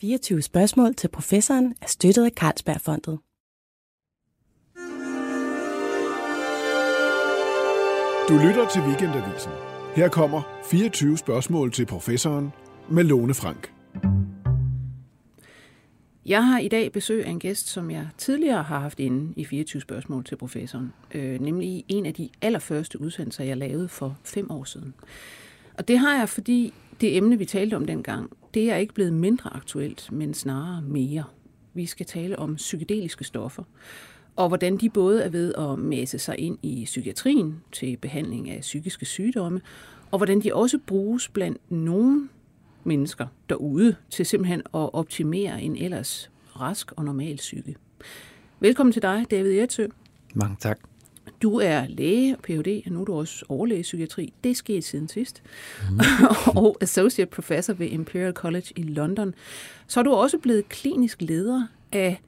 24 0.00 0.42
spørgsmål 0.42 0.94
til 0.94 1.08
professoren 1.08 1.74
er 1.82 1.86
støttet 1.86 2.24
af 2.24 2.30
Carlsbergfondet. 2.30 3.18
Du 8.28 8.34
lytter 8.48 8.68
til 8.72 8.82
Weekendavisen. 8.82 9.52
Her 9.96 10.08
kommer 10.08 10.42
24 10.70 11.18
spørgsmål 11.18 11.72
til 11.72 11.86
professoren 11.86 12.50
med 12.90 13.04
Lone 13.04 13.34
Frank. 13.34 13.72
Jeg 16.26 16.46
har 16.46 16.58
i 16.58 16.68
dag 16.68 16.92
besøg 16.92 17.26
af 17.26 17.30
en 17.30 17.40
gæst, 17.40 17.68
som 17.68 17.90
jeg 17.90 18.08
tidligere 18.18 18.62
har 18.62 18.78
haft 18.78 19.00
inde 19.00 19.32
i 19.36 19.44
24 19.44 19.82
spørgsmål 19.82 20.24
til 20.24 20.36
professoren. 20.36 20.92
Øh, 21.14 21.40
nemlig 21.40 21.84
en 21.88 22.06
af 22.06 22.14
de 22.14 22.28
allerførste 22.42 23.00
udsendelser, 23.00 23.44
jeg 23.44 23.56
lavede 23.56 23.88
for 23.88 24.18
fem 24.24 24.50
år 24.50 24.64
siden. 24.64 24.94
Og 25.78 25.88
det 25.88 25.98
har 25.98 26.18
jeg, 26.18 26.28
fordi 26.28 26.74
det 27.00 27.16
emne, 27.16 27.38
vi 27.38 27.44
talte 27.44 27.74
om 27.74 27.86
dengang, 27.86 28.30
det 28.54 28.70
er 28.70 28.76
ikke 28.76 28.94
blevet 28.94 29.12
mindre 29.12 29.56
aktuelt, 29.56 30.12
men 30.12 30.34
snarere 30.34 30.82
mere. 30.82 31.24
Vi 31.74 31.86
skal 31.86 32.06
tale 32.06 32.38
om 32.38 32.54
psykedeliske 32.54 33.24
stoffer, 33.24 33.62
og 34.36 34.48
hvordan 34.48 34.76
de 34.76 34.90
både 34.90 35.22
er 35.22 35.28
ved 35.28 35.54
at 35.54 35.78
masse 35.78 36.18
sig 36.18 36.38
ind 36.38 36.58
i 36.62 36.84
psykiatrien 36.84 37.60
til 37.72 37.96
behandling 37.96 38.50
af 38.50 38.60
psykiske 38.60 39.06
sygdomme, 39.06 39.60
og 40.10 40.18
hvordan 40.18 40.40
de 40.40 40.54
også 40.54 40.78
bruges 40.86 41.28
blandt 41.28 41.70
nogle 41.70 42.28
mennesker 42.84 43.26
derude 43.48 43.96
til 44.10 44.26
simpelthen 44.26 44.60
at 44.60 44.94
optimere 44.94 45.62
en 45.62 45.76
ellers 45.76 46.30
rask 46.60 46.92
og 46.92 47.04
normal 47.04 47.36
psyke. 47.36 47.76
Velkommen 48.60 48.92
til 48.92 49.02
dig, 49.02 49.26
David 49.30 49.50
Jertsø. 49.50 49.86
Mange 50.34 50.56
tak. 50.60 50.89
Du 51.42 51.56
er 51.56 51.86
læge 51.88 52.36
Ph.D., 52.42 52.82
og 52.86 52.92
nu 52.92 53.00
er 53.00 53.04
du 53.04 53.14
også 53.14 53.44
overlæge 53.48 53.80
i 53.80 53.82
psykiatri. 53.82 54.32
Det 54.44 54.50
er 54.50 54.54
sket 54.54 54.84
siden 54.84 55.08
sidst. 55.08 55.42
Mm. 55.90 56.00
og 56.62 56.76
associate 56.80 57.30
professor 57.30 57.72
ved 57.72 57.86
Imperial 57.86 58.32
College 58.32 58.66
i 58.76 58.82
London. 58.82 59.34
Så 59.86 60.00
er 60.00 60.04
du 60.04 60.12
også 60.12 60.38
blevet 60.38 60.68
klinisk 60.68 61.22
leder 61.22 61.66
af 61.92 62.20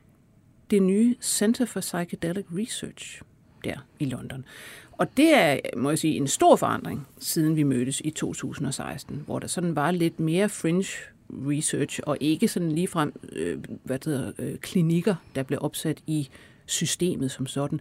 det 0.70 0.82
nye 0.82 1.16
Center 1.20 1.64
for 1.64 1.80
Psychedelic 1.80 2.44
Research 2.58 3.22
der 3.64 3.76
i 3.98 4.04
London. 4.04 4.44
Og 4.92 5.16
det 5.16 5.34
er, 5.34 5.58
må 5.76 5.90
jeg 5.90 5.98
sige, 5.98 6.16
en 6.16 6.28
stor 6.28 6.56
forandring, 6.56 7.06
siden 7.18 7.56
vi 7.56 7.62
mødtes 7.62 8.02
i 8.04 8.10
2016, 8.10 9.22
hvor 9.26 9.38
der 9.38 9.46
sådan 9.46 9.76
var 9.76 9.90
lidt 9.90 10.20
mere 10.20 10.48
fringe 10.48 10.88
research, 11.30 12.00
og 12.02 12.16
ikke 12.20 12.48
sådan 12.48 12.72
ligefrem 12.72 13.12
øh, 13.32 13.58
hvad 13.84 13.98
det 13.98 14.12
hedder, 14.12 14.32
øh, 14.38 14.58
klinikker, 14.58 15.14
der 15.34 15.42
blev 15.42 15.58
opsat 15.62 15.98
i 16.06 16.28
systemet 16.66 17.30
som 17.30 17.46
sådan. 17.46 17.80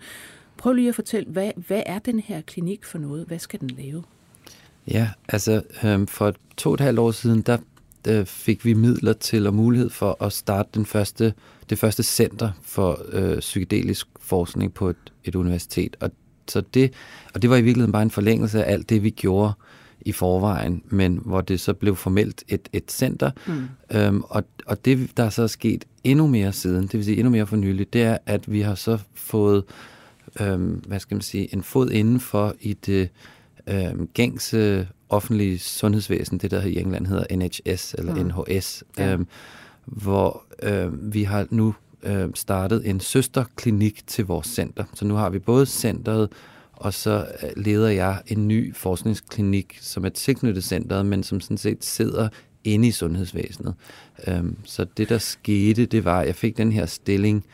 Prøv 0.61 0.73
lige 0.73 0.89
at 0.89 0.95
fortælle, 0.95 1.29
hvad, 1.29 1.51
hvad 1.67 1.83
er 1.85 1.99
den 1.99 2.19
her 2.19 2.41
klinik 2.41 2.85
for 2.85 2.97
noget? 2.97 3.25
Hvad 3.27 3.39
skal 3.39 3.59
den 3.59 3.69
lave? 3.69 4.03
Ja, 4.87 5.09
altså 5.29 5.61
øh, 5.83 6.07
for 6.07 6.33
to 6.57 6.69
og 6.69 6.73
et 6.73 6.79
halvt 6.79 6.99
år 6.99 7.11
siden, 7.11 7.41
der 7.41 7.57
øh, 8.07 8.25
fik 8.25 8.65
vi 8.65 8.73
midler 8.73 9.13
til 9.13 9.47
og 9.47 9.53
mulighed 9.53 9.89
for 9.89 10.23
at 10.23 10.33
starte 10.33 10.69
den 10.73 10.85
første, 10.85 11.33
det 11.69 11.79
første 11.79 12.03
center 12.03 12.51
for 12.61 13.01
øh, 13.11 13.39
psykedelisk 13.39 14.07
forskning 14.19 14.73
på 14.73 14.89
et, 14.89 15.13
et 15.23 15.35
universitet. 15.35 15.97
Og, 15.99 16.11
så 16.47 16.61
det, 16.73 16.93
og 17.33 17.41
det 17.41 17.49
var 17.49 17.55
i 17.55 17.61
virkeligheden 17.61 17.91
bare 17.91 18.03
en 18.03 18.11
forlængelse 18.11 18.63
af 18.63 18.73
alt 18.73 18.89
det, 18.89 19.03
vi 19.03 19.09
gjorde 19.09 19.53
i 20.01 20.11
forvejen, 20.11 20.83
men 20.89 21.19
hvor 21.25 21.41
det 21.41 21.59
så 21.59 21.73
blev 21.73 21.95
formelt 21.95 22.43
et, 22.47 22.69
et 22.73 22.91
center. 22.91 23.31
Mm. 23.47 23.67
Øhm, 23.91 24.23
og, 24.29 24.43
og 24.65 24.85
det, 24.85 25.17
der 25.17 25.23
er 25.23 25.29
så 25.29 25.43
er 25.43 25.47
sket 25.47 25.85
endnu 26.03 26.27
mere 26.27 26.53
siden, 26.53 26.83
det 26.83 26.93
vil 26.93 27.05
sige 27.05 27.17
endnu 27.17 27.31
mere 27.31 27.47
for 27.47 27.55
nylig, 27.55 27.93
det 27.93 28.01
er, 28.01 28.17
at 28.25 28.51
vi 28.51 28.61
har 28.61 28.75
så 28.75 28.97
fået 29.13 29.63
øhm, 30.39 30.83
hvad 30.87 30.99
skal 30.99 31.15
man 31.15 31.21
sige, 31.21 31.53
en 31.53 31.63
fod 31.63 31.91
indenfor 31.91 32.55
i 32.61 32.73
det 32.73 33.09
øhm, 33.67 34.09
gængse 34.13 34.87
offentlige 35.09 35.59
sundhedsvæsen, 35.59 36.37
det 36.37 36.51
der 36.51 36.61
i 36.61 36.79
England 36.79 37.07
hedder 37.07 37.35
NHS 37.35 37.95
eller 37.97 38.15
mm. 38.15 38.31
NHS, 38.49 38.83
ja. 38.97 39.13
øhm, 39.13 39.27
hvor 39.85 40.43
øhm, 40.63 41.13
vi 41.13 41.23
har 41.23 41.47
nu 41.49 41.75
øhm, 42.03 42.35
startet 42.35 42.89
en 42.89 42.99
søsterklinik 42.99 44.07
til 44.07 44.25
vores 44.25 44.47
center. 44.47 44.83
Så 44.93 45.05
nu 45.05 45.15
har 45.15 45.29
vi 45.29 45.39
både 45.39 45.65
centret, 45.65 46.29
og 46.73 46.93
så 46.93 47.27
øh, 47.43 47.49
leder 47.63 47.89
jeg 47.89 48.21
en 48.27 48.47
ny 48.47 48.75
forskningsklinik, 48.75 49.77
som 49.81 50.05
er 50.05 50.09
tilknyttet 50.09 50.63
centret, 50.63 51.05
men 51.05 51.23
som 51.23 51.41
sådan 51.41 51.57
set 51.57 51.85
sidder 51.85 52.29
inde 52.63 52.87
i 52.87 52.91
sundhedsvæsenet. 52.91 53.73
Øhm, 54.27 54.57
så 54.63 54.85
det, 54.97 55.09
der 55.09 55.17
skete, 55.17 55.85
det 55.85 56.05
var, 56.05 56.19
at 56.19 56.27
jeg 56.27 56.35
fik 56.35 56.57
den 56.57 56.71
her 56.71 56.85
stilling 56.85 57.45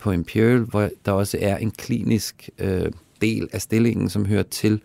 på 0.00 0.12
Imperial, 0.12 0.58
hvor 0.58 0.88
der 1.06 1.12
også 1.12 1.38
er 1.40 1.56
en 1.56 1.70
klinisk 1.70 2.50
øh, 2.58 2.92
del 3.20 3.48
af 3.52 3.62
stillingen, 3.62 4.10
som 4.10 4.26
hører 4.26 4.42
til 4.42 4.80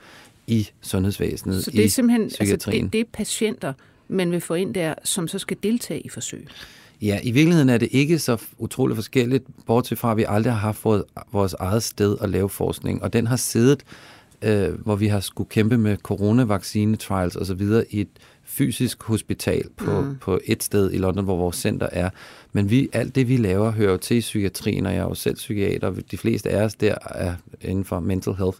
i 0.48 0.70
sundhedsvæsenet, 0.81 1.64
Så 1.64 1.72
det 1.72 1.86
er 1.86 1.90
simpelthen 1.90 2.24
altså, 2.40 2.72
det, 2.72 2.94
det 2.94 3.00
er 3.00 3.06
patienter, 3.14 3.74
man 4.08 4.31
vil 4.31 4.42
få 4.42 4.53
ind 4.53 4.74
der, 4.74 4.94
som 5.03 5.28
så 5.28 5.40
skal 5.40 5.58
deltage 5.64 6.02
i 6.02 6.09
forsøg? 6.09 6.48
Ja, 7.02 7.20
i 7.24 7.31
virkeligheden 7.31 7.70
er 7.70 7.78
det 7.78 7.90
ikke 7.92 8.20
så 8.20 8.42
utroligt 8.58 8.98
forskelligt, 8.98 9.44
bortset 9.66 9.98
fra, 9.98 10.12
at 10.12 10.18
vi 10.18 10.26
aldrig 10.28 10.53
har 10.53 10.59
haft 10.59 10.86
vores 11.32 11.53
eget 11.53 11.84
sted 11.84 12.18
at 12.22 12.30
lave 12.30 12.50
forskning, 12.50 13.03
og 13.03 13.14
den 13.14 13.28
har 13.28 13.36
siddet, 13.36 13.84
øh, 14.42 14.74
hvor 14.74 14.96
vi 14.96 15.08
har 15.08 15.20
skulle 15.20 15.50
kæmpe 15.50 15.78
med 15.78 15.97
coronavaccine-trials 16.03 17.36
osv. 17.36 17.62
i 17.90 18.02
et 18.02 18.09
fysisk 18.58 19.04
hospital 19.04 19.70
på, 19.78 20.02
mm. 20.02 20.16
på 20.22 20.40
et 20.46 20.64
sted 20.64 20.94
i 20.94 20.98
London, 20.98 21.26
hvor 21.26 21.38
vores 21.38 21.56
center 21.56 21.88
er. 21.92 22.10
Men 22.54 22.70
vi, 22.70 22.90
alt 22.94 23.16
det, 23.16 23.28
vi 23.28 23.38
laver, 23.38 23.72
hører 23.72 23.92
jo 23.92 23.98
til 23.98 24.18
i 24.18 24.20
psykiatrien, 24.20 24.86
og 24.86 24.94
jeg 24.94 25.00
er 25.00 25.04
jo 25.04 25.14
selv 25.14 25.36
psykiater, 25.36 25.88
og 25.88 25.98
de 26.12 26.18
fleste 26.18 26.50
af 26.50 26.64
os 26.64 26.76
der 26.76 26.96
er 27.06 27.34
inden 27.62 27.86
for 27.86 28.00
mental 28.00 28.34
health. 28.34 28.58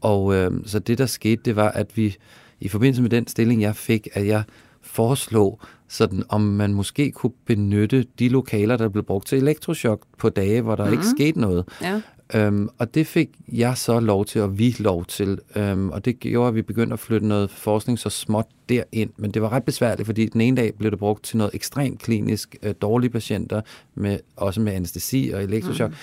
Og 0.00 0.34
øh, 0.34 0.50
så 0.66 0.78
det, 0.78 0.98
der 0.98 1.06
skete, 1.06 1.42
det 1.44 1.56
var, 1.56 1.68
at 1.68 1.96
vi 1.96 2.16
i 2.60 2.68
forbindelse 2.68 3.02
med 3.02 3.10
den 3.10 3.26
stilling, 3.26 3.62
jeg 3.62 3.76
fik, 3.76 4.08
at 4.12 4.26
jeg 4.26 4.42
foreslog, 4.82 5.60
sådan, 5.88 6.22
om 6.28 6.40
man 6.40 6.74
måske 6.74 7.10
kunne 7.10 7.32
benytte 7.46 8.06
de 8.18 8.28
lokaler, 8.28 8.76
der 8.76 8.88
blev 8.88 9.04
brugt 9.04 9.26
til 9.26 9.38
elektroshock 9.38 10.02
på 10.18 10.28
dage, 10.28 10.60
hvor 10.60 10.76
der 10.76 10.86
mm. 10.86 10.92
ikke 10.92 11.04
skete 11.04 11.40
noget. 11.40 11.64
Ja. 11.82 12.00
Øhm, 12.34 12.68
og 12.78 12.94
det 12.94 13.06
fik 13.06 13.28
jeg 13.52 13.76
så 13.76 14.00
lov 14.00 14.24
til, 14.24 14.40
og 14.40 14.58
vi 14.58 14.76
lov 14.78 15.04
til. 15.04 15.38
Øhm, 15.56 15.90
og 15.90 16.04
det 16.04 16.20
gjorde, 16.20 16.48
at 16.48 16.54
vi 16.54 16.62
begyndte 16.62 16.92
at 16.92 16.98
flytte 16.98 17.26
noget 17.26 17.50
forskning 17.50 17.98
så 17.98 18.10
småt 18.10 18.46
derind. 18.68 19.10
Men 19.16 19.30
det 19.30 19.42
var 19.42 19.52
ret 19.52 19.64
besværligt, 19.64 20.06
fordi 20.06 20.26
den 20.26 20.40
ene 20.40 20.56
dag 20.56 20.74
blev 20.74 20.90
det 20.90 20.98
brugt 20.98 21.24
til 21.24 21.36
noget 21.36 21.54
ekstremt 21.54 22.02
klinisk, 22.02 22.56
øh, 22.62 22.74
dårlige 22.82 23.10
patienter, 23.10 23.60
med, 23.94 24.18
også 24.36 24.60
med 24.60 24.72
anestesi 24.72 25.30
og 25.34 25.42
elektroshock. 25.42 25.90
Mm. 25.90 25.96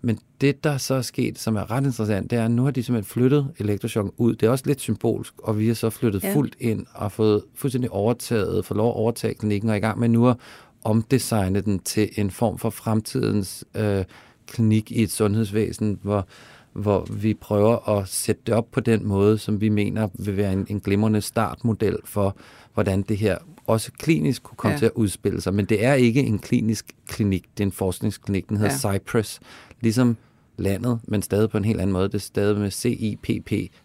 Men 0.00 0.18
det, 0.40 0.64
der 0.64 0.76
så 0.76 0.94
er 0.94 1.02
sket, 1.02 1.38
som 1.38 1.56
er 1.56 1.70
ret 1.70 1.84
interessant, 1.84 2.30
det 2.30 2.38
er, 2.38 2.44
at 2.44 2.50
nu 2.50 2.64
har 2.64 2.70
de 2.70 2.82
simpelthen 2.82 3.10
flyttet 3.10 3.48
elektroshock 3.58 4.14
ud. 4.16 4.34
Det 4.34 4.46
er 4.46 4.50
også 4.50 4.64
lidt 4.66 4.80
symbolsk, 4.80 5.34
og 5.38 5.58
vi 5.58 5.66
har 5.66 5.74
så 5.74 5.90
flyttet 5.90 6.24
ja. 6.24 6.34
fuldt 6.34 6.56
ind 6.60 6.86
og 6.94 7.12
fået 7.12 7.42
fuldstændig 7.54 7.90
overtaget, 7.90 8.64
fået 8.64 8.76
lov 8.76 8.88
at 8.88 8.96
overtage 8.96 9.34
klinikken, 9.34 9.70
og 9.70 9.76
i 9.76 9.80
gang 9.80 9.98
med 9.98 10.08
nu 10.08 10.28
at 10.28 10.36
omdesigne 10.84 11.60
den 11.60 11.78
til 11.78 12.08
en 12.16 12.30
form 12.30 12.58
for 12.58 12.70
fremtidens 12.70 13.64
øh, 13.74 14.04
klinik 14.48 14.90
i 14.90 15.02
et 15.02 15.10
sundhedsvæsen, 15.10 15.98
hvor, 16.02 16.26
hvor 16.72 17.06
vi 17.12 17.34
prøver 17.34 17.88
at 17.88 18.08
sætte 18.08 18.42
det 18.46 18.54
op 18.54 18.70
på 18.72 18.80
den 18.80 19.06
måde, 19.06 19.38
som 19.38 19.60
vi 19.60 19.68
mener 19.68 20.08
vil 20.14 20.36
være 20.36 20.52
en, 20.52 20.66
en 20.68 20.80
glimrende 20.80 21.20
startmodel 21.20 21.96
for, 22.04 22.36
hvordan 22.74 23.02
det 23.02 23.16
her 23.16 23.38
også 23.66 23.92
klinisk 23.92 24.42
kunne 24.42 24.56
komme 24.56 24.72
ja. 24.72 24.78
til 24.78 24.86
at 24.86 24.92
udspille 24.94 25.40
sig. 25.40 25.54
Men 25.54 25.64
det 25.64 25.84
er 25.84 25.94
ikke 25.94 26.20
en 26.20 26.38
klinisk 26.38 26.86
klinik, 27.06 27.44
det 27.58 27.62
er 27.64 27.66
en 27.66 27.72
forskningsklinik, 27.72 28.48
den 28.48 28.56
hedder 28.56 28.88
ja. 28.88 28.98
Cypress. 28.98 29.40
Ligesom 29.80 30.16
landet, 30.58 31.00
men 31.04 31.22
stadig 31.22 31.50
på 31.50 31.58
en 31.58 31.64
helt 31.64 31.80
anden 31.80 31.92
måde. 31.92 32.08
Det 32.08 32.14
er 32.14 32.18
stadig 32.18 32.58
med 32.58 32.70
CIPPRES-klinik. 32.70 33.78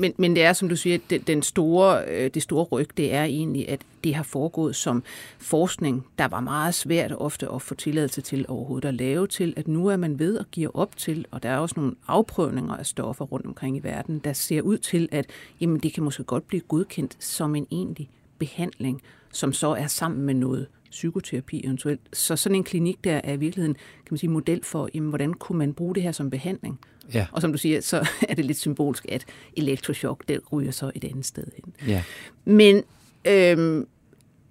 Men, 0.00 0.12
men 0.16 0.36
det 0.36 0.42
er, 0.42 0.52
som 0.52 0.68
du 0.68 0.76
siger, 0.76 0.98
det, 1.10 1.26
den 1.26 1.42
store, 1.42 2.04
øh, 2.08 2.30
det 2.34 2.42
store 2.42 2.64
ryg, 2.64 2.88
det 2.96 3.14
er 3.14 3.24
egentlig, 3.24 3.68
at 3.68 3.80
det 4.04 4.14
har 4.14 4.22
foregået 4.22 4.76
som 4.76 5.02
forskning, 5.38 6.06
der 6.18 6.28
var 6.28 6.40
meget 6.40 6.74
svært 6.74 7.12
ofte 7.12 7.48
at 7.52 7.62
få 7.62 7.74
tilladelse 7.74 8.20
til 8.20 8.44
overhovedet 8.48 8.88
at 8.88 8.94
lave 8.94 9.26
til, 9.26 9.54
at 9.56 9.68
nu 9.68 9.86
er 9.86 9.96
man 9.96 10.18
ved 10.18 10.38
at 10.38 10.50
give 10.50 10.76
op 10.76 10.96
til, 10.96 11.26
og 11.30 11.42
der 11.42 11.48
er 11.48 11.58
også 11.58 11.74
nogle 11.76 11.94
afprøvninger 12.08 12.76
af 12.76 12.86
stoffer 12.86 13.24
rundt 13.24 13.46
omkring 13.46 13.76
i 13.76 13.80
verden, 13.82 14.18
der 14.18 14.32
ser 14.32 14.62
ud 14.62 14.78
til, 14.78 15.08
at 15.12 15.26
jamen, 15.60 15.78
det 15.78 15.92
kan 15.92 16.02
måske 16.02 16.24
godt 16.24 16.48
blive 16.48 16.60
godkendt 16.60 17.16
som 17.24 17.54
en 17.54 17.66
egentlig 17.70 18.10
behandling, 18.38 19.02
som 19.32 19.52
så 19.52 19.68
er 19.68 19.86
sammen 19.86 20.22
med 20.22 20.34
noget 20.34 20.66
psykoterapi 20.90 21.64
eventuelt. 21.64 22.00
Så 22.12 22.36
sådan 22.36 22.56
en 22.56 22.64
klinik 22.64 23.04
der 23.04 23.20
er 23.24 23.32
i 23.32 23.36
virkeligheden 23.36 23.74
kan 23.74 24.08
man 24.10 24.18
sige, 24.18 24.30
model 24.30 24.64
for, 24.64 24.88
jamen, 24.94 25.08
hvordan 25.08 25.34
kunne 25.34 25.58
man 25.58 25.74
bruge 25.74 25.94
det 25.94 26.02
her 26.02 26.12
som 26.12 26.30
behandling. 26.30 26.80
Ja. 27.14 27.26
Og 27.32 27.40
som 27.40 27.52
du 27.52 27.58
siger, 27.58 27.80
så 27.80 28.08
er 28.28 28.34
det 28.34 28.44
lidt 28.44 28.58
symbolsk, 28.58 29.06
at 29.08 29.24
elektroshock, 29.56 30.28
det 30.28 30.40
ryger 30.52 30.70
så 30.70 30.90
et 30.94 31.04
andet 31.04 31.26
sted 31.26 31.44
hen. 31.56 31.88
Ja. 31.88 32.02
Men 32.44 32.82
øhm, 33.24 33.86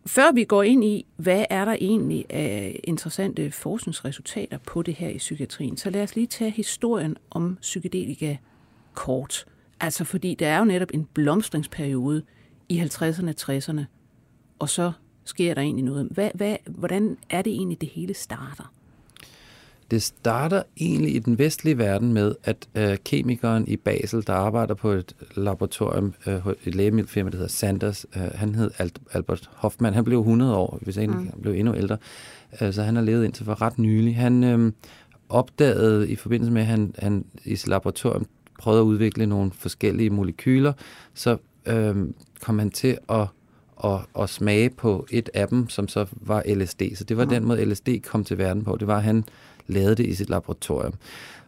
før 0.05 0.31
vi 0.31 0.43
går 0.43 0.63
ind 0.63 0.83
i, 0.83 1.05
hvad 1.15 1.45
er 1.49 1.65
der 1.65 1.75
egentlig 1.79 2.25
af 2.29 2.79
interessante 2.83 3.51
forskningsresultater 3.51 4.57
på 4.57 4.81
det 4.81 4.93
her 4.93 5.09
i 5.09 5.17
psykiatrien, 5.17 5.77
så 5.77 5.89
lad 5.89 6.03
os 6.03 6.15
lige 6.15 6.27
tage 6.27 6.51
historien 6.51 7.17
om 7.29 7.57
psykedelika 7.61 8.35
kort. 8.93 9.45
Altså 9.79 10.03
fordi 10.03 10.35
der 10.35 10.47
er 10.47 10.59
jo 10.59 10.65
netop 10.65 10.89
en 10.93 11.07
blomstringsperiode 11.13 12.23
i 12.69 12.79
50'erne, 12.79 13.33
60'erne, 13.41 13.81
og 14.59 14.69
så 14.69 14.91
sker 15.29 15.53
der 15.53 15.61
egentlig 15.61 15.85
noget. 15.85 16.07
Hvad, 16.11 16.29
hvad, 16.33 16.55
hvordan 16.67 17.17
er 17.29 17.41
det 17.41 17.53
egentlig, 17.53 17.81
det 17.81 17.89
hele 17.89 18.13
starter? 18.13 18.73
Det 19.91 20.03
starter 20.03 20.63
egentlig 20.79 21.15
i 21.15 21.19
den 21.19 21.37
vestlige 21.37 21.77
verden 21.77 22.13
med, 22.13 22.35
at 22.43 22.67
øh, 22.75 22.97
kemikeren 23.05 23.67
i 23.67 23.77
Basel, 23.77 24.27
der 24.27 24.33
arbejder 24.33 24.73
på 24.73 24.91
et 24.91 25.15
laboratorium, 25.35 26.13
øh, 26.27 26.41
et 26.65 26.75
lægemiddelfirma, 26.75 27.29
der 27.29 27.37
hedder 27.37 27.49
Sanders, 27.49 28.05
øh, 28.15 28.21
han 28.21 28.55
hed 28.55 28.71
Albert 29.13 29.49
Hoffmann, 29.53 29.95
han 29.95 30.03
blev 30.03 30.19
100 30.19 30.55
år, 30.55 30.79
hvis 30.81 30.95
han 30.95 31.09
mm. 31.09 31.41
blev 31.41 31.53
endnu 31.53 31.75
ældre, 31.75 31.97
øh, 32.61 32.73
så 32.73 32.83
han 32.83 32.95
har 32.95 33.03
levet 33.03 33.25
indtil 33.25 33.45
for 33.45 33.61
ret 33.61 33.79
nylig. 33.79 34.15
Han 34.15 34.43
øh, 34.43 34.71
opdagede 35.29 36.09
i 36.09 36.15
forbindelse 36.15 36.53
med, 36.53 36.61
at 36.61 36.67
han, 36.67 36.93
han 36.97 37.25
i 37.45 37.55
sit 37.55 37.67
laboratorium 37.67 38.25
prøvede 38.59 38.81
at 38.81 38.85
udvikle 38.85 39.25
nogle 39.25 39.51
forskellige 39.51 40.09
molekyler, 40.09 40.73
så 41.13 41.37
øh, 41.65 41.95
kom 42.41 42.59
han 42.59 42.71
til 42.71 42.97
at 43.09 43.27
og, 43.79 44.01
og 44.13 44.29
smage 44.29 44.69
på 44.69 45.05
et 45.11 45.29
af 45.33 45.47
dem, 45.47 45.69
som 45.69 45.87
så 45.87 46.05
var 46.11 46.43
LSD. 46.47 46.81
Så 46.95 47.03
det 47.03 47.17
var 47.17 47.23
mm. 47.23 47.29
den 47.29 47.45
måde, 47.45 47.65
LSD 47.65 47.89
kom 48.03 48.23
til 48.23 48.37
verden 48.37 48.63
på. 48.63 48.77
Det 48.79 48.87
var, 48.87 48.97
at 48.97 49.03
han 49.03 49.23
lavede 49.67 49.95
det 49.95 50.05
i 50.05 50.13
sit 50.13 50.29
laboratorium. 50.29 50.93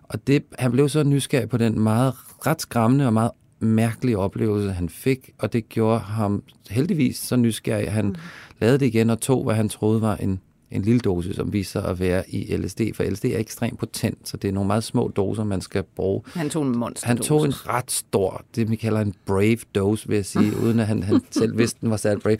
Og 0.04 0.28
det, 0.28 0.44
han 0.60 0.72
blev 0.72 0.90
så 0.90 1.04
nysgerrig 1.04 1.50
på 1.50 1.58
den 1.58 1.80
meget 1.80 2.14
ret 2.48 2.62
skræmmende 2.62 3.06
og 3.06 3.14
meget 3.14 3.32
mærkelige 3.60 4.18
oplevelse, 4.18 4.72
han 4.72 4.90
fik, 4.90 5.30
og 5.38 5.54
det 5.54 5.70
gjorde 5.70 6.00
ham 6.00 6.44
heldigvis 6.70 7.18
så 7.18 7.36
nysgerrig, 7.36 7.92
han 7.92 8.06
mm. 8.06 8.16
lavede 8.62 8.80
det 8.80 8.86
igen 8.86 9.10
og 9.10 9.22
tog, 9.22 9.44
hvad 9.44 9.56
han 9.56 9.70
troede 9.70 10.02
var 10.02 10.16
en 10.16 10.40
en 10.72 10.82
lille 10.82 11.00
dose, 11.00 11.34
som 11.34 11.54
viser 11.54 11.82
at 11.82 12.00
være 12.00 12.30
i 12.30 12.56
LSD, 12.58 12.82
for 12.94 13.04
LSD 13.04 13.26
er 13.26 13.40
ekstremt 13.40 13.80
potent, 13.80 14.30
så 14.30 14.38
det 14.38 14.48
er 14.48 14.52
nogle 14.52 14.68
meget 14.68 14.84
små 14.84 15.12
doser, 15.16 15.44
man 15.44 15.62
skal 15.62 15.84
bruge. 15.96 16.22
Han 16.34 16.50
tog 16.50 16.64
en 16.64 16.78
monster 16.78 17.08
Han 17.08 17.18
tog 17.18 17.46
en 17.46 17.68
ret 17.68 17.92
stor, 17.92 18.44
det 18.56 18.72
vi 18.72 18.76
kalder 18.76 19.00
en 19.02 19.14
brave 19.26 19.58
dose, 19.76 20.08
vil 20.08 20.16
jeg 20.16 20.26
sige, 20.26 20.58
uden 20.64 20.80
at 20.80 20.88
han, 20.88 21.04
han 21.04 21.22
selv 21.32 21.58
vidste, 21.58 21.80
den 21.82 21.90
var 21.90 21.98
sat 21.98 22.22
brave. 22.22 22.38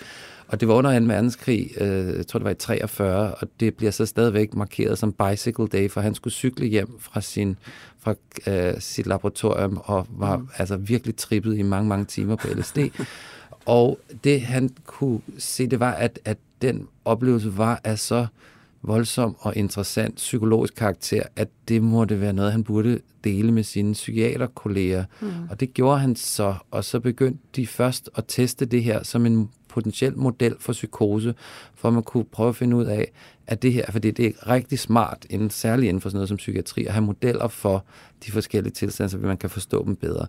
Og 0.48 0.60
det 0.60 0.68
var 0.68 0.74
under 0.74 1.00
2. 1.00 1.06
verdenskrig, 1.06 1.70
øh, 1.82 2.18
jeg 2.18 2.28
tror 2.28 2.40
det 2.40 2.46
var 2.46 2.52
i 2.52 2.56
43, 2.56 3.36
og 3.36 3.48
det 3.60 3.76
bliver 3.76 3.92
så 3.92 4.06
stadigvæk 4.06 4.54
markeret 4.56 4.98
som 4.98 5.14
Bicycle 5.14 5.68
Day, 5.68 5.90
for 5.90 6.02
han 6.02 6.16
skulle 6.16 6.34
cykle 6.34 6.66
hjem 6.66 7.00
fra 7.00 7.22
sin 7.22 7.58
fra 8.00 8.16
øh, 8.48 8.74
sit 8.80 9.08
laboratorium 9.08 9.82
og 9.84 10.08
var 10.10 10.38
mm. 10.38 10.48
altså 10.58 10.78
virkelig 10.78 11.16
trippet 11.16 11.58
i 11.58 11.62
mange, 11.62 11.90
mange 11.90 12.06
timer 12.06 12.36
på 12.36 12.48
LSD. 12.56 12.78
og 13.66 14.00
det 14.24 14.42
han 14.42 14.70
kunne 14.86 15.22
se, 15.38 15.68
det 15.68 15.80
var, 15.80 15.92
at, 15.92 16.20
at 16.26 16.38
den 16.62 16.88
oplevelse 17.06 17.58
var 17.58 17.82
af 17.84 18.00
så 18.00 18.28
voldsom 18.82 19.36
og 19.40 19.56
interessant 19.56 20.16
psykologisk 20.16 20.76
karakter, 20.76 21.24
at 21.36 21.50
det 21.68 21.84
måtte 21.84 22.22
være 22.22 22.34
noget, 22.34 22.52
han 22.52 22.64
burde 22.64 23.00
dele 23.24 23.52
med 23.52 23.64
sine 23.64 23.94
psykiaterkolleger. 23.94 25.06
Mm. 25.22 25.28
Og 25.50 25.60
det 25.60 25.74
gjorde 25.74 26.00
han 26.00 26.16
så, 26.16 26.56
og 26.72 26.84
så 26.84 27.00
begyndte 27.00 27.44
de 27.56 27.68
først 27.68 28.10
at 28.16 28.24
teste 28.28 28.66
det 28.66 28.84
her 28.84 29.04
som 29.04 29.26
en 29.26 29.50
potentiel 29.72 30.18
model 30.18 30.56
for 30.60 30.74
psykose, 30.74 31.34
for 31.76 31.88
at 31.88 31.94
man 31.94 32.04
kunne 32.04 32.24
prøve 32.24 32.50
at 32.50 32.56
finde 32.56 32.76
ud 32.76 32.86
af, 32.86 33.12
at 33.48 33.62
det 33.62 33.74
her, 33.74 33.86
fordi 33.92 34.12
det 34.12 34.26
er 34.26 34.50
rigtig 34.50 34.80
smart, 34.80 35.26
inden, 35.30 35.50
særligt 35.50 35.90
inden 35.90 36.02
for 36.02 36.10
sådan 36.10 36.18
noget 36.18 36.30
som 36.30 36.38
psykiatri, 36.38 36.86
at 36.86 36.94
have 36.94 37.06
modeller 37.06 37.48
for 37.48 37.86
de 38.26 38.32
forskellige 38.32 38.74
tilstande, 38.74 39.10
så 39.10 39.18
man 39.18 39.38
kan 39.38 39.50
forstå 39.50 39.86
dem 39.86 39.96
bedre. 39.96 40.28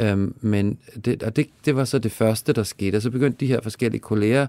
Øhm, 0.00 0.34
men 0.40 0.78
det, 1.04 1.22
og 1.22 1.36
det, 1.36 1.46
det 1.64 1.76
var 1.76 1.84
så 1.84 1.98
det 1.98 2.12
første, 2.12 2.52
der 2.52 2.62
skete, 2.62 2.96
og 2.96 3.02
så 3.02 3.10
begyndte 3.10 3.40
de 3.40 3.46
her 3.46 3.60
forskellige 3.60 4.00
kolleger 4.00 4.46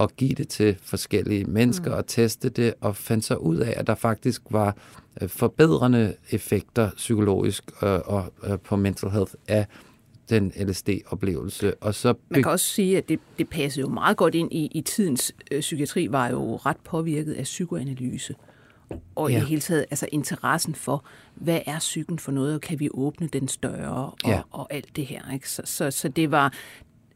at 0.00 0.16
give 0.16 0.34
det 0.34 0.48
til 0.48 0.76
forskellige 0.82 1.44
mennesker 1.44 1.90
mm. 1.90 1.96
og 1.96 2.06
teste 2.06 2.48
det, 2.48 2.74
og 2.80 2.96
fandt 2.96 3.24
så 3.24 3.34
ud 3.34 3.56
af, 3.56 3.74
at 3.76 3.86
der 3.86 3.94
faktisk 3.94 4.42
var 4.50 4.76
øh, 5.20 5.28
forbedrende 5.28 6.14
effekter 6.30 6.90
psykologisk 6.96 7.64
øh, 7.82 7.98
og 8.04 8.32
øh, 8.44 8.58
på 8.58 8.76
mental 8.76 9.10
health 9.10 9.32
af 9.48 9.66
den 10.30 10.52
LSD-oplevelse. 10.56 11.74
Og 11.74 11.94
så 11.94 12.14
Man 12.28 12.42
kan 12.42 12.52
også 12.52 12.66
sige, 12.66 12.98
at 12.98 13.08
det, 13.08 13.20
det 13.38 13.48
passede 13.48 13.80
jo 13.80 13.88
meget 13.88 14.16
godt 14.16 14.34
ind 14.34 14.52
i, 14.52 14.68
i 14.74 14.80
tidens 14.80 15.34
øh, 15.50 15.60
psykiatri, 15.60 16.08
var 16.10 16.28
jo 16.28 16.56
ret 16.56 16.76
påvirket 16.84 17.32
af 17.32 17.44
psykoanalyse. 17.44 18.34
Og 19.14 19.30
ja. 19.30 19.36
i 19.36 19.40
det 19.40 19.48
hele 19.48 19.60
taget 19.60 19.86
altså 19.90 20.08
interessen 20.12 20.74
for, 20.74 21.04
hvad 21.34 21.60
er 21.66 21.78
psyken 21.78 22.18
for 22.18 22.32
noget, 22.32 22.54
og 22.54 22.60
kan 22.60 22.80
vi 22.80 22.88
åbne 22.90 23.28
den 23.28 23.48
større, 23.48 24.06
og, 24.06 24.16
ja. 24.26 24.40
og 24.50 24.66
alt 24.70 24.96
det 24.96 25.06
her. 25.06 25.32
Ikke? 25.32 25.50
Så, 25.50 25.62
så, 25.64 25.90
så 25.90 26.08
det 26.08 26.30
var, 26.30 26.52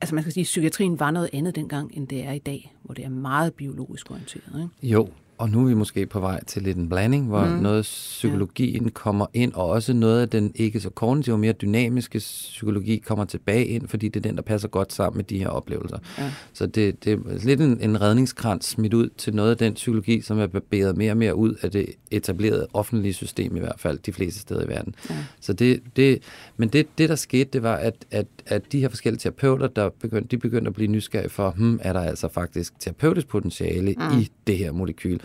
altså 0.01 0.15
man 0.15 0.25
kan 0.25 0.33
sige, 0.33 0.43
at 0.43 0.47
psykiatrien 0.47 1.01
var 1.01 1.11
noget 1.11 1.31
andet 1.33 1.55
dengang, 1.55 1.97
end 1.97 2.09
det 2.09 2.25
er 2.25 2.33
i 2.33 2.39
dag, 2.39 2.75
hvor 2.83 2.95
det 2.95 3.05
er 3.05 3.09
meget 3.09 3.55
biologisk 3.55 4.11
orienteret. 4.11 4.62
Ikke? 4.62 4.95
Jo, 4.95 5.09
og 5.41 5.51
nu 5.51 5.63
er 5.63 5.69
vi 5.69 5.75
måske 5.75 6.07
på 6.07 6.21
vej 6.21 6.45
til 6.45 6.63
lidt 6.63 6.77
en 6.77 6.89
blanding, 6.89 7.27
hvor 7.27 7.45
mm. 7.45 7.51
noget 7.51 7.83
psykologien 7.83 8.85
ja. 8.85 8.91
kommer 8.91 9.27
ind, 9.35 9.53
og 9.53 9.69
også 9.69 9.93
noget 9.93 10.21
af 10.21 10.29
den 10.29 10.53
ikke 10.55 10.81
så 10.81 10.91
kognitive, 10.91 11.39
mere 11.39 11.53
dynamiske 11.53 12.19
psykologi 12.19 12.99
kommer 12.99 13.25
tilbage 13.25 13.67
ind, 13.67 13.89
fordi 13.89 14.09
det 14.09 14.17
er 14.17 14.29
den, 14.29 14.37
der 14.37 14.43
passer 14.43 14.69
godt 14.69 14.93
sammen 14.93 15.17
med 15.17 15.25
de 15.25 15.39
her 15.39 15.49
oplevelser. 15.49 15.99
Ja. 16.19 16.33
Så 16.53 16.67
det, 16.67 17.05
det 17.05 17.13
er 17.13 17.45
lidt 17.45 17.61
en, 17.61 17.81
en 17.81 18.01
redningskrans 18.01 18.65
smidt 18.65 18.95
ud 18.95 19.09
til 19.19 19.35
noget 19.35 19.51
af 19.51 19.57
den 19.57 19.75
psykologi, 19.75 20.21
som 20.21 20.39
er 20.39 20.47
barberet 20.47 20.97
mere 20.97 21.13
og 21.13 21.17
mere 21.17 21.35
ud 21.35 21.55
af 21.63 21.71
det 21.71 21.87
etablerede 22.11 22.67
offentlige 22.73 23.13
system, 23.13 23.57
i 23.57 23.61
hvert 23.61 23.81
fald 23.81 23.99
de 23.99 24.13
fleste 24.13 24.41
steder 24.41 24.65
i 24.65 24.69
verden. 24.69 24.95
Ja. 25.11 25.17
Så 25.41 25.53
det, 25.53 25.83
det, 25.97 26.23
men 26.57 26.69
det, 26.69 26.99
det, 26.99 27.09
der 27.09 27.15
skete, 27.15 27.51
det 27.53 27.63
var, 27.63 27.77
at, 27.77 27.95
at, 28.11 28.27
at 28.47 28.73
de 28.73 28.81
her 28.81 28.89
forskellige 28.89 29.21
terapeuter, 29.21 29.67
der 29.67 29.91
begyndte, 30.01 30.29
de 30.29 30.39
begyndte 30.39 30.69
at 30.69 30.75
blive 30.75 30.89
nysgerrige 30.89 31.31
for, 31.31 31.51
hmm, 31.51 31.81
er 31.83 31.93
der 31.93 32.01
altså 32.01 32.29
faktisk 32.29 32.73
terapeutisk 32.79 33.29
potentiale 33.29 33.95
mm. 33.99 34.19
i 34.19 34.31
det 34.47 34.59
her 34.59 34.73
molekyl? 34.73 35.19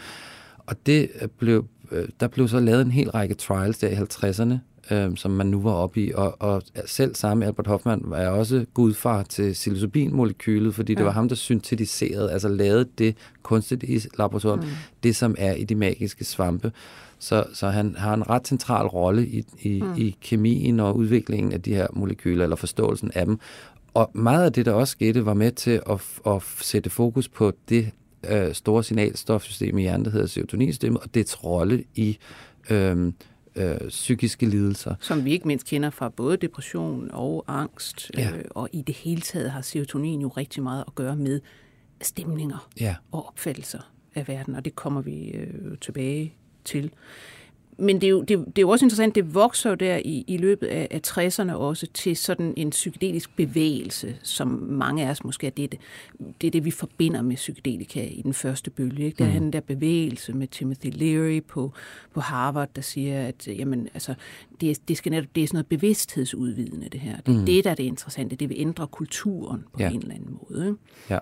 Og 0.58 0.76
det 0.86 1.10
blev, 1.38 1.66
øh, 1.92 2.08
der 2.20 2.28
blev 2.28 2.48
så 2.48 2.60
lavet 2.60 2.82
en 2.82 2.92
hel 2.92 3.10
række 3.10 3.36
trials 3.36 3.78
der 3.78 3.88
i 3.88 3.94
50'erne, 3.94 4.56
øh, 4.94 5.18
som 5.18 5.32
man 5.32 5.48
nu 5.48 5.62
var 5.62 5.72
oppe 5.72 6.02
i, 6.02 6.12
og, 6.16 6.42
og 6.42 6.64
selv 6.86 7.16
samme 7.16 7.46
Albert 7.46 7.68
Hoffman 7.68 8.02
var 8.04 8.28
også 8.28 8.66
gudfar 8.74 9.24
til 9.24 9.54
psilocybin-molekylet, 9.54 10.74
fordi 10.74 10.94
ja. 10.94 10.98
det 10.98 11.06
var 11.06 11.12
ham, 11.12 11.30
der 11.30 11.36
syntetiserede, 11.36 12.32
altså 12.32 12.48
lavede 12.48 12.86
det 12.98 13.16
kunstigt 13.44 13.84
i 13.84 14.00
laboratoriet, 14.18 14.64
mm. 14.64 14.70
det 15.04 15.16
som 15.16 15.36
er 15.38 15.54
i 15.54 15.64
de 15.64 15.76
magiske 15.76 16.26
svampe. 16.26 16.72
Så, 17.20 17.44
så 17.54 17.68
han 17.68 17.96
har 17.98 18.14
en 18.14 18.30
ret 18.30 18.48
central 18.48 18.86
rolle 18.88 19.28
i, 19.28 19.44
i, 19.62 19.82
mm. 19.82 19.94
i 19.98 20.18
kemien 20.22 20.80
og 20.80 20.98
udviklingen 20.98 21.54
af 21.54 21.62
de 21.62 21.76
her 21.76 21.88
molekyler, 21.94 22.44
eller 22.44 22.56
forståelsen 22.56 23.12
af 23.16 23.26
dem. 23.26 23.40
Og 23.94 24.12
meget 24.14 24.46
af 24.46 24.54
det, 24.54 24.66
der 24.66 24.72
også 24.72 24.92
skete, 24.92 25.26
var 25.26 25.34
med 25.34 25.52
til 25.52 25.82
at, 25.90 26.02
at 26.28 26.44
sætte 26.62 26.90
fokus 26.90 27.30
på 27.30 27.54
det 27.70 27.92
øh, 28.30 28.54
store 28.54 28.84
signalstofsystem 28.84 29.78
i 29.78 29.82
hjernen, 29.82 30.06
der 30.06 30.12
hedder 30.12 30.28
serotoninsystemet, 30.28 31.02
og 31.02 31.16
dets 31.16 31.44
rolle 31.44 31.84
i 31.96 32.18
øh, 32.70 33.14
øh, 33.56 33.78
psykiske 33.88 34.46
lidelser. 34.46 34.96
Som 35.00 35.26
vi 35.26 35.32
ikke 35.32 35.48
mindst 35.48 35.68
kender 35.68 35.90
fra 35.90 36.10
både 36.10 36.38
depression 36.38 37.10
og 37.14 37.46
angst, 37.48 38.12
ja. 38.18 38.32
øh, 38.38 38.44
og 38.50 38.70
i 38.72 38.82
det 38.82 38.96
hele 38.96 39.22
taget 39.22 39.52
har 39.52 39.62
serotonin 39.62 40.22
jo 40.22 40.28
rigtig 40.28 40.64
meget 40.64 40.84
at 40.88 40.96
gøre 40.96 41.16
med 41.16 41.42
stemninger 42.02 42.70
ja. 42.80 42.96
og 43.12 43.28
opfattelser 43.28 43.92
af 44.16 44.28
verden, 44.28 44.56
og 44.56 44.66
det 44.66 44.76
kommer 44.76 45.02
vi 45.02 45.30
øh, 45.30 45.78
tilbage 45.82 46.34
til 46.66 46.92
men 47.78 48.02
det 48.02 48.08
er, 48.08 48.12
jo, 48.12 48.22
det, 48.22 48.30
det 48.30 48.58
er 48.58 48.62
jo 48.62 48.70
også 48.70 48.86
interessant, 48.86 49.16
det 49.16 49.34
vokser 49.34 49.70
jo 49.70 49.76
der 49.76 49.98
i, 49.98 50.24
i 50.28 50.38
løbet 50.38 50.68
af, 50.68 50.88
af 50.92 51.02
60'erne 51.08 51.52
også 51.54 51.88
til 51.94 52.18
sådan 52.18 52.54
en 52.58 52.70
psykedelisk 52.70 53.36
bevægelse, 53.36 54.18
som 54.24 54.48
mange 54.70 55.06
af 55.06 55.10
os 55.10 55.24
måske 55.24 55.48
er 55.48 55.52
det, 55.52 55.76
det 56.42 56.48
er 56.48 56.52
det, 56.52 56.66
vi 56.66 56.72
forbinder 56.72 57.22
med 57.22 57.36
psykedelika 57.36 58.08
i 58.08 58.22
den 58.22 58.34
første 58.34 58.72
bølge. 58.72 59.06
Ikke? 59.06 59.18
Der 59.18 59.26
er 59.26 59.34
mm. 59.34 59.40
den 59.40 59.54
der 59.54 59.60
bevægelse 59.60 60.34
med 60.34 60.48
Timothy 60.48 60.92
Leary 60.94 61.42
på, 61.48 61.74
på 62.14 62.20
Harvard, 62.20 62.70
der 62.76 62.82
siger, 62.82 63.28
at 63.28 63.48
jamen, 63.48 63.90
altså, 63.94 64.14
det, 64.62 64.88
det, 64.88 64.98
skal 64.98 65.10
netop, 65.10 65.36
det 65.36 65.44
er 65.44 65.48
sådan 65.48 65.56
noget 65.56 65.68
bevidsthedsudvidende, 65.68 66.90
det 66.90 67.00
her. 67.00 67.16
Det 67.18 67.36
er 67.36 67.40
mm. 67.40 67.46
det, 67.46 67.64
der 67.64 67.72
er 67.72 67.76
det 67.76 67.84
interessante. 67.84 68.36
Det 68.36 68.50
vil 68.50 68.58
ændre 68.60 68.88
kulturen 68.88 69.64
på 69.74 69.80
ja. 69.80 69.90
en 69.90 70.02
eller 70.02 70.16
anden 70.16 70.40
måde. 70.42 70.68
Ikke? 70.68 70.78
Ja. 71.10 71.20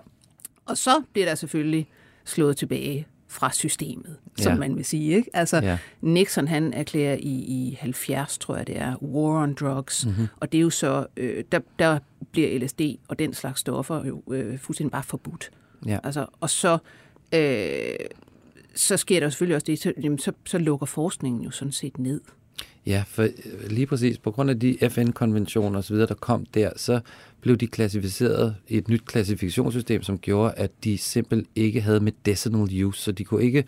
Og 0.64 0.78
så 0.78 1.02
bliver 1.12 1.26
der 1.26 1.34
selvfølgelig 1.34 1.88
slået 2.24 2.56
tilbage 2.56 3.06
fra 3.34 3.52
systemet, 3.52 4.16
som 4.36 4.52
ja. 4.52 4.58
man 4.58 4.76
vil 4.76 4.84
sige. 4.84 5.16
Ikke? 5.16 5.30
Altså, 5.34 5.56
ja. 5.56 5.78
Nixon 6.00 6.48
han 6.48 6.72
erklærer 6.72 7.14
i, 7.14 7.34
i 7.34 7.78
70, 7.80 8.38
tror 8.38 8.56
jeg 8.56 8.66
det 8.66 8.78
er, 8.78 9.02
war 9.02 9.42
on 9.42 9.54
drugs, 9.54 10.06
mm-hmm. 10.06 10.26
og 10.40 10.52
det 10.52 10.58
er 10.58 10.62
jo 10.62 10.70
så, 10.70 11.06
øh, 11.16 11.44
der, 11.52 11.60
der 11.78 11.98
bliver 12.32 12.58
LSD 12.58 12.80
og 13.08 13.18
den 13.18 13.34
slags 13.34 13.60
stoffer 13.60 14.04
jo 14.04 14.22
øh, 14.30 14.58
fuldstændig 14.58 14.92
bare 14.92 15.02
forbudt. 15.02 15.50
Ja. 15.86 15.98
Altså, 16.04 16.26
og 16.40 16.50
så, 16.50 16.78
øh, 17.34 18.06
så 18.74 18.96
sker 18.96 19.20
der 19.20 19.28
selvfølgelig 19.28 19.54
også 19.54 19.66
det, 19.66 19.78
så, 19.78 19.92
jamen, 20.02 20.18
så, 20.18 20.32
så 20.46 20.58
lukker 20.58 20.86
forskningen 20.86 21.42
jo 21.42 21.50
sådan 21.50 21.72
set 21.72 21.98
ned. 21.98 22.20
Ja, 22.86 23.04
for 23.06 23.22
øh, 23.22 23.30
lige 23.70 23.86
præcis 23.86 24.18
på 24.18 24.30
grund 24.30 24.50
af 24.50 24.60
de 24.60 24.78
FN-konventioner 24.90 25.78
osv., 25.78 25.96
der 25.96 26.14
kom 26.14 26.46
der, 26.46 26.70
så 26.76 27.00
blev 27.40 27.56
de 27.56 27.66
klassificeret 27.66 28.56
i 28.68 28.76
et 28.76 28.88
nyt 28.88 29.04
klassifikationssystem, 29.04 30.02
som 30.02 30.18
gjorde, 30.18 30.54
at 30.56 30.70
de 30.84 30.98
simpelt 30.98 31.48
ikke 31.54 31.80
havde 31.80 32.00
medicinal 32.00 32.84
use, 32.84 33.02
så 33.02 33.12
de 33.12 33.24
kunne 33.24 33.42
ikke 33.42 33.64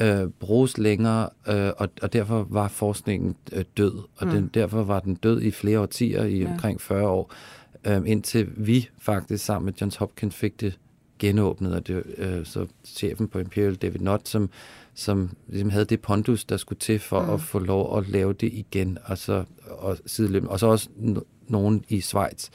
øh, 0.00 0.28
bruges 0.40 0.78
længere, 0.78 1.28
øh, 1.48 1.70
og, 1.76 1.88
og 2.02 2.12
derfor 2.12 2.46
var 2.50 2.68
forskningen 2.68 3.36
øh, 3.52 3.64
død, 3.76 3.98
og 4.16 4.26
mm. 4.26 4.32
den, 4.32 4.50
derfor 4.54 4.82
var 4.82 5.00
den 5.00 5.14
død 5.14 5.42
i 5.42 5.50
flere 5.50 5.80
årtier, 5.80 6.24
i 6.24 6.38
ja. 6.38 6.50
omkring 6.50 6.80
40 6.80 7.08
år, 7.08 7.32
øh, 7.84 8.02
indtil 8.06 8.48
vi 8.56 8.88
faktisk 8.98 9.44
sammen 9.44 9.64
med 9.64 9.72
Johns 9.80 9.96
Hopkins 9.96 10.34
fik 10.34 10.60
det 10.60 10.78
genåbnet, 11.18 11.74
og 11.74 11.86
det, 11.86 12.02
øh, 12.18 12.46
så 12.46 12.66
chefen 12.84 13.28
på 13.28 13.38
Imperial, 13.38 13.74
David 13.74 14.00
Nott, 14.00 14.28
som 14.28 14.50
som 14.94 15.30
ligesom 15.48 15.70
havde 15.70 15.84
det 15.84 16.00
pondus, 16.00 16.44
der 16.44 16.56
skulle 16.56 16.78
til 16.78 16.98
for 16.98 17.22
mm. 17.22 17.30
at 17.30 17.40
få 17.40 17.58
lov 17.58 17.98
at 17.98 18.08
lave 18.08 18.32
det 18.32 18.52
igen, 18.52 18.98
og 19.04 19.18
så, 19.18 19.44
og 19.66 19.98
sideløbende. 20.06 20.52
Og 20.52 20.60
så 20.60 20.66
også 20.66 20.88
nogen 21.48 21.84
i 21.88 22.00
Schweiz, 22.00 22.48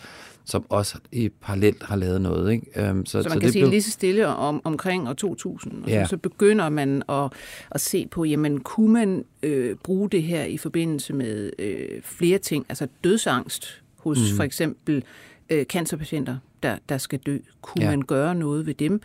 som 0.45 0.65
også 0.69 0.97
i 1.11 1.29
parallelt 1.29 1.83
har 1.83 1.95
lavet 1.95 2.21
noget. 2.21 2.51
Ikke? 2.51 2.87
Øhm, 2.87 3.05
så, 3.05 3.11
så 3.11 3.17
man 3.17 3.23
så 3.23 3.29
kan 3.29 3.41
det 3.41 3.51
sige 3.51 3.61
blev... 3.61 3.69
lige 3.69 3.81
så 3.81 3.91
stille 3.91 4.27
om, 4.27 4.61
omkring 4.63 5.09
år 5.09 5.13
2000, 5.13 5.83
og 5.83 5.89
ja. 5.89 6.05
så, 6.05 6.09
så 6.09 6.17
begynder 6.17 6.69
man 6.69 7.03
at, 7.09 7.31
at 7.71 7.81
se 7.81 8.07
på, 8.11 8.23
jamen 8.23 8.59
kunne 8.59 8.93
man 8.93 9.25
øh, 9.43 9.75
bruge 9.75 10.09
det 10.09 10.23
her 10.23 10.43
i 10.43 10.57
forbindelse 10.57 11.13
med 11.13 11.51
øh, 11.59 12.01
flere 12.03 12.37
ting, 12.37 12.65
altså 12.69 12.87
dødsangst 13.03 13.81
hos 13.97 14.17
mm. 14.17 14.37
for 14.37 14.43
eksempel 14.43 15.03
øh, 15.49 15.65
cancerpatienter, 15.65 16.37
der, 16.63 16.77
der 16.89 16.97
skal 16.97 17.19
dø. 17.19 17.37
Kunne 17.61 17.83
ja. 17.83 17.89
man 17.89 18.01
gøre 18.01 18.35
noget 18.35 18.65
ved 18.65 18.73
dem? 18.73 19.01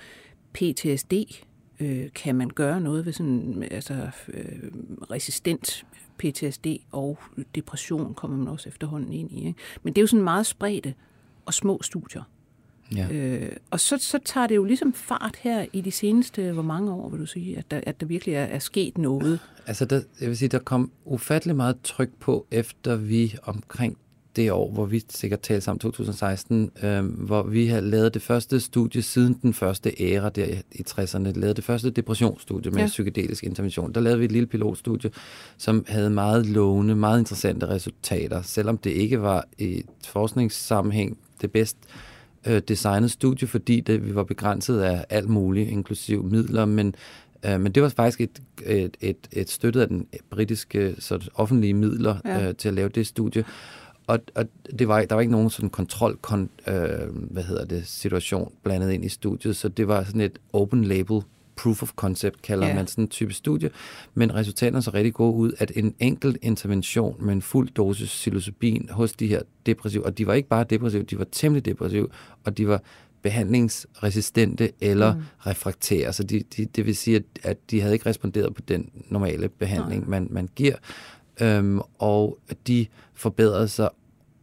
PTSD, 0.52 1.12
øh, 1.84 2.12
kan 2.14 2.34
man 2.34 2.50
gøre 2.50 2.80
noget 2.80 3.06
ved 3.06 3.12
sådan 3.12 3.68
altså, 3.70 4.10
øh, 4.28 4.70
resistent 5.10 5.86
PTSD 6.18 6.66
og 6.92 7.18
depression 7.54 8.14
kommer 8.14 8.36
man 8.36 8.48
også 8.48 8.68
efterhånden 8.68 9.12
ind 9.12 9.32
i. 9.32 9.46
Ikke? 9.46 9.58
Men 9.82 9.92
det 9.92 9.98
er 9.98 10.02
jo 10.02 10.06
sådan 10.06 10.24
meget 10.24 10.46
spredte 10.46 10.94
og 11.46 11.54
små 11.54 11.82
studier. 11.82 12.22
Ja. 12.96 13.08
Øh, 13.12 13.56
og 13.70 13.80
så, 13.80 13.98
så 13.98 14.18
tager 14.24 14.46
det 14.46 14.56
jo 14.56 14.64
ligesom 14.64 14.92
fart 14.92 15.36
her 15.40 15.66
i 15.72 15.80
de 15.80 15.90
seneste, 15.90 16.52
hvor 16.52 16.62
mange 16.62 16.92
år 16.92 17.08
vil 17.08 17.20
du 17.20 17.26
sige, 17.26 17.58
at 17.58 17.70
der, 17.70 17.80
at 17.86 18.00
der 18.00 18.06
virkelig 18.06 18.34
er, 18.34 18.44
er 18.44 18.58
sket 18.58 18.98
noget? 18.98 19.40
Altså, 19.66 19.84
der, 19.84 20.00
jeg 20.20 20.28
vil 20.28 20.36
sige, 20.36 20.48
der 20.48 20.58
kom 20.58 20.90
ufattelig 21.04 21.56
meget 21.56 21.76
tryk 21.82 22.10
på, 22.20 22.46
efter 22.50 22.96
vi 22.96 23.34
omkring 23.42 23.98
det 24.36 24.52
år, 24.52 24.70
hvor 24.70 24.84
vi 24.84 25.04
sikkert 25.08 25.40
talte 25.40 25.60
sammen, 25.60 25.78
2016, 25.78 26.70
øh, 26.82 27.04
hvor 27.04 27.42
vi 27.42 27.66
har 27.66 27.80
lavet 27.80 28.14
det 28.14 28.22
første 28.22 28.60
studie 28.60 29.02
siden 29.02 29.38
den 29.42 29.54
første 29.54 30.02
æra 30.02 30.28
der 30.28 30.46
i 30.72 30.84
60'erne, 30.88 31.18
lavede 31.18 31.54
det 31.54 31.64
første 31.64 31.90
depressionsstudie 31.90 32.70
med 32.70 32.80
ja. 32.80 32.86
psykedelisk 32.86 33.44
intervention. 33.44 33.92
Der 33.92 34.00
lavede 34.00 34.18
vi 34.18 34.24
et 34.24 34.32
lille 34.32 34.46
pilotstudie, 34.46 35.10
som 35.56 35.84
havde 35.88 36.10
meget 36.10 36.46
lovende, 36.46 36.94
meget 36.94 37.18
interessante 37.18 37.68
resultater, 37.68 38.42
selvom 38.42 38.78
det 38.78 38.90
ikke 38.90 39.22
var 39.22 39.44
i 39.58 39.82
forskningssammenhæng 40.06 41.18
det 41.40 41.52
bedst 41.52 41.76
øh, 42.46 42.62
designet 42.68 43.10
studie, 43.10 43.48
fordi 43.48 43.80
det, 43.80 44.06
vi 44.06 44.14
var 44.14 44.24
begrænset 44.24 44.80
af 44.80 45.04
alt 45.10 45.28
muligt, 45.28 45.70
inklusiv 45.70 46.24
midler, 46.24 46.64
men 46.64 46.94
øh, 47.46 47.60
men 47.60 47.72
det 47.72 47.82
var 47.82 47.88
faktisk 47.88 48.20
et, 48.20 48.42
et, 48.66 48.96
et, 49.00 49.16
et 49.32 49.50
støttet 49.50 49.80
af 49.80 49.88
den 49.88 50.06
britiske 50.30 50.94
så 50.98 51.30
offentlige 51.34 51.74
midler 51.74 52.16
ja. 52.24 52.48
øh, 52.48 52.54
til 52.54 52.68
at 52.68 52.74
lave 52.74 52.88
det 52.88 53.06
studie 53.06 53.44
og, 54.06 54.18
og 54.34 54.44
det 54.78 54.88
var, 54.88 55.04
der 55.04 55.14
var 55.14 55.20
ikke 55.20 55.32
nogen 55.32 55.50
sådan 55.50 55.70
kontrol, 55.70 56.18
kon, 56.22 56.50
øh, 56.66 56.74
hvad 57.30 57.42
hedder 57.42 57.64
det, 57.64 57.86
situation 57.86 58.52
blandet 58.62 58.92
ind 58.92 59.04
i 59.04 59.08
studiet, 59.08 59.56
så 59.56 59.68
det 59.68 59.88
var 59.88 60.04
sådan 60.04 60.20
et 60.20 60.38
open 60.52 60.84
label 60.84 61.22
proof 61.56 61.82
of 61.82 61.92
concept, 61.96 62.42
kalder 62.42 62.66
yeah. 62.66 62.76
man 62.76 62.86
sådan 62.86 63.04
en 63.04 63.08
type 63.08 63.32
studie, 63.32 63.70
men 64.14 64.34
resultaterne 64.34 64.82
så 64.82 64.90
rigtig 64.94 65.14
gode 65.14 65.34
ud, 65.34 65.52
at 65.58 65.72
en 65.74 65.94
enkelt 65.98 66.38
intervention 66.42 67.16
med 67.24 67.32
en 67.32 67.42
fuld 67.42 67.68
dosis 67.68 68.08
psilocybin 68.08 68.88
hos 68.90 69.12
de 69.12 69.26
her 69.26 69.42
depressive, 69.66 70.06
og 70.06 70.18
de 70.18 70.26
var 70.26 70.34
ikke 70.34 70.48
bare 70.48 70.64
depressive, 70.64 71.02
de 71.02 71.18
var 71.18 71.26
temmelig 71.32 71.64
depressive, 71.64 72.08
og 72.44 72.58
de 72.58 72.68
var 72.68 72.82
behandlingsresistente 73.22 74.72
eller 74.80 75.14
mm. 75.14 75.22
refraktære, 75.38 76.12
så 76.12 76.22
de, 76.22 76.42
de, 76.56 76.64
det 76.64 76.86
vil 76.86 76.96
sige, 76.96 77.16
at, 77.16 77.22
at 77.42 77.70
de 77.70 77.80
havde 77.80 77.94
ikke 77.94 78.06
responderet 78.06 78.54
på 78.54 78.60
den 78.68 78.90
normale 79.08 79.48
behandling, 79.48 80.10
man, 80.10 80.28
man 80.30 80.48
giver, 80.56 80.76
øhm, 81.40 81.80
og 81.98 82.38
de 82.66 82.86
forbedrede 83.14 83.68
sig 83.68 83.88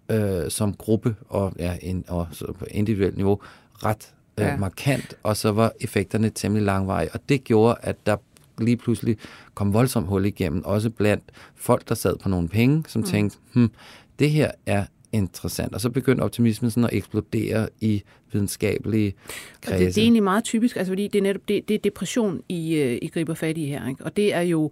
øh, 0.09 0.49
som 0.49 0.73
gruppe 0.73 1.15
og, 1.29 1.53
ja, 1.59 1.77
in, 1.81 2.03
og 2.07 2.27
så 2.31 2.53
på 2.59 2.65
individuelt 2.71 3.17
niveau 3.17 3.39
ret 3.73 4.13
øh, 4.37 4.45
ja. 4.45 4.57
markant, 4.57 5.15
og 5.23 5.37
så 5.37 5.51
var 5.51 5.71
effekterne 5.81 6.29
temmelig 6.29 6.65
langvarige, 6.65 7.09
og 7.13 7.19
det 7.29 7.43
gjorde, 7.43 7.75
at 7.81 8.05
der 8.05 8.17
lige 8.57 8.77
pludselig 8.77 9.17
kom 9.53 9.73
voldsomt 9.73 10.07
hul 10.07 10.25
igennem, 10.25 10.65
også 10.65 10.89
blandt 10.89 11.23
folk, 11.55 11.89
der 11.89 11.95
sad 11.95 12.17
på 12.17 12.29
nogle 12.29 12.47
penge, 12.47 12.83
som 12.87 13.01
mm. 13.01 13.07
tænkte, 13.07 13.37
hm, 13.53 13.71
det 14.19 14.31
her 14.31 14.51
er 14.65 14.85
interessant. 15.11 15.73
Og 15.73 15.81
så 15.81 15.89
begyndte 15.89 16.21
optimismen 16.21 16.71
sådan 16.71 16.89
at 16.89 16.93
eksplodere 16.93 17.69
i 17.81 18.03
videnskabelige 18.31 19.13
kredse. 19.61 19.75
Og 19.75 19.79
det, 19.79 19.95
det 19.95 20.01
er 20.01 20.05
egentlig 20.05 20.23
meget 20.23 20.43
typisk, 20.43 20.75
altså 20.75 20.91
fordi 20.91 21.07
det 21.07 21.19
er 21.19 21.23
netop 21.23 21.41
det, 21.47 21.67
det 21.67 21.73
er 21.73 21.79
depression, 21.79 22.41
I, 22.49 22.75
øh, 22.75 22.99
I 23.01 23.07
griber 23.07 23.33
fat 23.33 23.57
i 23.57 23.65
her. 23.65 23.87
Ikke? 23.89 24.05
Og 24.05 24.17
det 24.17 24.33
er 24.33 24.41
jo 24.41 24.71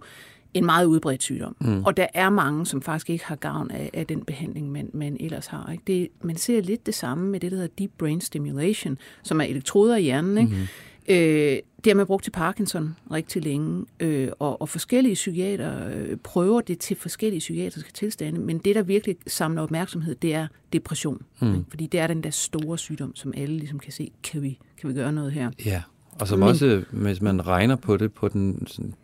en 0.54 0.64
meget 0.64 0.86
udbredt 0.86 1.22
sygdom. 1.22 1.56
Mm. 1.60 1.84
Og 1.84 1.96
der 1.96 2.06
er 2.14 2.30
mange, 2.30 2.66
som 2.66 2.82
faktisk 2.82 3.10
ikke 3.10 3.24
har 3.24 3.36
gavn 3.36 3.70
af, 3.70 3.90
af 3.92 4.06
den 4.06 4.24
behandling, 4.24 4.72
man, 4.72 4.90
man 4.92 5.16
ellers 5.20 5.46
har. 5.46 5.72
Ikke? 5.72 5.84
Det, 5.86 6.08
man 6.22 6.36
ser 6.36 6.60
lidt 6.60 6.86
det 6.86 6.94
samme 6.94 7.28
med 7.28 7.40
det, 7.40 7.50
der 7.50 7.56
hedder 7.56 7.72
deep 7.78 7.90
brain 7.98 8.20
stimulation, 8.20 8.98
som 9.22 9.40
er 9.40 9.44
elektroder 9.44 9.96
i 9.96 10.02
hjernen. 10.02 10.38
Ikke? 10.38 10.50
Mm. 10.50 10.66
Øh, 11.08 11.58
det 11.84 11.90
har 11.90 11.94
man 11.94 12.06
brugt 12.06 12.24
til 12.24 12.30
Parkinson 12.30 12.96
rigtig 13.10 13.44
længe, 13.44 13.86
øh, 14.00 14.28
og, 14.38 14.60
og 14.60 14.68
forskellige 14.68 15.14
psykiater 15.14 15.88
øh, 15.94 16.16
prøver 16.16 16.60
det 16.60 16.78
til 16.78 16.96
forskellige 16.96 17.38
psykiatriske 17.38 17.92
tilstande, 17.92 18.40
men 18.40 18.58
det, 18.58 18.74
der 18.74 18.82
virkelig 18.82 19.16
samler 19.26 19.62
opmærksomhed, 19.62 20.14
det 20.14 20.34
er 20.34 20.46
depression. 20.72 21.22
Mm. 21.40 21.54
Ikke? 21.54 21.64
Fordi 21.70 21.86
det 21.86 22.00
er 22.00 22.06
den 22.06 22.22
der 22.22 22.30
store 22.30 22.78
sygdom, 22.78 23.14
som 23.14 23.32
alle 23.36 23.56
ligesom 23.56 23.78
kan 23.78 23.92
se, 23.92 24.12
kan 24.22 24.42
vi, 24.42 24.58
kan 24.80 24.88
vi 24.88 24.94
gøre 24.94 25.12
noget 25.12 25.32
her? 25.32 25.50
Ja, 25.64 25.82
og 26.20 26.28
som 26.28 26.38
men, 26.38 26.48
også, 26.48 26.82
hvis 26.90 27.22
man 27.22 27.46
regner 27.46 27.76
på 27.76 27.96
det 27.96 28.12
på 28.12 28.28
den 28.28 28.66
sådan, 28.66 28.94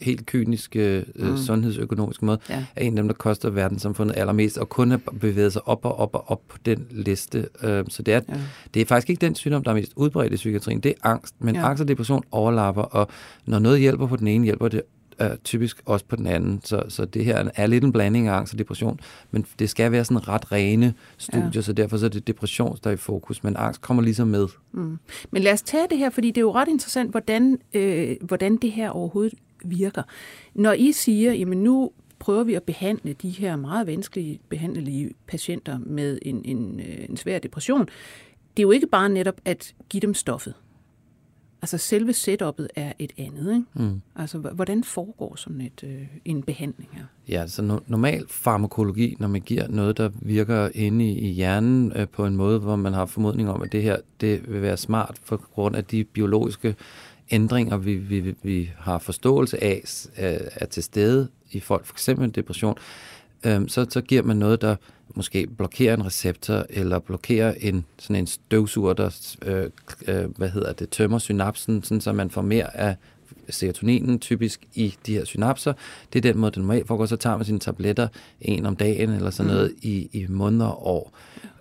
helt 0.00 0.26
kyniske 0.26 1.04
øh, 1.16 1.30
mm. 1.30 1.36
sundhedsøkonomiske 1.36 2.24
måde, 2.24 2.38
ja. 2.50 2.64
er 2.76 2.84
en 2.84 2.92
af 2.92 2.96
dem, 2.96 3.08
der 3.08 3.14
koster 3.14 3.50
verdenssamfundet 3.50 4.16
allermest, 4.16 4.58
og 4.58 4.68
kun 4.68 4.90
har 4.90 5.00
bevæget 5.20 5.52
sig 5.52 5.68
op 5.68 5.84
og 5.84 5.98
op 5.98 6.14
og 6.14 6.30
op 6.30 6.40
på 6.48 6.58
den 6.66 6.86
liste. 6.90 7.48
Øh, 7.62 7.84
så 7.88 8.02
det 8.02 8.14
er, 8.14 8.20
ja. 8.28 8.34
det 8.74 8.82
er 8.82 8.86
faktisk 8.86 9.10
ikke 9.10 9.20
den 9.20 9.34
sygdom, 9.34 9.64
der 9.64 9.70
er 9.70 9.74
mest 9.74 9.92
udbredt 9.96 10.32
i 10.32 10.36
psykiatrien, 10.36 10.80
det 10.80 10.90
er 10.90 11.08
angst. 11.08 11.34
Men 11.38 11.54
ja. 11.54 11.68
angst 11.68 11.80
og 11.80 11.88
depression 11.88 12.22
overlapper, 12.30 12.82
og 12.82 13.08
når 13.46 13.58
noget 13.58 13.80
hjælper 13.80 14.06
på 14.06 14.16
den 14.16 14.28
ene, 14.28 14.44
hjælper 14.44 14.68
det 14.68 14.82
øh, 15.20 15.30
typisk 15.44 15.82
også 15.86 16.04
på 16.04 16.16
den 16.16 16.26
anden. 16.26 16.60
Så, 16.64 16.82
så 16.88 17.04
det 17.04 17.24
her 17.24 17.50
er 17.54 17.66
lidt 17.66 17.84
en 17.84 17.92
blanding 17.92 18.28
af 18.28 18.32
angst 18.32 18.52
og 18.52 18.58
depression, 18.58 19.00
men 19.30 19.46
det 19.58 19.70
skal 19.70 19.92
være 19.92 20.04
sådan 20.04 20.28
ret 20.28 20.52
rene 20.52 20.94
studier, 21.18 21.50
ja. 21.54 21.60
så 21.60 21.72
derfor 21.72 21.96
så 21.96 22.04
er 22.04 22.10
det 22.10 22.26
depression, 22.26 22.78
der 22.84 22.90
er 22.90 22.94
i 22.94 22.96
fokus, 22.96 23.44
men 23.44 23.56
angst 23.56 23.80
kommer 23.80 24.02
ligesom 24.02 24.28
med. 24.28 24.46
Mm. 24.72 24.98
Men 25.30 25.42
lad 25.42 25.52
os 25.52 25.62
tage 25.62 25.86
det 25.90 25.98
her, 25.98 26.10
fordi 26.10 26.28
det 26.28 26.36
er 26.36 26.40
jo 26.40 26.54
ret 26.54 26.68
interessant, 26.68 27.10
hvordan, 27.10 27.58
øh, 27.74 28.16
hvordan 28.20 28.56
det 28.56 28.72
her 28.72 28.90
overhovedet 28.90 29.34
virker. 29.64 30.02
Når 30.54 30.72
I 30.72 30.92
siger, 30.92 31.32
jamen 31.32 31.62
nu 31.62 31.90
prøver 32.18 32.44
vi 32.44 32.54
at 32.54 32.62
behandle 32.62 33.12
de 33.12 33.30
her 33.30 33.56
meget 33.56 33.86
vanskelige 33.86 34.40
behandlelige 34.48 35.10
patienter 35.26 35.78
med 35.78 36.18
en, 36.22 36.42
en, 36.44 36.80
øh, 36.80 37.06
en 37.08 37.16
svær 37.16 37.38
depression, 37.38 37.80
det 38.56 38.62
er 38.62 38.66
jo 38.66 38.70
ikke 38.70 38.86
bare 38.86 39.08
netop 39.08 39.40
at 39.44 39.74
give 39.88 40.00
dem 40.00 40.14
stoffet. 40.14 40.54
Altså 41.62 41.78
selve 41.78 42.12
setupet 42.12 42.68
er 42.76 42.92
et 42.98 43.12
andet. 43.18 43.52
Ikke? 43.54 43.64
Mm. 43.74 44.00
Altså 44.16 44.38
hvordan 44.38 44.84
foregår 44.84 45.36
sådan 45.36 45.60
et, 45.60 45.84
øh, 45.84 46.02
en 46.24 46.42
behandling 46.42 46.90
her? 46.92 47.04
Ja, 47.28 47.46
så 47.46 47.62
no- 47.62 47.84
normal 47.86 48.24
farmakologi, 48.28 49.16
når 49.18 49.28
man 49.28 49.40
giver 49.40 49.68
noget, 49.68 49.98
der 49.98 50.10
virker 50.22 50.68
inde 50.74 51.04
i, 51.04 51.18
i 51.18 51.32
hjernen 51.32 51.92
øh, 51.96 52.08
på 52.08 52.26
en 52.26 52.36
måde, 52.36 52.58
hvor 52.58 52.76
man 52.76 52.92
har 52.92 53.06
formodning 53.06 53.50
om, 53.50 53.62
at 53.62 53.72
det 53.72 53.82
her 53.82 53.96
det 54.20 54.52
vil 54.52 54.62
være 54.62 54.76
smart 54.76 55.18
for 55.22 55.36
grund 55.36 55.76
af 55.76 55.84
de 55.84 56.04
biologiske 56.04 56.74
ændringer, 57.30 57.76
vi, 57.76 57.94
vi, 57.94 58.34
vi 58.42 58.70
har 58.78 58.98
forståelse 58.98 59.64
af, 59.64 59.82
er 60.16 60.66
til 60.66 60.82
stede 60.82 61.28
i 61.50 61.60
folk, 61.60 61.86
for 61.86 61.94
eksempel 61.94 62.34
depression, 62.34 62.76
øh, 63.44 63.68
så, 63.68 63.86
så 63.90 64.00
giver 64.00 64.22
man 64.22 64.36
noget, 64.36 64.62
der 64.62 64.76
måske 65.14 65.46
blokerer 65.46 65.94
en 65.94 66.06
receptor, 66.06 66.66
eller 66.70 66.98
blokerer 66.98 67.54
en, 67.60 67.84
sådan 67.98 68.16
en 68.16 68.26
støvsuger, 68.26 68.92
der 68.92 69.36
øh, 69.42 69.70
øh, 70.08 70.36
hvad 70.36 70.48
hedder 70.48 70.72
det, 70.72 70.90
tømmer 70.90 71.18
synapsen, 71.18 71.82
sådan, 71.82 72.00
så 72.00 72.12
man 72.12 72.30
får 72.30 72.42
mere 72.42 72.76
af 72.76 72.96
serotoninen 73.50 74.18
typisk 74.18 74.66
i 74.74 74.94
de 75.06 75.14
her 75.14 75.24
synapser. 75.24 75.72
Det 76.12 76.18
er 76.18 76.32
den 76.32 76.40
måde, 76.40 76.50
det 76.50 76.58
normalt 76.58 76.86
foregår. 76.86 77.06
Så 77.06 77.16
tager 77.16 77.36
man 77.36 77.44
sine 77.46 77.58
tabletter 77.58 78.08
en 78.40 78.66
om 78.66 78.76
dagen 78.76 79.10
eller 79.10 79.30
sådan 79.30 79.50
mm. 79.50 79.56
noget 79.56 79.70
mm. 79.70 79.78
i, 79.82 80.08
i 80.12 80.26
måneder 80.28 80.66
og 80.66 80.86
år. 80.86 81.12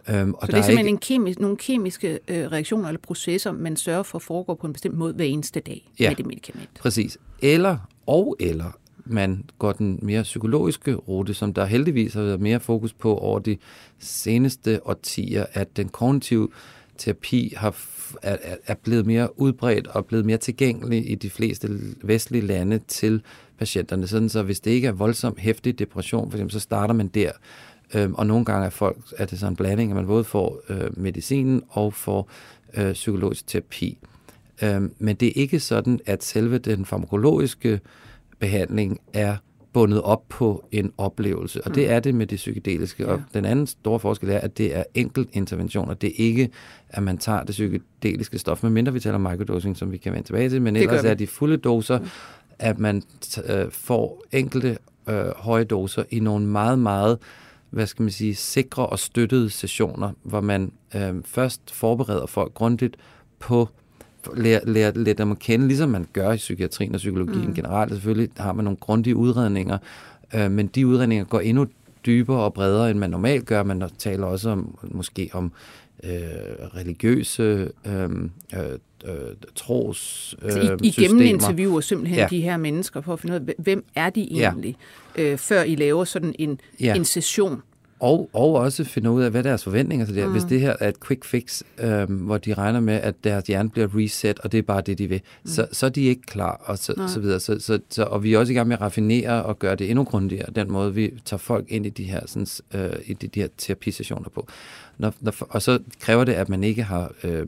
Øhm, 0.09 0.33
og 0.33 0.45
så 0.45 0.51
det 0.51 0.57
er 0.57 0.61
simpelthen 0.61 0.87
ikke... 0.87 0.89
en 0.89 0.97
kemisk, 0.97 1.39
nogle 1.39 1.57
kemiske 1.57 2.19
øh, 2.27 2.51
reaktioner 2.51 2.87
eller 2.87 2.99
processer, 2.99 3.51
man 3.51 3.75
sørger 3.75 4.03
for 4.03 4.17
at 4.17 4.21
foregå 4.21 4.55
på 4.55 4.67
en 4.67 4.73
bestemt 4.73 4.97
måde 4.97 5.13
hver 5.13 5.25
eneste 5.25 5.59
dag 5.59 5.91
ja, 5.99 6.09
med 6.09 6.15
det 6.15 6.25
medicament. 6.25 6.69
præcis. 6.79 7.17
Eller, 7.41 7.77
og 8.05 8.35
eller 8.39 8.77
man 9.05 9.43
går 9.59 9.71
den 9.71 9.99
mere 10.01 10.23
psykologiske 10.23 10.93
rute, 10.95 11.33
som 11.33 11.53
der 11.53 11.65
heldigvis 11.65 12.13
har 12.13 12.21
været 12.21 12.41
mere 12.41 12.59
fokus 12.59 12.93
på 12.93 13.17
over 13.17 13.39
de 13.39 13.57
seneste 13.99 14.87
årtier, 14.87 15.45
at 15.53 15.77
den 15.77 15.89
kognitive 15.89 16.49
terapi 16.97 17.53
har, 17.57 17.75
er, 18.21 18.37
er 18.67 18.73
blevet 18.73 19.05
mere 19.05 19.39
udbredt 19.39 19.87
og 19.87 20.05
blevet 20.05 20.25
mere 20.25 20.37
tilgængelig 20.37 21.11
i 21.11 21.15
de 21.15 21.29
fleste 21.29 21.69
vestlige 22.03 22.45
lande 22.45 22.79
til 22.87 23.21
patienterne. 23.57 24.07
Sådan 24.07 24.29
så 24.29 24.43
hvis 24.43 24.59
det 24.59 24.71
ikke 24.71 24.87
er 24.87 24.91
voldsomt 24.91 25.39
hæftig 25.39 25.79
depression, 25.79 26.31
for 26.31 26.37
eksempel, 26.37 26.53
så 26.53 26.59
starter 26.59 26.93
man 26.93 27.07
der. 27.07 27.31
Øhm, 27.95 28.13
og 28.13 28.27
nogle 28.27 28.45
gange 28.45 28.65
er, 28.65 28.69
folk, 28.69 28.97
er 29.17 29.25
det 29.25 29.39
sådan 29.39 29.53
en 29.53 29.55
blanding, 29.55 29.91
at 29.91 29.95
man 29.95 30.05
både 30.07 30.23
får 30.23 30.61
øh, 30.69 30.99
medicinen 30.99 31.61
og 31.69 31.93
får 31.93 32.29
øh, 32.73 32.93
psykologisk 32.93 33.47
terapi. 33.47 33.97
Øhm, 34.61 34.93
men 34.99 35.15
det 35.15 35.27
er 35.27 35.31
ikke 35.35 35.59
sådan, 35.59 35.99
at 36.05 36.23
selve 36.23 36.57
den 36.57 36.85
farmakologiske 36.85 37.79
behandling 38.39 38.99
er 39.13 39.35
bundet 39.73 40.01
op 40.01 40.23
på 40.29 40.65
en 40.71 40.91
oplevelse, 40.97 41.63
og 41.65 41.75
det 41.75 41.87
mm. 41.87 41.93
er 41.93 41.99
det 41.99 42.15
med 42.15 42.27
det 42.27 42.35
psykedeliske. 42.35 43.03
Ja. 43.03 43.11
Og 43.11 43.21
den 43.33 43.45
anden 43.45 43.67
store 43.67 43.99
forskel 43.99 44.29
er, 44.29 44.37
at 44.37 44.57
det 44.57 44.75
er 44.75 44.83
enkelt 44.93 45.29
interventioner. 45.33 45.93
Det 45.93 46.09
er 46.09 46.13
ikke, 46.25 46.49
at 46.89 47.03
man 47.03 47.17
tager 47.17 47.43
det 47.43 47.51
psykedeliske 47.51 48.39
stof, 48.39 48.63
medmindre 48.63 48.93
vi 48.93 48.99
taler 48.99 49.17
microdosing, 49.17 49.77
som 49.77 49.91
vi 49.91 49.97
kan 49.97 50.13
vende 50.13 50.27
tilbage 50.27 50.49
til, 50.49 50.61
men 50.61 50.75
ellers 50.75 51.03
er 51.03 51.13
de 51.13 51.27
fulde 51.27 51.57
doser, 51.57 51.99
mm. 51.99 52.05
at 52.59 52.79
man 52.79 53.03
øh, 53.49 53.71
får 53.71 54.23
enkelte 54.31 54.77
øh, 55.09 55.25
høje 55.35 55.63
doser 55.63 56.03
i 56.09 56.19
nogle 56.19 56.45
meget, 56.45 56.79
meget 56.79 57.17
hvad 57.69 57.87
skal 57.87 58.03
man 58.03 58.11
sige, 58.11 58.35
sikre 58.35 58.85
og 58.85 58.99
støttede 58.99 59.49
sessioner, 59.49 60.11
hvor 60.23 60.41
man 60.41 60.71
øh, 60.95 61.15
først 61.25 61.61
forbereder 61.71 62.25
folk 62.25 62.53
grundigt 62.53 62.97
på 63.39 63.69
lære, 64.35 64.61
lære, 64.65 64.91
lære 64.91 65.15
dem 65.15 65.31
at 65.31 65.39
kende, 65.39 65.67
ligesom 65.67 65.89
man 65.89 66.07
gør 66.13 66.31
i 66.31 66.37
psykiatrien 66.37 66.95
og 66.95 66.97
psykologien 66.97 67.47
mm. 67.47 67.53
generelt. 67.53 67.91
Selvfølgelig 67.91 68.29
har 68.37 68.53
man 68.53 68.65
nogle 68.65 68.77
grundige 68.77 69.15
udredninger, 69.15 69.77
øh, 70.35 70.51
men 70.51 70.67
de 70.67 70.87
udredninger 70.87 71.25
går 71.25 71.39
endnu 71.39 71.67
dybere 72.05 72.39
og 72.39 72.53
bredere, 72.53 72.91
end 72.91 72.99
man 72.99 73.09
normalt 73.09 73.45
gør. 73.45 73.63
Man 73.63 73.89
taler 73.97 74.25
også 74.25 74.49
om, 74.49 74.77
måske 74.83 75.29
om 75.33 75.51
øh, 76.03 76.11
religiøse 76.75 77.71
øh, 77.85 78.09
øh, 79.07 79.35
tros 79.55 80.35
øh, 80.41 80.45
altså, 80.45 80.77
I, 80.83 80.87
I 80.87 80.91
genneminterviewer 80.91 81.81
simpelthen 81.81 82.19
ja. 82.19 82.27
de 82.29 82.41
her 82.41 82.57
mennesker 82.57 83.01
for 83.01 83.13
at 83.13 83.19
finde 83.19 83.35
ud 83.35 83.39
af, 83.47 83.55
hvem 83.57 83.85
er 83.95 84.09
de 84.09 84.21
egentlig, 84.31 84.75
ja. 85.17 85.23
øh, 85.23 85.37
før 85.37 85.63
I 85.63 85.75
laver 85.75 86.03
sådan 86.03 86.35
en, 86.39 86.59
ja. 86.79 86.95
en 86.95 87.05
session? 87.05 87.61
Og, 87.99 88.29
og 88.33 88.53
også 88.53 88.83
finde 88.83 89.11
ud 89.11 89.23
af, 89.23 89.31
hvad 89.31 89.43
deres 89.43 89.63
forventninger 89.63 90.05
til 90.05 90.15
det 90.15 90.23
er. 90.23 90.27
Mm. 90.27 90.31
Hvis 90.31 90.43
det 90.43 90.61
her 90.61 90.75
er 90.79 90.89
et 90.89 90.99
quick 91.07 91.25
fix, 91.25 91.61
øh, 91.79 92.11
hvor 92.11 92.37
de 92.37 92.53
regner 92.53 92.79
med, 92.79 92.93
at 92.93 93.15
deres 93.23 93.47
hjerne 93.47 93.69
bliver 93.69 93.87
reset, 93.95 94.39
og 94.39 94.51
det 94.51 94.57
er 94.57 94.61
bare 94.61 94.81
det, 94.81 94.97
de 94.97 95.07
vil, 95.07 95.21
mm. 95.43 95.51
så, 95.51 95.67
så 95.71 95.85
er 95.85 95.89
de 95.89 96.01
ikke 96.01 96.21
klar, 96.21 96.61
og 96.65 96.77
så, 96.77 96.93
så 97.07 97.19
videre. 97.19 97.39
Så, 97.39 97.59
så, 97.59 97.79
så, 97.89 98.03
og 98.03 98.23
vi 98.23 98.33
er 98.33 98.39
også 98.39 98.53
i 98.53 98.55
gang 98.55 98.67
med 98.67 98.75
at 98.75 98.81
raffinere 98.81 99.43
og 99.43 99.59
gøre 99.59 99.75
det 99.75 99.89
endnu 99.89 100.03
grundigere, 100.03 100.51
den 100.55 100.71
måde, 100.71 100.93
vi 100.93 101.13
tager 101.25 101.39
folk 101.39 101.65
ind 101.69 101.85
i 101.85 101.89
de 101.89 102.03
her, 102.03 102.21
sådan, 102.25 102.47
øh, 102.73 102.99
i 103.05 103.13
de, 103.13 103.27
de 103.27 103.39
her 103.39 103.47
terapisessioner 103.57 104.29
på. 104.29 104.47
Når, 104.97 105.13
når, 105.21 105.33
og 105.39 105.61
så 105.61 105.79
kræver 105.99 106.23
det, 106.23 106.33
at 106.33 106.49
man 106.49 106.63
ikke 106.63 106.83
har 106.83 107.11
øh, 107.23 107.45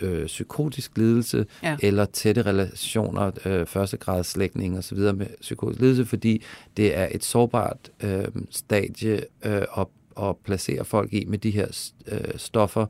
øh, 0.00 0.26
psykotisk 0.26 0.98
lidelse 0.98 1.46
ja. 1.62 1.76
eller 1.82 2.04
tætte 2.04 2.42
relationer, 2.42 3.30
øh, 3.44 3.66
førstegrads 3.66 4.26
slægtning 4.26 4.78
og 4.78 4.84
så 4.84 4.94
videre 4.94 5.12
med 5.12 5.26
psykotisk 5.40 5.80
lidelse, 5.80 6.06
fordi 6.06 6.42
det 6.76 6.96
er 6.96 7.08
et 7.10 7.24
sårbart 7.24 7.90
øh, 8.02 8.24
stadie 8.50 9.24
øh, 9.44 9.62
at, 9.78 9.86
at 10.22 10.36
placere 10.44 10.84
folk 10.84 11.12
i 11.12 11.24
med 11.24 11.38
de 11.38 11.50
her 11.50 11.90
øh, 12.06 12.20
stoffer, 12.36 12.86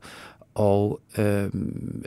og 0.55 1.01
øh, 1.17 1.49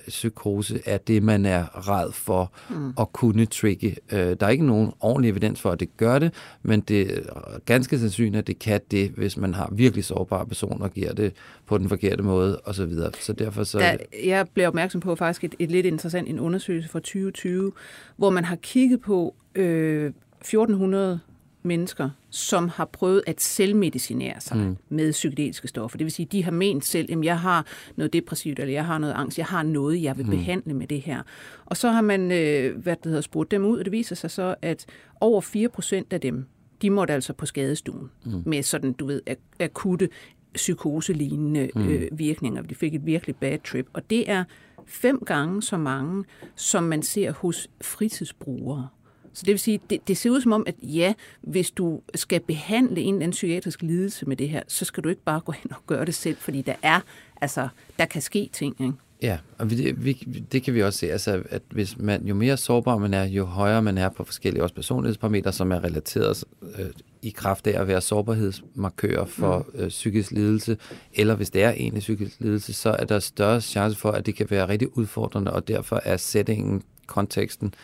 psykose 0.08 0.80
er 0.84 0.98
det, 0.98 1.22
man 1.22 1.46
er 1.46 1.90
red 1.90 2.12
for 2.12 2.52
mm. 2.70 2.92
at 3.00 3.12
kunne 3.12 3.46
trigge. 3.46 3.96
Øh, 4.12 4.18
der 4.18 4.46
er 4.46 4.48
ikke 4.48 4.66
nogen 4.66 4.92
ordentlig 5.00 5.30
evidens 5.30 5.60
for, 5.60 5.70
at 5.70 5.80
det 5.80 5.96
gør 5.96 6.18
det, 6.18 6.34
men 6.62 6.80
det 6.80 7.18
er 7.18 7.58
ganske 7.66 7.98
sandsynligt, 7.98 8.36
at 8.36 8.46
det 8.46 8.58
kan 8.58 8.80
det, 8.90 9.10
hvis 9.10 9.36
man 9.36 9.54
har 9.54 9.68
virkelig 9.72 10.04
sårbare 10.04 10.46
personer 10.46 10.84
og 10.84 10.90
giver 10.90 11.12
det 11.12 11.32
på 11.66 11.78
den 11.78 11.88
forkerte 11.88 12.22
måde 12.22 12.60
osv. 12.64 12.74
Så, 12.74 12.86
videre. 12.86 13.10
så 13.20 13.32
derfor 13.32 13.64
så... 13.64 13.78
Der, 13.78 13.96
jeg 14.24 14.46
blev 14.54 14.68
opmærksom 14.68 15.00
på 15.00 15.14
faktisk 15.14 15.44
et, 15.44 15.54
et 15.58 15.70
lidt 15.70 15.86
interessant 15.86 16.28
en 16.28 16.40
undersøgelse 16.40 16.88
fra 16.88 16.98
2020, 16.98 17.72
hvor 18.16 18.30
man 18.30 18.44
har 18.44 18.56
kigget 18.56 19.00
på 19.00 19.34
øh, 19.54 20.12
1400 20.40 21.20
mennesker, 21.64 22.10
som 22.30 22.68
har 22.68 22.84
prøvet 22.84 23.22
at 23.26 23.40
selvmedicinere 23.40 24.40
sig 24.40 24.56
mm. 24.56 24.76
med 24.88 25.12
psykedeliske 25.12 25.68
stoffer. 25.68 25.98
Det 25.98 26.04
vil 26.04 26.12
sige, 26.12 26.26
de 26.26 26.44
har 26.44 26.50
ment 26.50 26.84
selv, 26.84 27.12
at 27.12 27.24
jeg 27.24 27.40
har 27.40 27.66
noget 27.96 28.12
depressivt, 28.12 28.58
eller 28.58 28.72
jeg 28.72 28.86
har 28.86 28.98
noget 28.98 29.14
angst, 29.14 29.38
jeg 29.38 29.46
har 29.46 29.62
noget, 29.62 30.02
jeg 30.02 30.16
vil 30.16 30.24
mm. 30.24 30.30
behandle 30.30 30.74
med 30.74 30.86
det 30.86 31.00
her. 31.00 31.22
Og 31.66 31.76
så 31.76 31.90
har 31.90 32.00
man 32.00 32.32
øh, 32.32 32.78
hvad 32.82 32.96
det 32.96 33.06
hedder, 33.06 33.20
spurgt 33.20 33.50
dem 33.50 33.64
ud, 33.64 33.78
og 33.78 33.84
det 33.84 33.92
viser 33.92 34.16
sig 34.16 34.30
så, 34.30 34.54
at 34.62 34.86
over 35.20 35.40
4 35.40 35.68
procent 35.68 36.12
af 36.12 36.20
dem, 36.20 36.46
de 36.82 36.90
måtte 36.90 37.14
altså 37.14 37.32
på 37.32 37.46
skadestuen 37.46 38.10
mm. 38.24 38.42
med 38.46 38.62
sådan, 38.62 38.92
du 38.92 39.06
ved, 39.06 39.20
ak- 39.30 39.56
akutte 39.60 40.08
psykoselignende 40.54 41.70
mm. 41.74 41.88
øh, 41.88 42.08
virkninger. 42.12 42.62
De 42.62 42.74
fik 42.74 42.94
et 42.94 43.06
virkelig 43.06 43.36
bad 43.36 43.58
trip, 43.58 43.86
og 43.92 44.10
det 44.10 44.30
er 44.30 44.44
fem 44.86 45.22
gange 45.26 45.62
så 45.62 45.76
mange, 45.76 46.24
som 46.54 46.82
man 46.82 47.02
ser 47.02 47.32
hos 47.32 47.70
fritidsbrugere. 47.80 48.88
Så 49.34 49.42
det 49.46 49.52
vil 49.52 49.58
sige, 49.58 49.80
det, 49.90 50.08
det 50.08 50.16
ser 50.16 50.30
ud 50.30 50.40
som 50.40 50.52
om, 50.52 50.64
at 50.66 50.74
ja, 50.82 51.14
hvis 51.42 51.70
du 51.70 52.00
skal 52.14 52.40
behandle 52.40 53.00
en 53.00 53.14
eller 53.14 53.22
anden 53.22 53.30
psykiatrisk 53.30 53.82
lidelse 53.82 54.26
med 54.26 54.36
det 54.36 54.48
her, 54.48 54.62
så 54.68 54.84
skal 54.84 55.04
du 55.04 55.08
ikke 55.08 55.22
bare 55.22 55.40
gå 55.40 55.52
hen 55.52 55.72
og 55.72 55.86
gøre 55.86 56.04
det 56.04 56.14
selv, 56.14 56.36
fordi 56.36 56.62
der 56.62 56.74
er, 56.82 57.00
altså, 57.40 57.68
der 57.98 58.04
kan 58.04 58.22
ske 58.22 58.50
ting, 58.52 58.76
ikke? 58.80 58.92
Ja, 59.22 59.38
og 59.58 59.70
vi, 59.70 59.94
vi, 59.96 60.12
det 60.52 60.62
kan 60.62 60.74
vi 60.74 60.82
også 60.82 60.98
se, 60.98 61.12
altså, 61.12 61.42
at 61.50 61.62
hvis 61.70 61.98
man, 61.98 62.26
jo 62.26 62.34
mere 62.34 62.56
sårbar 62.56 62.98
man 62.98 63.14
er, 63.14 63.24
jo 63.24 63.44
højere 63.44 63.82
man 63.82 63.98
er 63.98 64.08
på 64.08 64.24
forskellige 64.24 64.62
også 64.62 64.74
personlighedsparametre, 64.74 65.52
som 65.52 65.72
er 65.72 65.84
relateret 65.84 66.44
øh, 66.78 66.86
i 67.22 67.30
kraft 67.30 67.66
af 67.66 67.80
at 67.80 67.88
være 67.88 68.00
sårbarhedsmarkører 68.00 69.24
for 69.24 69.66
mm. 69.74 69.80
øh, 69.80 69.88
psykisk 69.88 70.30
lidelse, 70.30 70.76
eller 71.12 71.34
hvis 71.34 71.50
det 71.50 71.62
er 71.62 71.70
egentlig 71.70 72.00
psykisk 72.00 72.40
lidelse, 72.40 72.72
så 72.72 72.90
er 72.90 73.04
der 73.04 73.18
større 73.18 73.60
chance 73.60 73.98
for, 73.98 74.10
at 74.10 74.26
det 74.26 74.34
kan 74.36 74.46
være 74.50 74.68
rigtig 74.68 74.98
udfordrende, 74.98 75.52
og 75.52 75.68
derfor 75.68 76.00
er 76.04 76.16
settingen, 76.16 76.82
konteksten, 77.06 77.74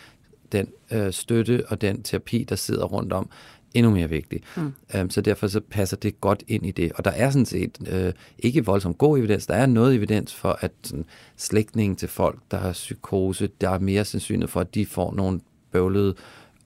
den 0.52 0.68
øh, 0.90 1.12
støtte 1.12 1.64
og 1.68 1.80
den 1.80 2.02
terapi, 2.02 2.44
der 2.48 2.56
sidder 2.56 2.84
rundt 2.84 3.12
om, 3.12 3.30
endnu 3.74 3.90
mere 3.92 4.08
vigtig. 4.08 4.40
Mm. 4.56 4.72
Um, 5.00 5.10
så 5.10 5.20
derfor 5.20 5.46
så 5.46 5.60
passer 5.70 5.96
det 5.96 6.20
godt 6.20 6.42
ind 6.48 6.66
i 6.66 6.70
det. 6.70 6.92
Og 6.92 7.04
der 7.04 7.10
er 7.10 7.30
sådan 7.30 7.46
set 7.46 7.78
øh, 7.86 8.12
ikke 8.38 8.64
voldsomt 8.64 8.98
god 8.98 9.18
evidens. 9.18 9.46
Der 9.46 9.54
er 9.54 9.66
noget 9.66 9.94
evidens 9.94 10.34
for, 10.34 10.58
at 10.60 10.72
sådan, 10.82 11.04
slægtningen 11.36 11.96
til 11.96 12.08
folk, 12.08 12.38
der 12.50 12.56
har 12.56 12.72
psykose, 12.72 13.48
der 13.60 13.70
er 13.70 13.78
mere 13.78 14.04
sandsynlighed 14.04 14.48
for, 14.48 14.60
at 14.60 14.74
de 14.74 14.86
får 14.86 15.14
nogle 15.14 15.40
bøvlede 15.72 16.14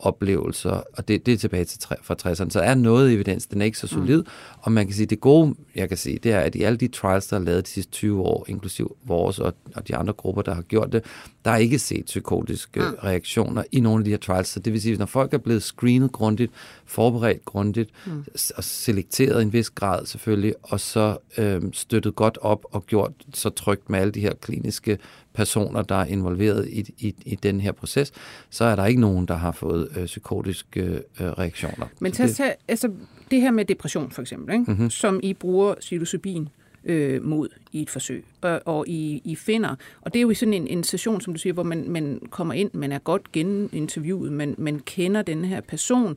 oplevelser, 0.07 0.83
og 0.93 1.09
det, 1.09 1.27
det 1.27 1.35
er 1.35 1.39
tilbage 1.39 1.65
til 1.65 1.81
fra 2.03 2.17
60'erne, 2.23 2.51
så 2.51 2.61
er 2.61 2.75
noget 2.75 3.13
evidens, 3.13 3.47
den 3.47 3.61
er 3.61 3.65
ikke 3.65 3.79
så 3.79 3.87
solid, 3.87 4.23
mm. 4.23 4.29
og 4.61 4.73
man 4.73 4.87
kan 4.87 4.95
sige, 4.95 5.07
det 5.07 5.21
gode, 5.21 5.55
jeg 5.75 5.89
kan 5.89 5.99
sige, 5.99 6.19
det 6.23 6.33
er, 6.33 6.41
at 6.41 6.55
i 6.55 6.63
alle 6.63 6.77
de 6.77 6.89
trials, 6.89 7.27
der 7.27 7.37
er 7.37 7.41
lavet 7.41 7.67
de 7.67 7.71
sidste 7.71 7.93
20 7.93 8.23
år, 8.23 8.45
inklusiv 8.49 8.97
vores 9.05 9.39
og, 9.39 9.55
og 9.75 9.89
de 9.89 9.97
andre 9.97 10.13
grupper, 10.13 10.43
der 10.43 10.55
har 10.55 10.63
gjort 10.63 10.93
det, 10.93 11.05
der 11.45 11.51
er 11.51 11.57
ikke 11.57 11.79
set 11.79 12.05
psykotiske 12.05 12.81
mm. 12.81 12.95
reaktioner 13.05 13.63
i 13.73 13.81
nogle 13.81 14.01
af 14.01 14.05
de 14.05 14.11
her 14.11 14.19
trials, 14.19 14.49
så 14.49 14.61
det 14.61 14.73
vil 14.73 14.83
sige, 14.83 14.97
når 14.97 15.07
folk 15.07 15.35
er 15.35 15.39
blevet 15.39 15.63
screenet 15.63 16.13
grundigt, 16.13 16.53
forberedt 16.87 17.45
grundigt, 17.45 17.91
mm. 18.07 18.25
og 18.57 18.65
selekteret 18.65 19.43
en 19.43 19.53
vis 19.53 19.71
grad 19.71 20.07
selvfølgelig, 20.07 20.55
og 20.63 20.81
så 20.81 21.17
øhm, 21.39 21.73
støttet 21.73 22.15
godt 22.15 22.39
op 22.41 22.65
og 22.71 22.87
gjort 22.87 23.13
så 23.35 23.51
trygt 23.51 23.91
med 23.91 23.99
alle 23.99 24.13
de 24.13 24.21
her 24.21 24.35
kliniske 24.35 24.99
personer, 25.35 25.83
der 25.83 25.95
er 25.95 26.05
involveret 26.05 26.69
i, 26.69 26.95
i, 26.99 27.15
i 27.27 27.35
den 27.35 27.61
her 27.61 27.73
proces, 27.73 28.13
så 28.51 28.65
er 28.65 28.77
der 28.77 28.87
ikke 28.87 29.01
nogen, 29.01 29.27
der 29.27 29.35
har 29.35 29.53
fået 29.53 29.89
øh, 29.97 30.07
psykotiske 30.07 30.81
øh, 31.21 31.27
reaktioner. 31.27 31.87
Men 32.01 32.13
tag, 32.13 32.29
det, 32.29 32.41
altså, 32.69 32.91
det 33.31 33.41
her 33.41 33.51
med 33.51 33.65
depression 33.65 34.11
for 34.11 34.23
eksempel, 34.23 34.55
ikke? 34.55 34.71
Mm-hmm. 34.71 34.91
som 34.91 35.21
I 35.23 35.35
bruger 35.35 35.75
psilocybin 35.75 36.43
øh, 36.43 36.64
Øh, 36.87 37.25
mod 37.25 37.49
i 37.73 37.83
et 37.83 37.91
forsøg, 37.91 38.25
og, 38.41 38.61
og 38.65 38.89
I, 38.89 39.23
I 39.25 39.35
finder, 39.35 39.75
og 40.01 40.15
det 40.15 40.19
er 40.19 40.23
jo 40.23 40.35
sådan 40.35 40.55
en, 40.55 40.67
en 40.67 40.85
session, 40.85 41.21
som 41.21 41.33
du 41.35 41.39
siger, 41.39 41.53
hvor 41.53 41.63
man, 41.63 41.91
man 41.91 42.21
kommer 42.31 42.55
ind, 42.55 42.71
man 42.73 42.93
er 42.93 42.99
godt 42.99 43.33
geninterviewet, 43.33 44.33
man, 44.33 44.55
man 44.59 44.79
kender 44.79 45.23
den 45.23 45.45
her 45.45 45.61
person, 45.61 46.17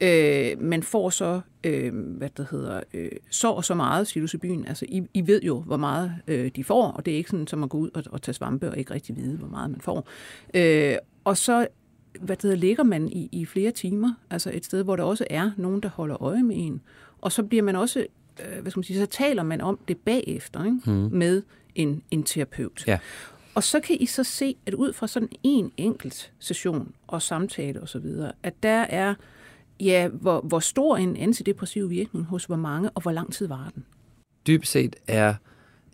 øh, 0.00 0.60
man 0.62 0.82
får 0.82 1.10
så, 1.10 1.40
øh, 1.64 1.94
hvad 1.94 2.28
det 2.36 2.46
hedder, 2.50 2.80
øh, 2.94 3.10
så 3.30 3.50
og 3.50 3.64
så 3.64 3.74
meget 3.74 4.04
psilocybin, 4.04 4.64
altså 4.66 4.84
I, 4.88 5.02
I 5.14 5.26
ved 5.26 5.42
jo, 5.42 5.60
hvor 5.60 5.76
meget 5.76 6.12
øh, 6.28 6.50
de 6.56 6.64
får, 6.64 6.86
og 6.86 7.06
det 7.06 7.12
er 7.12 7.16
ikke 7.16 7.30
sådan, 7.30 7.46
som 7.46 7.62
at 7.62 7.70
gå 7.70 7.78
ud 7.78 7.90
og, 7.94 8.02
og 8.10 8.22
tage 8.22 8.34
svampe 8.34 8.70
og 8.70 8.78
ikke 8.78 8.94
rigtig 8.94 9.16
vide, 9.16 9.36
hvor 9.36 9.48
meget 9.48 9.70
man 9.70 9.80
får. 9.80 10.08
Øh, 10.54 10.96
og 11.24 11.36
så 11.36 11.66
hvad 12.20 12.36
det 12.36 12.42
hedder, 12.42 12.56
ligger 12.56 12.82
man 12.82 13.08
i, 13.08 13.28
i 13.32 13.44
flere 13.46 13.70
timer, 13.70 14.14
altså 14.30 14.50
et 14.54 14.64
sted, 14.64 14.82
hvor 14.82 14.96
der 14.96 15.04
også 15.04 15.26
er 15.30 15.50
nogen, 15.56 15.80
der 15.80 15.88
holder 15.88 16.22
øje 16.22 16.42
med 16.42 16.56
en. 16.58 16.80
Og 17.20 17.32
så 17.32 17.42
bliver 17.42 17.62
man 17.62 17.76
også 17.76 18.06
øh, 18.44 18.62
hvad 18.62 18.70
skal 18.70 18.78
man 18.78 18.84
sige, 18.84 18.98
så 18.98 19.06
taler 19.06 19.42
man 19.42 19.60
om 19.60 19.78
det 19.88 19.98
bagefter 19.98 20.64
ikke? 20.64 20.80
Mm. 20.86 20.92
med 20.92 21.42
en, 21.74 22.02
en 22.10 22.22
terapeut. 22.22 22.84
Ja. 22.86 22.98
Og 23.54 23.64
så 23.64 23.80
kan 23.80 23.96
I 24.00 24.06
så 24.06 24.24
se, 24.24 24.56
at 24.66 24.74
ud 24.74 24.92
fra 24.92 25.06
sådan 25.06 25.28
en 25.42 25.72
enkelt 25.76 26.32
session 26.38 26.92
og 27.06 27.22
samtale 27.22 27.80
osv., 27.82 28.06
at 28.42 28.62
der 28.62 28.80
er, 28.80 29.14
ja, 29.80 30.08
hvor, 30.08 30.40
hvor 30.40 30.60
stor 30.60 30.96
en 30.96 31.16
antidepressiv 31.16 31.90
virkning 31.90 32.24
hos 32.24 32.44
hvor 32.44 32.56
mange, 32.56 32.90
og 32.90 33.02
hvor 33.02 33.12
lang 33.12 33.32
tid 33.32 33.46
var 33.46 33.70
den? 33.74 33.84
Dybt 34.46 34.66
set 34.66 34.96
er 35.06 35.34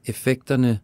effekterne 0.07 0.81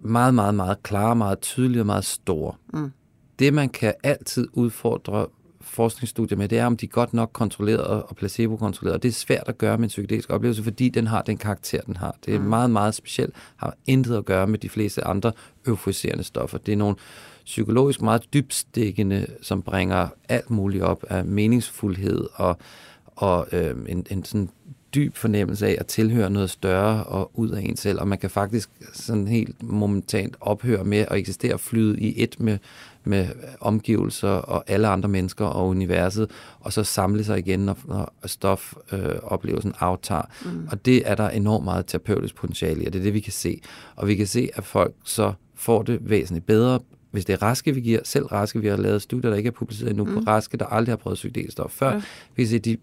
meget, 0.00 0.34
meget, 0.34 0.54
meget 0.54 0.82
klare, 0.82 1.16
meget 1.16 1.40
tydelige 1.40 1.82
og 1.82 1.86
meget 1.86 2.04
store. 2.04 2.54
Mm. 2.72 2.92
Det, 3.38 3.54
man 3.54 3.68
kan 3.68 3.94
altid 4.02 4.48
udfordre 4.52 5.26
forskningsstudier 5.64 6.38
med, 6.38 6.48
det 6.48 6.58
er, 6.58 6.66
om 6.66 6.76
de 6.76 6.86
er 6.86 6.90
godt 6.90 7.14
nok 7.14 7.30
kontrolleret 7.32 7.86
og 7.86 8.16
placebo-kontrolleret. 8.16 8.94
Og 8.94 9.02
det 9.02 9.08
er 9.08 9.12
svært 9.12 9.44
at 9.46 9.58
gøre 9.58 9.78
med 9.78 9.84
en 9.84 9.88
psykedelisk 9.88 10.30
oplevelse, 10.30 10.62
fordi 10.62 10.88
den 10.88 11.06
har 11.06 11.22
den 11.22 11.36
karakter, 11.36 11.80
den 11.80 11.96
har. 11.96 12.16
Det 12.26 12.34
er 12.34 12.38
mm. 12.38 12.44
meget, 12.44 12.70
meget 12.70 12.94
specielt. 12.94 13.34
Har 13.56 13.74
intet 13.86 14.16
at 14.16 14.24
gøre 14.24 14.46
med 14.46 14.58
de 14.58 14.68
fleste 14.68 15.04
andre 15.04 15.32
euforiserende 15.66 16.24
stoffer. 16.24 16.58
Det 16.58 16.72
er 16.72 16.76
nogle 16.76 16.96
psykologisk 17.44 18.02
meget 18.02 18.22
dybstikkende, 18.34 19.26
som 19.42 19.62
bringer 19.62 20.08
alt 20.28 20.50
muligt 20.50 20.82
op 20.82 21.04
af 21.10 21.24
meningsfuldhed 21.24 22.26
og, 22.34 22.58
og 23.06 23.46
øh, 23.52 23.76
en, 23.88 24.06
en 24.10 24.24
sådan 24.24 24.48
dyb 24.94 25.16
fornemmelse 25.16 25.66
af 25.66 25.76
at 25.80 25.86
tilhøre 25.86 26.30
noget 26.30 26.50
større 26.50 27.04
og 27.04 27.30
ud 27.34 27.50
af 27.50 27.62
en 27.62 27.76
selv, 27.76 28.00
og 28.00 28.08
man 28.08 28.18
kan 28.18 28.30
faktisk 28.30 28.70
sådan 28.92 29.28
helt 29.28 29.62
momentant 29.62 30.36
ophøre 30.40 30.84
med 30.84 30.98
at 30.98 31.16
eksistere 31.18 31.58
flyde 31.58 32.00
i 32.00 32.22
et 32.22 32.40
med, 32.40 32.58
med 33.04 33.28
omgivelser 33.60 34.28
og 34.28 34.64
alle 34.66 34.88
andre 34.88 35.08
mennesker 35.08 35.44
og 35.44 35.68
universet, 35.68 36.30
og 36.60 36.72
så 36.72 36.84
samle 36.84 37.24
sig 37.24 37.38
igen, 37.38 37.60
når, 37.60 37.78
når 37.84 38.14
stofoplevelsen 38.26 39.70
øh, 39.70 39.82
aftager. 39.82 40.22
Mm. 40.44 40.68
Og 40.70 40.84
det 40.84 41.10
er 41.10 41.14
der 41.14 41.28
enormt 41.28 41.64
meget 41.64 41.86
terapeutisk 41.86 42.34
potentiale 42.34 42.82
i, 42.82 42.86
og 42.86 42.92
det 42.92 42.98
er 42.98 43.02
det, 43.02 43.14
vi 43.14 43.20
kan 43.20 43.32
se. 43.32 43.60
Og 43.96 44.08
vi 44.08 44.14
kan 44.14 44.26
se, 44.26 44.48
at 44.54 44.64
folk 44.64 44.94
så 45.04 45.32
får 45.54 45.82
det 45.82 45.98
væsentligt 46.02 46.46
bedre, 46.46 46.80
hvis 47.10 47.24
det 47.24 47.32
er 47.32 47.42
raske, 47.42 47.74
vi 47.74 47.80
giver, 47.80 48.00
selv 48.04 48.26
raske, 48.26 48.60
vi 48.60 48.68
har 48.68 48.76
lavet 48.76 49.02
studier, 49.02 49.30
der 49.30 49.36
ikke 49.36 49.46
er 49.46 49.52
publiceret 49.52 49.90
endnu, 49.90 50.04
mm. 50.04 50.14
på 50.14 50.20
raske, 50.20 50.56
der 50.56 50.66
aldrig 50.66 50.92
har 50.92 50.96
prøvet 50.96 51.16
psykedelisk 51.16 51.52
stof 51.52 51.70
før, 51.70 51.92
ja. 51.92 52.02
vi 52.36 52.42
kan 52.42 52.46
se, 52.46 52.56
at 52.56 52.64
de 52.64 52.76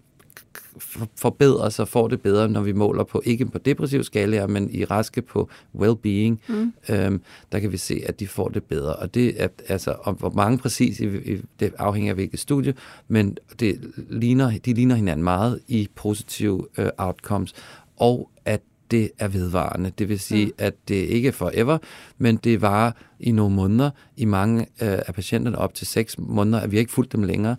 forbedrer 1.16 1.70
sig, 1.70 1.88
får 1.88 2.08
det 2.08 2.22
bedre, 2.22 2.50
når 2.50 2.62
vi 2.62 2.72
måler 2.72 3.04
på, 3.04 3.22
ikke 3.26 3.46
på 3.46 3.58
depressiv 3.58 4.04
skala, 4.04 4.48
men 4.48 4.70
i 4.72 4.86
raske 4.86 5.22
på 5.22 5.50
well-being, 5.76 6.36
mm. 6.48 6.74
øhm, 6.90 7.22
der 7.52 7.60
kan 7.60 7.72
vi 7.72 7.78
se, 7.78 8.02
at 8.06 8.20
de 8.20 8.28
får 8.28 8.50
det 8.50 8.64
bedre. 8.64 8.96
Og 8.96 9.14
det 9.14 9.42
er, 9.44 9.48
altså, 9.68 9.96
om 10.04 10.16
hvor 10.16 10.30
mange 10.30 10.58
præcis, 10.58 11.00
i, 11.00 11.06
i, 11.06 11.42
det 11.60 11.74
afhænger 11.78 12.12
af 12.12 12.16
hvilket 12.16 12.40
studie, 12.40 12.74
men 13.08 13.38
det 13.60 13.92
ligner, 14.10 14.58
de 14.66 14.74
ligner 14.74 14.96
hinanden 14.96 15.24
meget 15.24 15.60
i 15.68 15.90
positive 15.96 16.68
øh, 16.78 16.90
outcomes, 16.98 17.54
og 17.98 18.30
at 18.46 18.62
det 18.92 19.12
er 19.20 19.28
vedvarende. 19.28 19.92
Det 20.00 20.10
vil 20.10 20.20
sige, 20.20 20.46
mm. 20.46 20.52
at 20.58 20.74
det 20.88 20.96
ikke 20.96 21.28
er 21.28 21.32
forever, 21.32 21.78
men 22.18 22.36
det 22.36 22.62
var 22.62 22.96
i 23.20 23.32
nogle 23.32 23.56
måneder. 23.56 23.90
I 24.18 24.26
mange 24.26 24.62
øh, 24.62 25.00
af 25.08 25.14
patienterne 25.14 25.58
op 25.58 25.74
til 25.74 25.88
seks 25.88 26.16
måneder, 26.20 26.60
at 26.60 26.72
vi 26.72 26.78
ikke 26.78 26.92
fulgt 26.92 27.12
dem 27.12 27.24
længere. 27.24 27.56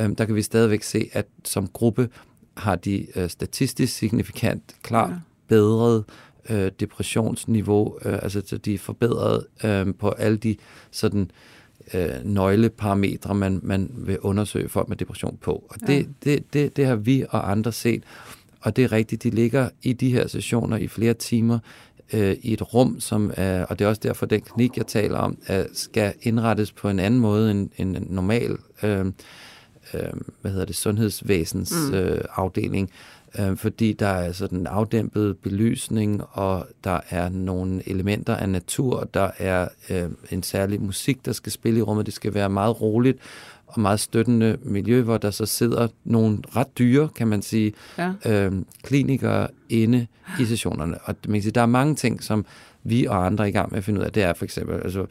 Øhm, 0.00 0.16
der 0.16 0.24
kan 0.24 0.34
vi 0.34 0.42
stadigvæk 0.42 0.82
se, 0.82 1.08
at 1.12 1.26
som 1.44 1.68
gruppe 1.68 2.08
har 2.56 2.76
de 2.76 3.06
øh, 3.16 3.30
statistisk 3.30 3.96
signifikant 3.96 4.76
klart 4.82 5.10
ja. 5.10 5.16
bedret 5.48 6.04
øh, 6.50 6.70
depressionsniveau, 6.80 7.98
øh, 8.04 8.18
altså 8.22 8.42
så 8.46 8.56
de 8.56 8.74
er 8.74 8.78
forbedret 8.78 9.46
øh, 9.64 9.94
på 9.98 10.10
alle 10.10 10.36
de 10.36 10.56
sådan 10.90 11.30
øh, 11.94 12.08
nøgleparametre, 12.24 13.34
man, 13.34 13.60
man 13.62 13.90
vil 13.94 14.18
undersøge 14.20 14.68
folk 14.68 14.88
med 14.88 14.96
depression 14.96 15.38
på. 15.40 15.64
Og 15.68 15.80
det, 15.86 15.96
ja. 15.96 16.04
det, 16.24 16.52
det, 16.52 16.76
det 16.76 16.86
har 16.86 16.96
vi 16.96 17.24
og 17.30 17.50
andre 17.50 17.72
set, 17.72 18.02
og 18.60 18.76
det 18.76 18.84
er 18.84 18.92
rigtigt, 18.92 19.22
de 19.22 19.30
ligger 19.30 19.68
i 19.82 19.92
de 19.92 20.12
her 20.12 20.26
sessioner 20.26 20.76
i 20.76 20.88
flere 20.88 21.14
timer 21.14 21.58
øh, 22.12 22.36
i 22.42 22.52
et 22.52 22.74
rum, 22.74 23.00
som 23.00 23.32
er, 23.36 23.64
og 23.64 23.78
det 23.78 23.84
er 23.84 23.88
også 23.88 24.00
derfor, 24.04 24.26
den 24.26 24.40
klinik, 24.40 24.76
jeg 24.76 24.86
taler 24.86 25.18
om, 25.18 25.38
er, 25.46 25.64
skal 25.72 26.14
indrettes 26.22 26.72
på 26.72 26.88
en 26.88 26.98
anden 26.98 27.20
måde 27.20 27.50
end, 27.50 27.70
end 27.76 27.96
en 27.96 28.06
normal 28.10 28.56
øh, 28.82 29.06
øh, 29.94 30.12
hvad 30.40 30.50
hedder 30.50 30.66
det, 30.66 30.76
sundhedsvæsens 30.76 31.74
mm. 31.90 31.94
øh, 31.94 32.20
afdeling, 32.34 32.90
øh, 33.38 33.56
fordi 33.56 33.92
der 33.92 34.06
er 34.06 34.32
sådan 34.32 34.58
en 34.58 34.66
afdæmpet 34.66 35.38
belysning, 35.38 36.22
og 36.32 36.66
der 36.84 37.00
er 37.10 37.28
nogle 37.28 37.88
elementer 37.88 38.36
af 38.36 38.48
natur, 38.48 39.08
der 39.14 39.30
er 39.38 39.68
øh, 39.90 40.10
en 40.30 40.42
særlig 40.42 40.82
musik, 40.82 41.26
der 41.26 41.32
skal 41.32 41.52
spille 41.52 41.78
i 41.78 41.82
rummet, 41.82 42.06
det 42.06 42.14
skal 42.14 42.34
være 42.34 42.48
meget 42.48 42.80
roligt, 42.80 43.18
og 43.66 43.80
meget 43.80 44.00
støttende 44.00 44.56
miljø, 44.62 45.02
hvor 45.02 45.18
der 45.18 45.30
så 45.30 45.46
sidder 45.46 45.88
nogle 46.04 46.38
ret 46.56 46.78
dyre, 46.78 47.08
kan 47.16 47.28
man 47.28 47.42
sige, 47.42 47.72
ja. 47.98 48.12
øh, 48.26 48.52
klinikere 48.82 49.48
inde 49.68 50.06
i 50.40 50.44
sessionerne. 50.44 50.98
Og 50.98 51.14
man 51.28 51.34
kan 51.34 51.42
sige, 51.42 51.52
der 51.52 51.60
er 51.60 51.66
mange 51.66 51.94
ting, 51.94 52.22
som 52.22 52.46
vi 52.84 53.04
og 53.06 53.26
andre 53.26 53.44
er 53.44 53.48
i 53.48 53.50
gang 53.50 53.70
med 53.70 53.78
at 53.78 53.84
finde 53.84 54.00
ud 54.00 54.04
af. 54.04 54.12
Det 54.12 54.22
er 54.22 54.34
for 54.34 54.44
eksempel, 54.44 54.80
altså, 54.84 55.06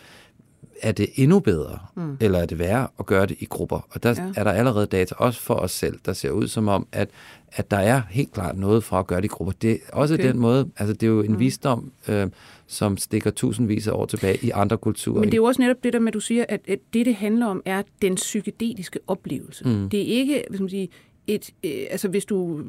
er 0.82 0.92
det 0.92 1.10
endnu 1.16 1.40
bedre, 1.40 1.80
mm. 1.96 2.18
eller 2.22 2.40
er 2.40 2.46
det 2.46 2.60
værre 2.60 2.88
at 3.00 3.06
gøre 3.06 3.26
det 3.26 3.38
i 3.40 3.46
grupper? 3.46 3.88
Og 3.90 4.04
der 4.04 4.10
ja. 4.18 4.32
er 4.36 4.44
der 4.44 4.52
allerede 4.52 4.86
data, 4.86 5.16
også 5.18 5.42
for 5.42 5.54
os 5.54 5.72
selv, 5.72 6.00
der 6.06 6.14
ser 6.14 6.30
ud 6.30 6.48
som 6.48 6.68
om, 6.68 6.88
at, 6.92 7.10
at 7.52 7.72
der 7.72 7.78
er 7.78 8.02
helt 8.10 8.34
klart 8.34 8.58
noget 8.58 8.84
for 8.84 8.96
at 9.00 9.08
gøre 9.08 9.22
det 9.22 9.26
i 9.26 9.28
grupper. 9.28 9.54
Det 9.62 9.72
er 9.72 9.78
også 9.94 10.14
okay. 10.14 10.28
den 10.28 10.40
måde, 10.40 10.70
altså 10.78 10.94
det 10.94 11.04
er 11.04 11.08
jo 11.08 11.22
en 11.22 11.32
mm. 11.32 11.40
visdom, 11.40 11.92
øh, 12.08 12.28
som 12.68 12.98
stikker 12.98 13.32
tusindvis 13.32 13.88
af 13.88 13.92
år 13.92 14.06
tilbage 14.06 14.38
i 14.42 14.50
andre 14.50 14.78
kulturer. 14.78 15.20
Men 15.20 15.30
det 15.30 15.34
er 15.34 15.38
jo 15.38 15.44
også 15.44 15.62
netop 15.62 15.84
det 15.84 15.94
der 15.94 16.00
med, 16.00 16.08
at 16.08 16.14
du 16.14 16.20
siger, 16.20 16.46
at, 16.50 16.62
at 16.68 16.80
det, 16.94 17.06
det 17.06 17.16
handler 17.16 17.46
om, 17.46 17.62
er 17.66 17.82
den 18.02 18.16
psykedeliske 18.16 19.00
oplevelse. 19.08 19.68
Mm. 19.68 19.90
Det 19.90 20.02
er 20.02 20.06
ikke, 20.06 20.44
hvis 20.50 20.60
man 20.60 20.70
siger, 20.70 20.88
et, 21.28 21.54
øh, 21.64 21.86
altså 21.90 22.08
hvis 22.08 22.26
du, 22.26 22.64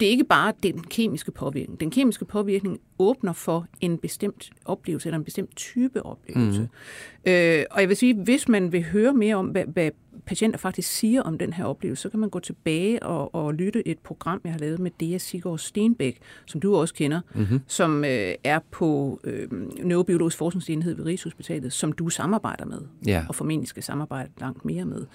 det 0.00 0.06
er 0.06 0.10
ikke 0.10 0.24
bare 0.24 0.52
den 0.62 0.80
kemiske 0.80 1.30
påvirkning. 1.30 1.80
Den 1.80 1.90
kemiske 1.90 2.24
påvirkning 2.24 2.80
åbner 2.98 3.32
for 3.32 3.66
en 3.80 3.98
bestemt 3.98 4.50
oplevelse, 4.64 5.08
eller 5.08 5.18
en 5.18 5.24
bestemt 5.24 5.56
type 5.56 6.02
oplevelse. 6.02 6.60
Mm. 6.60 7.30
Øh, 7.32 7.64
og 7.70 7.80
jeg 7.80 7.88
vil 7.88 7.96
sige, 7.96 8.14
hvis 8.14 8.48
man 8.48 8.72
vil 8.72 8.84
høre 8.84 9.14
mere 9.14 9.36
om, 9.36 9.46
hvad, 9.46 9.64
hvad 9.64 9.90
patienter 10.26 10.58
faktisk 10.58 10.90
siger 10.90 11.22
om 11.22 11.38
den 11.38 11.52
her 11.52 11.64
oplevelse, 11.64 12.02
så 12.02 12.08
kan 12.08 12.20
man 12.20 12.30
gå 12.30 12.38
tilbage 12.38 13.02
og, 13.02 13.34
og 13.34 13.54
lytte 13.54 13.88
et 13.88 13.98
program, 13.98 14.40
jeg 14.44 14.52
har 14.52 14.58
lavet 14.58 14.78
med 14.78 14.90
Dea 15.00 15.18
Sigurd 15.18 15.58
Stenbæk, 15.58 16.18
som 16.46 16.60
du 16.60 16.76
også 16.76 16.94
kender, 16.94 17.20
mm-hmm. 17.34 17.60
som 17.66 18.04
øh, 18.04 18.34
er 18.44 18.58
på 18.70 19.20
øh, 19.24 19.48
Neurobiologisk 19.84 20.36
Forskningsenhed 20.36 20.94
ved 20.94 21.04
Rigshospitalet, 21.04 21.72
som 21.72 21.92
du 21.92 22.08
samarbejder 22.08 22.64
med, 22.64 22.80
ja. 23.06 23.24
og 23.28 23.34
formentlig 23.34 23.68
skal 23.68 23.82
samarbejde 23.82 24.30
langt 24.40 24.64
mere 24.64 24.84
med. 24.84 25.06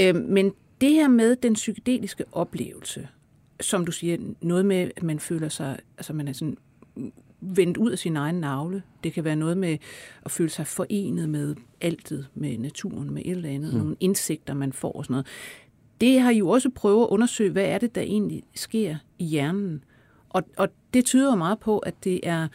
Øh, 0.00 0.14
men 0.16 0.52
det 0.80 0.90
her 0.90 1.08
med 1.08 1.36
den 1.36 1.54
psykedeliske 1.54 2.24
oplevelse, 2.32 3.08
som 3.60 3.86
du 3.86 3.92
siger, 3.92 4.16
noget 4.40 4.66
med, 4.66 4.90
at 4.96 5.02
man 5.02 5.20
føler 5.20 5.48
sig, 5.48 5.78
altså 5.98 6.12
man 6.12 6.28
er 6.28 6.32
sådan 6.32 6.56
vendt 7.40 7.76
ud 7.76 7.90
af 7.90 7.98
sin 7.98 8.16
egen 8.16 8.34
navle. 8.34 8.82
Det 9.04 9.12
kan 9.12 9.24
være 9.24 9.36
noget 9.36 9.56
med 9.56 9.78
at 10.22 10.30
føle 10.30 10.50
sig 10.50 10.66
forenet 10.66 11.28
med 11.28 11.54
altet, 11.80 12.28
med 12.34 12.58
naturen, 12.58 13.14
med 13.14 13.22
et 13.24 13.30
eller 13.30 13.48
andet, 13.48 13.72
mm. 13.72 13.78
nogle 13.78 13.96
indsigter, 14.00 14.54
man 14.54 14.72
får 14.72 14.92
og 14.92 15.04
sådan 15.04 15.12
noget. 15.12 15.26
Det 16.00 16.20
har 16.20 16.32
jo 16.32 16.48
også 16.48 16.70
prøvet 16.70 17.02
at 17.02 17.08
undersøge, 17.08 17.50
hvad 17.50 17.64
er 17.64 17.78
det, 17.78 17.94
der 17.94 18.00
egentlig 18.00 18.42
sker 18.54 18.96
i 19.18 19.24
hjernen. 19.24 19.84
Og, 20.28 20.42
og 20.56 20.68
det 20.94 21.04
tyder 21.04 21.34
meget 21.34 21.58
på, 21.58 21.78
at 21.78 22.04
det 22.04 22.20
er 22.22 22.48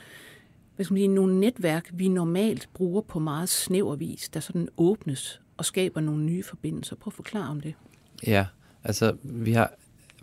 hvad 0.76 0.86
skal 0.86 0.94
man 0.94 1.00
sige, 1.00 1.08
nogle 1.08 1.40
netværk, 1.40 1.90
vi 1.94 2.08
normalt 2.08 2.70
bruger 2.74 3.02
på 3.02 3.20
meget 3.20 3.50
snæver 3.50 3.96
vis, 3.96 4.30
der 4.30 4.40
sådan 4.40 4.68
åbnes 4.78 5.42
og 5.58 5.66
skaber 5.66 6.02
nogle 6.02 6.24
nye 6.24 6.44
forbindelser. 6.44 6.96
Prøv 6.96 7.10
at 7.10 7.14
forklare 7.14 7.50
om 7.50 7.62
det. 7.62 7.74
Ja, 8.28 8.46
altså 8.84 9.16
vi 9.24 9.52
har 9.52 9.72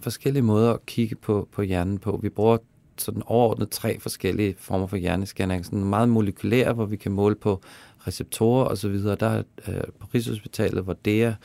forskellige 0.00 0.42
måder 0.42 0.72
at 0.72 0.86
kigge 0.86 1.14
på, 1.14 1.48
på 1.52 1.62
hjernen 1.62 1.98
på. 1.98 2.20
Vi 2.22 2.28
bruger 2.28 2.58
sådan 2.98 3.22
overordnet 3.26 3.70
tre 3.70 4.00
forskellige 4.00 4.54
former 4.58 4.86
for 4.86 4.96
hjernescanning. 4.96 5.64
Sådan 5.64 5.84
meget 5.84 6.08
molekylær, 6.08 6.72
hvor 6.72 6.84
vi 6.84 6.96
kan 6.96 7.12
måle 7.12 7.34
på 7.34 7.60
receptorer 8.06 8.64
osv. 8.64 8.94
Der 8.94 9.16
er 9.20 9.42
øh, 9.68 9.82
på 9.98 10.06
Rigshospitalet, 10.14 10.84
hvor 10.84 10.96
det 11.04 11.36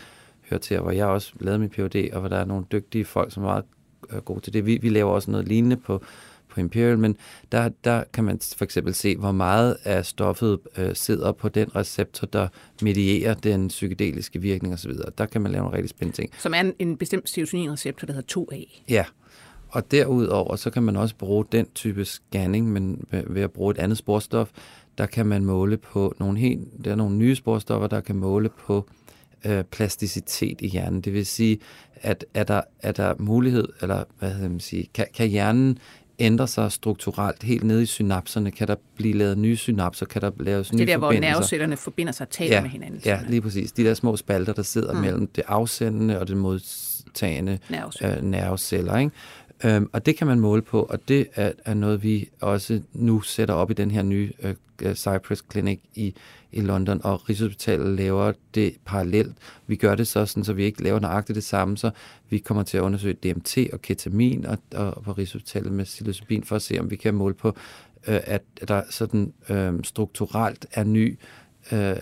hører 0.49 0.59
til, 0.59 0.77
og 0.77 0.83
hvor 0.83 0.91
jeg 0.91 1.05
også 1.05 1.33
lavede 1.39 1.59
min 1.59 1.69
Ph.D., 1.69 2.09
og 2.13 2.19
hvor 2.19 2.29
der 2.29 2.37
er 2.37 2.45
nogle 2.45 2.65
dygtige 2.71 3.05
folk, 3.05 3.33
som 3.33 3.43
er 3.43 3.47
meget 3.47 3.63
øh, 4.09 4.21
gode 4.21 4.39
til 4.39 4.53
det. 4.53 4.65
Vi, 4.65 4.77
vi 4.77 4.89
laver 4.89 5.11
også 5.11 5.31
noget 5.31 5.47
lignende 5.47 5.77
på 5.77 6.01
på 6.57 6.61
Imperial, 6.61 6.99
men 6.99 7.17
der, 7.51 7.69
der 7.83 8.03
kan 8.13 8.23
man 8.23 8.39
for 8.57 8.63
eksempel 8.63 8.93
se, 8.93 9.17
hvor 9.17 9.31
meget 9.31 9.77
af 9.83 10.05
stoffet 10.05 10.59
øh, 10.77 10.95
sidder 10.95 11.31
på 11.31 11.49
den 11.49 11.75
receptor, 11.75 12.27
der 12.27 12.47
medierer 12.81 13.33
den 13.33 13.67
psykedeliske 13.67 14.41
virkning 14.41 14.73
osv. 14.73 14.91
Der 15.17 15.25
kan 15.25 15.41
man 15.41 15.51
lave 15.51 15.61
nogle 15.61 15.77
rigtig 15.77 15.89
spændende 15.89 16.21
ting. 16.21 16.31
Som 16.39 16.53
er 16.53 16.59
en, 16.59 16.73
en 16.79 16.97
bestemt 16.97 17.29
serotonin-receptor, 17.29 18.05
der 18.05 18.13
hedder 18.13 18.41
2A. 18.41 18.81
Ja, 18.89 19.05
og 19.69 19.91
derudover, 19.91 20.55
så 20.55 20.69
kan 20.69 20.83
man 20.83 20.95
også 20.95 21.15
bruge 21.15 21.45
den 21.51 21.67
type 21.75 22.05
scanning, 22.05 22.71
men 22.71 23.05
ved 23.11 23.41
at 23.41 23.51
bruge 23.51 23.71
et 23.71 23.77
andet 23.77 23.97
sporstof, 23.97 24.49
der 24.97 25.05
kan 25.05 25.25
man 25.25 25.45
måle 25.45 25.77
på 25.77 26.15
nogle 26.19 26.39
helt, 26.39 26.85
der 26.85 26.91
er 26.91 26.95
nogle 26.95 27.15
nye 27.15 27.35
sporstoffer, 27.35 27.87
der 27.87 28.01
kan 28.01 28.15
måle 28.15 28.49
på 28.49 28.89
øh, 29.45 29.63
plasticitet 29.63 30.61
i 30.61 30.67
hjernen. 30.67 31.01
Det 31.01 31.13
vil 31.13 31.25
sige, 31.25 31.59
at 31.95 32.25
er 32.33 32.43
der, 32.43 32.61
er 32.79 32.91
der 32.91 33.13
mulighed, 33.19 33.67
eller 33.81 34.03
hvad 34.19 34.31
hedder 34.31 34.49
man 34.49 34.59
sige, 34.59 34.89
kan, 34.93 35.05
kan 35.15 35.27
hjernen 35.27 35.77
ændre 36.19 36.47
sig 36.47 36.71
strukturelt 36.71 37.43
helt 37.43 37.63
nede 37.63 37.83
i 37.83 37.85
synapserne? 37.85 38.51
Kan 38.51 38.67
der 38.67 38.75
blive 38.95 39.13
lavet 39.13 39.37
nye 39.37 39.57
synapser? 39.57 40.05
Kan 40.05 40.21
der 40.21 40.31
laves 40.39 40.73
nye 40.73 40.77
Det 40.77 40.89
er 40.89 40.93
der, 40.93 40.97
hvor 40.97 41.11
nervecellerne 41.11 41.77
forbinder 41.77 42.13
sig 42.13 42.25
og 42.27 42.31
taler 42.31 42.55
ja, 42.55 42.61
med 42.61 42.69
hinanden. 42.69 43.01
Ja, 43.05 43.19
lige 43.27 43.41
præcis. 43.41 43.71
De 43.71 43.83
der 43.83 43.93
små 43.93 44.17
spalter, 44.17 44.53
der 44.53 44.61
sidder 44.61 44.93
mm. 44.93 44.99
mellem 44.99 45.27
det 45.27 45.43
afsendende 45.47 46.19
og 46.19 46.27
det 46.27 46.37
modtagende 46.37 47.59
nerveceller. 47.69 48.17
Øh, 48.17 48.23
nerveceller 48.23 48.97
ikke? 48.97 49.11
Øhm, 49.65 49.89
og 49.93 50.05
det 50.05 50.17
kan 50.17 50.27
man 50.27 50.39
måle 50.39 50.61
på, 50.61 50.81
og 50.81 51.07
det 51.07 51.27
er, 51.35 51.51
er 51.65 51.73
noget, 51.73 52.03
vi 52.03 52.29
også 52.41 52.81
nu 52.93 53.21
sætter 53.21 53.53
op 53.53 53.71
i 53.71 53.73
den 53.73 53.91
her 53.91 54.03
nye 54.03 54.31
øh, 54.43 54.55
øh, 54.81 54.95
Cypress 54.95 55.43
Clinic 55.51 55.79
i, 55.95 56.13
i 56.51 56.61
London, 56.61 57.01
og 57.03 57.29
Rigshospitalet 57.29 57.97
laver 57.97 58.31
det 58.55 58.75
parallelt. 58.85 59.35
Vi 59.67 59.75
gør 59.75 59.95
det 59.95 60.07
så 60.07 60.25
sådan, 60.25 60.43
så 60.43 60.53
vi 60.53 60.63
ikke 60.63 60.83
laver 60.83 60.99
nøjagtigt 60.99 61.35
det 61.35 61.43
samme, 61.43 61.77
så 61.77 61.91
vi 62.29 62.37
kommer 62.37 62.63
til 62.63 62.77
at 62.77 62.81
undersøge 62.81 63.13
DMT 63.13 63.57
og 63.73 63.81
ketamin 63.81 64.45
og, 64.45 64.57
og 64.75 65.03
på 65.03 65.11
Rigshospitalet 65.11 65.71
med 65.71 65.85
psilocybin 65.85 66.43
for 66.43 66.55
at 66.55 66.61
se, 66.61 66.79
om 66.79 66.91
vi 66.91 66.95
kan 66.95 67.13
måle 67.13 67.33
på, 67.33 67.47
øh, 68.07 68.19
at 68.23 68.41
der 68.67 68.81
sådan 68.89 69.33
øh, 69.49 69.73
strukturelt 69.83 70.65
er 70.71 70.83
ny 70.83 71.19
øh, 71.71 71.95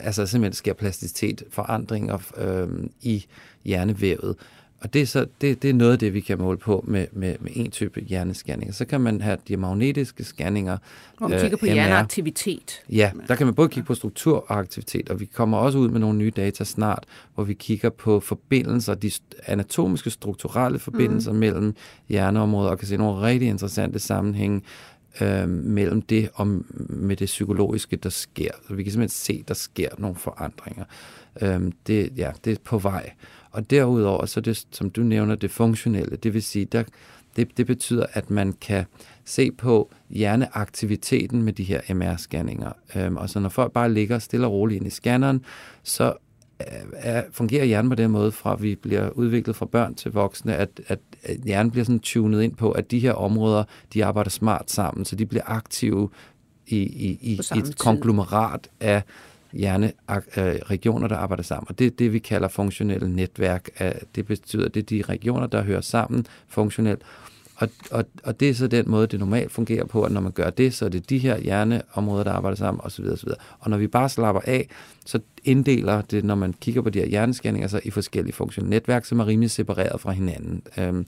altså 0.00 0.26
simpelthen 0.26 0.52
sker 0.52 0.72
plasticitet, 0.72 1.42
forandringer 1.50 2.18
øh, 2.36 2.68
i 3.00 3.26
hjernevævet. 3.64 4.36
Og 4.82 4.94
det 4.94 5.02
er, 5.02 5.06
så, 5.06 5.26
det, 5.40 5.62
det 5.62 5.70
er 5.70 5.74
noget 5.74 5.92
af 5.92 5.98
det, 5.98 6.14
vi 6.14 6.20
kan 6.20 6.38
måle 6.38 6.58
på 6.58 6.84
med, 6.88 7.06
med, 7.12 7.36
med 7.40 7.50
en 7.54 7.70
type 7.70 8.00
hjernescanning. 8.00 8.74
Så 8.74 8.84
kan 8.84 9.00
man 9.00 9.20
have 9.20 9.36
de 9.48 9.56
magnetiske 9.56 10.24
scanninger. 10.24 10.78
Hvor 11.18 11.28
man 11.28 11.40
kigger 11.40 11.56
på 11.56 11.66
øh, 11.66 11.72
hjerneaktivitet. 11.72 12.82
Ja, 12.90 13.10
der 13.28 13.34
kan 13.34 13.46
man 13.46 13.54
både 13.54 13.68
kigge 13.68 13.86
på 13.86 13.94
struktur 13.94 14.44
og 14.48 14.58
aktivitet, 14.58 15.08
og 15.08 15.20
vi 15.20 15.24
kommer 15.24 15.58
også 15.58 15.78
ud 15.78 15.88
med 15.88 16.00
nogle 16.00 16.18
nye 16.18 16.32
data 16.36 16.64
snart, 16.64 17.04
hvor 17.34 17.44
vi 17.44 17.54
kigger 17.54 17.90
på 17.90 18.20
forbindelser, 18.20 18.94
de 18.94 19.10
anatomiske, 19.46 20.10
strukturelle 20.10 20.78
forbindelser 20.78 21.32
mm. 21.32 21.38
mellem 21.38 21.74
hjerneområder, 22.08 22.70
og 22.70 22.78
kan 22.78 22.88
se 22.88 22.96
nogle 22.96 23.22
rigtig 23.22 23.48
interessante 23.48 23.98
sammenhænge 23.98 24.62
øh, 25.20 25.48
mellem 25.48 26.02
det 26.02 26.28
og 26.34 26.46
med 26.88 27.16
det 27.16 27.26
psykologiske, 27.26 27.96
der 27.96 28.08
sker. 28.08 28.50
Så 28.68 28.74
vi 28.74 28.82
kan 28.82 28.92
simpelthen 28.92 29.16
se, 29.16 29.38
at 29.40 29.48
der 29.48 29.54
sker 29.54 29.88
nogle 29.98 30.16
forandringer. 30.16 30.84
Øh, 31.40 31.60
det, 31.86 32.12
ja, 32.16 32.30
det 32.44 32.52
er 32.52 32.56
på 32.64 32.78
vej. 32.78 33.10
Og 33.52 33.70
derudover, 33.70 34.26
så 34.26 34.40
det, 34.40 34.66
som 34.70 34.90
du 34.90 35.02
nævner, 35.02 35.34
det 35.34 35.50
funktionelle, 35.50 36.16
det 36.16 36.34
vil 36.34 36.42
sige, 36.42 36.64
der, 36.64 36.82
det, 37.36 37.56
det 37.56 37.66
betyder, 37.66 38.06
at 38.12 38.30
man 38.30 38.52
kan 38.52 38.84
se 39.24 39.50
på 39.50 39.90
hjerneaktiviteten 40.10 41.42
med 41.42 41.52
de 41.52 41.64
her 41.64 41.80
MR-scanninger. 41.80 42.98
Øhm, 42.98 43.16
og 43.16 43.30
så 43.30 43.40
når 43.40 43.48
folk 43.48 43.72
bare 43.72 43.92
ligger 43.92 44.18
stille 44.18 44.46
og 44.46 44.52
roligt 44.52 44.76
ind 44.76 44.86
i 44.86 44.90
scanneren, 44.90 45.44
så 45.82 46.12
er, 46.92 47.22
fungerer 47.32 47.64
hjernen 47.64 47.88
på 47.88 47.94
den 47.94 48.10
måde, 48.10 48.32
fra 48.32 48.54
vi 48.54 48.74
bliver 48.74 49.10
udviklet 49.10 49.56
fra 49.56 49.66
børn 49.66 49.94
til 49.94 50.12
voksne, 50.12 50.56
at, 50.56 50.80
at, 50.86 50.98
at 51.22 51.36
hjernen 51.36 51.70
bliver 51.70 51.84
sådan 51.84 52.00
tunet 52.00 52.42
ind 52.42 52.56
på, 52.56 52.70
at 52.72 52.90
de 52.90 52.98
her 52.98 53.12
områder, 53.12 53.64
de 53.94 54.04
arbejder 54.04 54.30
smart 54.30 54.70
sammen, 54.70 55.04
så 55.04 55.16
de 55.16 55.26
bliver 55.26 55.42
aktive 55.46 56.08
i, 56.66 56.76
i, 56.76 57.18
i 57.20 57.38
et 57.38 57.44
tid. 57.44 57.74
konglomerat 57.74 58.68
af 58.80 59.02
hjerneregioner, 59.52 61.04
øh, 61.04 61.10
der 61.10 61.16
arbejder 61.16 61.42
sammen. 61.42 61.66
Og 61.68 61.78
det 61.78 61.86
er 61.86 61.90
det, 61.90 62.12
vi 62.12 62.18
kalder 62.18 62.48
funktionelle 62.48 63.08
netværk. 63.08 63.68
Det 64.14 64.26
betyder, 64.26 64.64
at 64.66 64.74
det 64.74 64.80
er 64.80 64.86
de 64.86 65.02
regioner, 65.02 65.46
der 65.46 65.62
hører 65.62 65.80
sammen 65.80 66.26
funktionelt. 66.48 67.02
Og, 67.56 67.68
og, 67.90 68.04
og 68.24 68.40
det 68.40 68.48
er 68.48 68.54
så 68.54 68.66
den 68.66 68.84
måde, 68.90 69.06
det 69.06 69.18
normalt 69.18 69.52
fungerer 69.52 69.84
på, 69.84 70.02
at 70.02 70.12
når 70.12 70.20
man 70.20 70.32
gør 70.32 70.50
det, 70.50 70.74
så 70.74 70.84
er 70.84 70.88
det 70.88 71.10
de 71.10 71.18
her 71.18 71.38
hjerneområder, 71.38 72.24
der 72.24 72.32
arbejder 72.32 72.56
sammen 72.56 72.80
osv. 72.84 73.04
osv. 73.04 73.28
Og 73.58 73.70
når 73.70 73.76
vi 73.76 73.86
bare 73.86 74.08
slapper 74.08 74.40
af, 74.44 74.68
så 75.06 75.20
inddeler 75.44 76.00
det, 76.00 76.24
når 76.24 76.34
man 76.34 76.52
kigger 76.52 76.82
på 76.82 76.90
de 76.90 76.98
her 76.98 77.06
hjernescanninger, 77.06 77.68
så 77.68 77.80
i 77.84 77.90
forskellige 77.90 78.34
funktionelle 78.34 78.70
netværk, 78.70 79.04
som 79.04 79.20
er 79.20 79.26
rimelig 79.26 79.50
separeret 79.50 80.00
fra 80.00 80.12
hinanden. 80.12 80.62
Øhm, 80.78 81.06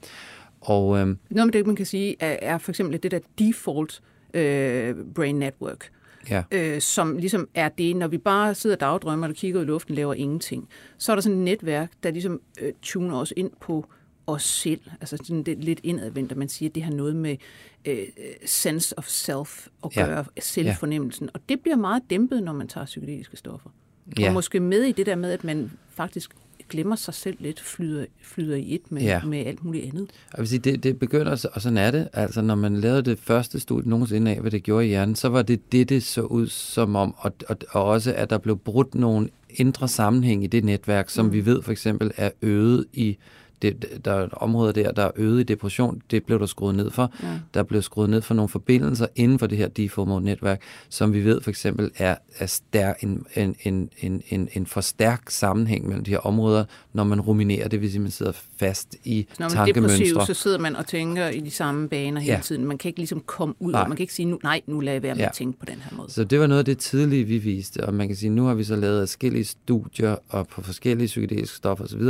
og, 0.60 0.98
øhm, 0.98 1.18
Noget 1.30 1.46
med 1.46 1.52
det, 1.52 1.66
man 1.66 1.76
kan 1.76 1.86
sige, 1.86 2.16
er, 2.20 2.36
er 2.42 2.58
for 2.58 2.70
eksempel 2.70 3.02
det 3.02 3.10
der 3.10 3.18
default 3.38 4.02
øh, 4.34 4.94
brain 5.14 5.34
network, 5.34 5.90
ja. 6.30 6.42
øh, 6.52 6.80
som 6.80 7.18
ligesom 7.18 7.48
er 7.54 7.68
det, 7.68 7.96
når 7.96 8.08
vi 8.08 8.18
bare 8.18 8.54
sidder 8.54 8.76
og 8.76 8.80
dagdrømmer 8.80 9.28
og 9.28 9.34
kigger 9.34 9.60
ud 9.60 9.64
i 9.64 9.66
luften, 9.66 9.94
laver 9.94 10.14
ingenting, 10.14 10.68
så 10.98 11.12
er 11.12 11.16
der 11.16 11.20
sådan 11.20 11.38
et 11.38 11.44
netværk, 11.44 11.90
der 12.02 12.10
ligesom 12.10 12.40
øh, 12.60 12.72
tuner 12.82 13.16
os 13.16 13.32
ind 13.36 13.50
på 13.60 13.86
os 14.26 14.42
selv. 14.42 14.80
Altså 15.00 15.16
sådan 15.16 15.42
det 15.42 15.64
lidt 15.64 15.80
indadvendt, 15.82 16.32
at 16.32 16.38
man 16.38 16.48
siger, 16.48 16.68
at 16.68 16.74
det 16.74 16.82
har 16.82 16.92
noget 16.92 17.16
med 17.16 17.36
øh, 17.84 18.06
sense 18.44 18.98
of 18.98 19.06
self 19.06 19.66
at 19.84 19.94
gøre, 19.94 20.24
ja. 20.36 20.40
selvfornemmelsen. 20.40 21.26
Ja. 21.26 21.30
Og 21.34 21.40
det 21.48 21.60
bliver 21.60 21.76
meget 21.76 22.02
dæmpet, 22.10 22.42
når 22.42 22.52
man 22.52 22.68
tager 22.68 22.84
psykedeliske 22.84 23.36
stoffer. 23.36 23.70
Ja. 24.18 24.28
Og 24.28 24.34
måske 24.34 24.60
med 24.60 24.82
i 24.82 24.92
det 24.92 25.06
der 25.06 25.16
med, 25.16 25.32
at 25.32 25.44
man 25.44 25.70
faktisk 25.88 26.30
glemmer 26.74 26.96
sig 26.96 27.14
selv 27.14 27.36
lidt, 27.40 27.60
flyder, 27.60 28.04
flyder 28.22 28.56
i 28.56 28.74
et 28.74 28.92
med, 28.92 29.02
ja. 29.02 29.24
med 29.24 29.46
alt 29.46 29.64
muligt 29.64 29.84
andet. 29.84 30.10
Jeg 30.32 30.38
vil 30.38 30.48
sige, 30.48 30.58
det, 30.58 30.82
det 30.82 30.98
begynder, 30.98 31.48
og 31.52 31.62
sådan 31.62 31.78
er 31.78 31.90
det. 31.90 32.08
Altså, 32.12 32.42
når 32.42 32.54
man 32.54 32.76
lavede 32.76 33.02
det 33.02 33.18
første 33.18 33.60
studie 33.60 33.88
nogensinde 33.90 34.30
af, 34.30 34.40
hvad 34.40 34.50
det 34.50 34.62
gjorde 34.62 34.86
i 34.86 34.88
hjernen, 34.88 35.14
så 35.14 35.28
var 35.28 35.42
det 35.42 35.72
det, 35.72 35.88
det 35.88 36.02
så 36.02 36.22
ud 36.22 36.46
som 36.46 36.96
om, 36.96 37.14
og, 37.18 37.32
og, 37.48 37.56
og 37.70 37.84
også, 37.84 38.14
at 38.16 38.30
der 38.30 38.38
blev 38.38 38.58
brudt 38.58 38.94
nogle 38.94 39.28
indre 39.50 39.88
sammenhæng 39.88 40.44
i 40.44 40.46
det 40.46 40.64
netværk, 40.64 41.10
som 41.10 41.26
mm. 41.26 41.32
vi 41.32 41.46
ved 41.46 41.62
for 41.62 41.72
eksempel 41.72 42.10
er 42.16 42.30
øget 42.42 42.86
i 42.92 43.16
det, 43.62 44.00
der 44.04 44.12
er 44.12 44.28
områder 44.28 44.72
der, 44.72 44.92
der 44.92 45.02
er 45.02 45.10
øget 45.16 45.40
i 45.40 45.42
depression, 45.42 46.02
det 46.10 46.24
blev 46.24 46.38
der 46.38 46.46
skruet 46.46 46.74
ned 46.74 46.90
for. 46.90 47.12
Ja. 47.22 47.28
Der 47.54 47.62
blev 47.62 47.82
skruet 47.82 48.10
ned 48.10 48.22
for 48.22 48.34
nogle 48.34 48.48
forbindelser 48.48 49.06
inden 49.16 49.38
for 49.38 49.46
det 49.46 49.58
her 49.58 49.68
default-netværk, 49.68 50.62
som 50.88 51.12
vi 51.12 51.24
ved 51.24 51.40
for 51.40 51.50
eksempel 51.50 51.90
er, 51.96 52.16
er 52.38 52.46
stær, 52.46 52.92
en, 53.00 53.26
en, 53.34 53.56
en, 53.62 53.90
en, 54.00 54.22
en, 54.28 54.48
en 54.52 54.66
for 54.66 54.80
stærk 54.80 55.30
sammenhæng 55.30 55.86
mellem 55.86 56.04
de 56.04 56.10
her 56.10 56.18
områder, 56.18 56.64
når 56.92 57.04
man 57.04 57.20
ruminerer, 57.20 57.68
det 57.68 57.80
vil 57.80 57.90
sige, 57.90 57.98
at 57.98 58.02
man 58.02 58.10
sidder 58.10 58.32
fast 58.56 58.96
i 59.04 59.26
når 59.38 59.44
man 59.44 59.50
tankemønstre. 59.50 60.12
Når 60.14 60.24
så 60.24 60.34
sidder 60.34 60.58
man 60.58 60.76
og 60.76 60.86
tænker 60.86 61.28
i 61.28 61.40
de 61.40 61.50
samme 61.50 61.88
baner 61.88 62.20
hele 62.20 62.34
ja. 62.34 62.40
tiden. 62.40 62.64
Man 62.64 62.78
kan 62.78 62.88
ikke 62.88 62.98
ligesom 62.98 63.20
komme 63.26 63.54
ud, 63.58 63.72
og 63.72 63.88
man 63.88 63.96
kan 63.96 64.02
ikke 64.02 64.14
sige, 64.14 64.26
nu, 64.26 64.38
nej, 64.42 64.60
nu 64.66 64.80
lader 64.80 64.94
jeg 64.94 65.02
være 65.02 65.14
med 65.14 65.22
ja. 65.22 65.28
at 65.28 65.34
tænke 65.34 65.58
på 65.58 65.66
den 65.66 65.74
her 65.74 65.96
måde. 65.96 66.12
Så 66.12 66.24
det 66.24 66.40
var 66.40 66.46
noget 66.46 66.58
af 66.58 66.64
det 66.64 66.78
tidlige, 66.78 67.24
vi 67.24 67.38
viste, 67.38 67.86
og 67.86 67.94
man 67.94 68.06
kan 68.06 68.16
sige, 68.16 68.30
nu 68.30 68.44
har 68.44 68.54
vi 68.54 68.64
så 68.64 68.76
lavet 68.76 69.08
forskellige 69.08 69.44
studier 69.44 70.16
og 70.28 70.48
på 70.48 70.62
forskellige 70.62 71.06
psykedeliske 71.06 71.56
stoffer 71.56 71.84
osv., 71.84 72.02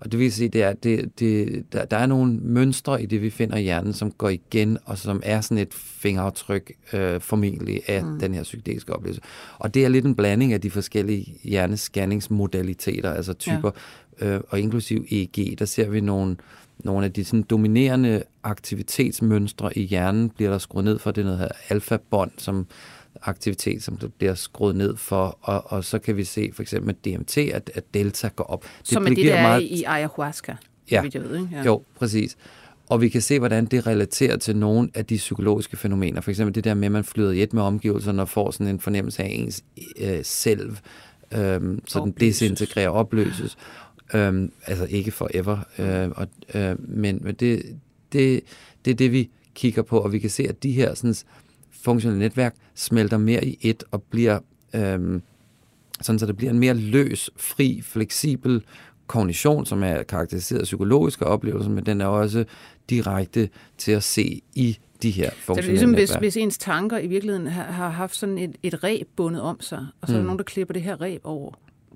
og 0.00 0.12
det 0.12 0.20
vil 0.20 0.32
sige, 0.32 0.48
det 0.48 0.62
er, 0.62 0.72
det 0.72 0.95
det, 0.96 1.20
det, 1.20 1.64
der, 1.72 1.84
der 1.84 1.96
er 1.96 2.06
nogle 2.06 2.38
mønstre 2.42 3.02
i 3.02 3.06
det, 3.06 3.22
vi 3.22 3.30
finder 3.30 3.56
i 3.56 3.62
hjernen, 3.62 3.92
som 3.92 4.10
går 4.10 4.28
igen, 4.28 4.78
og 4.84 4.98
som 4.98 5.20
er 5.24 5.40
sådan 5.40 5.58
et 5.58 5.74
fingeraftryk 5.74 6.72
øh, 6.92 7.20
formentlig 7.20 7.82
af 7.88 8.04
mm. 8.04 8.18
den 8.18 8.34
her 8.34 8.42
psykedeliske 8.42 8.92
oplevelse. 8.92 9.22
Og 9.58 9.74
det 9.74 9.84
er 9.84 9.88
lidt 9.88 10.04
en 10.04 10.14
blanding 10.14 10.52
af 10.52 10.60
de 10.60 10.70
forskellige 10.70 11.38
hjernescanningsmodaliteter, 11.44 13.12
altså 13.12 13.34
typer, 13.34 13.70
ja. 14.20 14.26
øh, 14.26 14.40
og 14.48 14.60
inklusiv 14.60 15.04
EEG, 15.10 15.58
der 15.58 15.64
ser 15.64 15.88
vi 15.88 16.00
nogle, 16.00 16.36
nogle 16.78 17.06
af 17.06 17.12
de 17.12 17.24
sådan, 17.24 17.42
dominerende 17.42 18.22
aktivitetsmønstre 18.42 19.78
i 19.78 19.82
hjernen, 19.82 20.30
bliver 20.30 20.50
der 20.50 20.58
skruet 20.58 20.84
ned 20.84 20.98
for 20.98 21.10
det 21.10 21.24
noget 21.24 21.38
her 21.38 21.48
alfa-bånd, 21.68 22.30
som 22.38 22.66
aktivitet, 23.22 23.82
som 23.82 23.96
der 23.96 24.08
bliver 24.08 24.34
skruet 24.34 24.76
ned 24.76 24.96
for, 24.96 25.38
og, 25.42 25.72
og 25.72 25.84
så 25.84 25.98
kan 25.98 26.16
vi 26.16 26.24
se 26.24 26.50
for 26.54 26.62
eksempel 26.62 26.86
med 26.86 27.18
DMT, 27.18 27.38
at, 27.38 27.70
at 27.74 27.94
delta 27.94 28.28
går 28.28 28.44
op. 28.44 28.62
Det 28.62 28.88
som 28.88 29.06
er 29.06 29.08
det, 29.08 29.26
der 29.26 29.42
meget... 29.42 29.72
er 29.72 29.76
i 29.76 29.84
ayahuasca, 29.84 30.56
ja. 30.90 31.02
jeg 31.14 31.22
ved, 31.22 31.36
ikke? 31.36 31.48
Ja. 31.52 31.62
Jo, 31.64 31.82
præcis. 31.94 32.36
Og 32.88 33.00
vi 33.00 33.08
kan 33.08 33.22
se, 33.22 33.38
hvordan 33.38 33.64
det 33.64 33.86
relaterer 33.86 34.36
til 34.36 34.56
nogle 34.56 34.90
af 34.94 35.06
de 35.06 35.16
psykologiske 35.16 35.76
fænomener. 35.76 36.20
For 36.20 36.30
eksempel 36.30 36.54
det 36.54 36.64
der 36.64 36.74
med, 36.74 36.86
at 36.86 36.92
man 36.92 37.04
flyder 37.04 37.30
i 37.30 37.42
et 37.42 37.52
med 37.52 37.62
omgivelserne 37.62 38.22
og 38.22 38.28
får 38.28 38.50
sådan 38.50 38.66
en 38.66 38.80
fornemmelse 38.80 39.22
af 39.22 39.28
ens 39.32 39.64
øh, 40.00 40.18
selv, 40.22 40.76
øh, 41.32 41.78
så 41.86 42.00
den 42.04 42.10
desintegrerer 42.20 42.88
og 42.88 42.94
opløses. 42.94 43.56
Øh, 44.14 44.48
altså 44.66 44.86
ikke 44.90 45.10
forever. 45.10 45.58
Øh, 45.78 46.10
og, 46.16 46.26
øh, 46.54 46.76
men 46.78 47.18
men 47.22 47.34
det, 47.34 47.62
det, 48.12 48.40
det 48.84 48.90
er 48.90 48.94
det, 48.94 49.12
vi 49.12 49.30
kigger 49.54 49.82
på, 49.82 49.98
og 49.98 50.12
vi 50.12 50.18
kan 50.18 50.30
se, 50.30 50.42
at 50.48 50.62
de 50.62 50.72
her 50.72 50.94
sådan, 50.94 51.14
funktionelle 51.70 52.18
netværk 52.18 52.54
smelter 52.74 53.18
mere 53.18 53.44
i 53.44 53.58
et 53.60 53.84
og 53.90 54.02
bliver 54.02 54.38
øhm, 54.74 55.22
sådan, 56.00 56.18
så 56.18 56.26
det 56.26 56.36
bliver 56.36 56.50
en 56.50 56.58
mere 56.58 56.74
løs, 56.74 57.30
fri, 57.36 57.80
fleksibel 57.82 58.62
kognition, 59.06 59.66
som 59.66 59.82
er 59.82 60.02
karakteriseret 60.02 60.60
af 60.60 60.64
psykologiske 60.64 61.26
oplevelser, 61.26 61.70
men 61.70 61.86
den 61.86 62.00
er 62.00 62.06
også 62.06 62.44
direkte 62.90 63.48
til 63.78 63.92
at 63.92 64.02
se 64.02 64.42
i 64.54 64.78
de 65.02 65.10
her 65.10 65.30
Så 65.46 65.54
det 65.54 65.64
er 65.64 65.68
ligesom, 65.68 65.94
hvis, 65.94 66.14
hvis 66.14 66.36
ens 66.36 66.58
tanker 66.58 66.98
i 66.98 67.06
virkeligheden 67.06 67.46
har, 67.46 67.62
har 67.62 67.88
haft 67.88 68.16
sådan 68.16 68.38
et, 68.38 68.56
et 68.62 68.84
ræb 68.84 69.08
bundet 69.16 69.42
om 69.42 69.60
sig, 69.60 69.86
og 70.00 70.08
så 70.08 70.12
mm. 70.12 70.14
er 70.14 70.18
der 70.18 70.22
mm. 70.22 70.26
nogen, 70.26 70.38
der 70.38 70.44
klipper 70.44 70.72
det 70.72 70.82
her 70.82 71.00
ræb 71.00 71.20
over. 71.24 71.52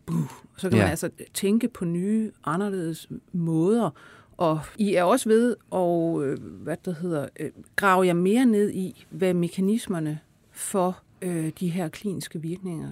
Buh, 0.06 0.16
så 0.56 0.68
kan 0.68 0.78
ja. 0.78 0.84
man 0.84 0.90
altså 0.90 1.10
tænke 1.34 1.68
på 1.68 1.84
nye, 1.84 2.30
anderledes 2.44 3.08
måder, 3.32 3.90
og 4.36 4.60
I 4.78 4.94
er 4.94 5.04
også 5.04 5.28
ved 5.28 5.56
at 5.72 6.22
øh, 6.24 6.38
hvad 6.62 6.76
der 6.84 6.94
hedder, 6.94 7.28
øh, 7.40 7.50
grave 7.76 8.06
jer 8.06 8.12
mere 8.12 8.46
ned 8.46 8.70
i, 8.70 9.06
hvad 9.10 9.34
mekanismerne 9.34 10.18
for 10.52 10.98
øh, 11.22 11.52
de 11.60 11.68
her 11.68 11.88
kliniske 11.88 12.42
virkninger 12.42 12.88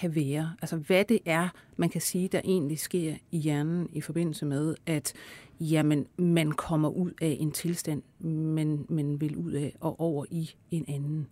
kan 0.00 0.14
være. 0.14 0.52
Altså 0.62 0.76
hvad 0.76 1.04
det 1.04 1.18
er, 1.24 1.48
man 1.76 1.88
kan 1.88 2.00
sige, 2.00 2.28
der 2.28 2.40
egentlig 2.44 2.78
sker 2.78 3.14
i 3.30 3.38
hjernen 3.38 3.88
i 3.92 4.00
forbindelse 4.00 4.46
med, 4.46 4.74
at 4.86 5.12
jamen, 5.60 6.06
man 6.16 6.52
kommer 6.52 6.88
ud 6.88 7.10
af 7.20 7.36
en 7.40 7.52
tilstand, 7.52 8.02
men 8.28 8.86
man 8.88 9.20
vil 9.20 9.36
ud 9.36 9.52
af 9.52 9.74
og 9.80 10.00
over 10.00 10.24
i 10.30 10.54
en 10.70 10.84
anden. 10.88 11.26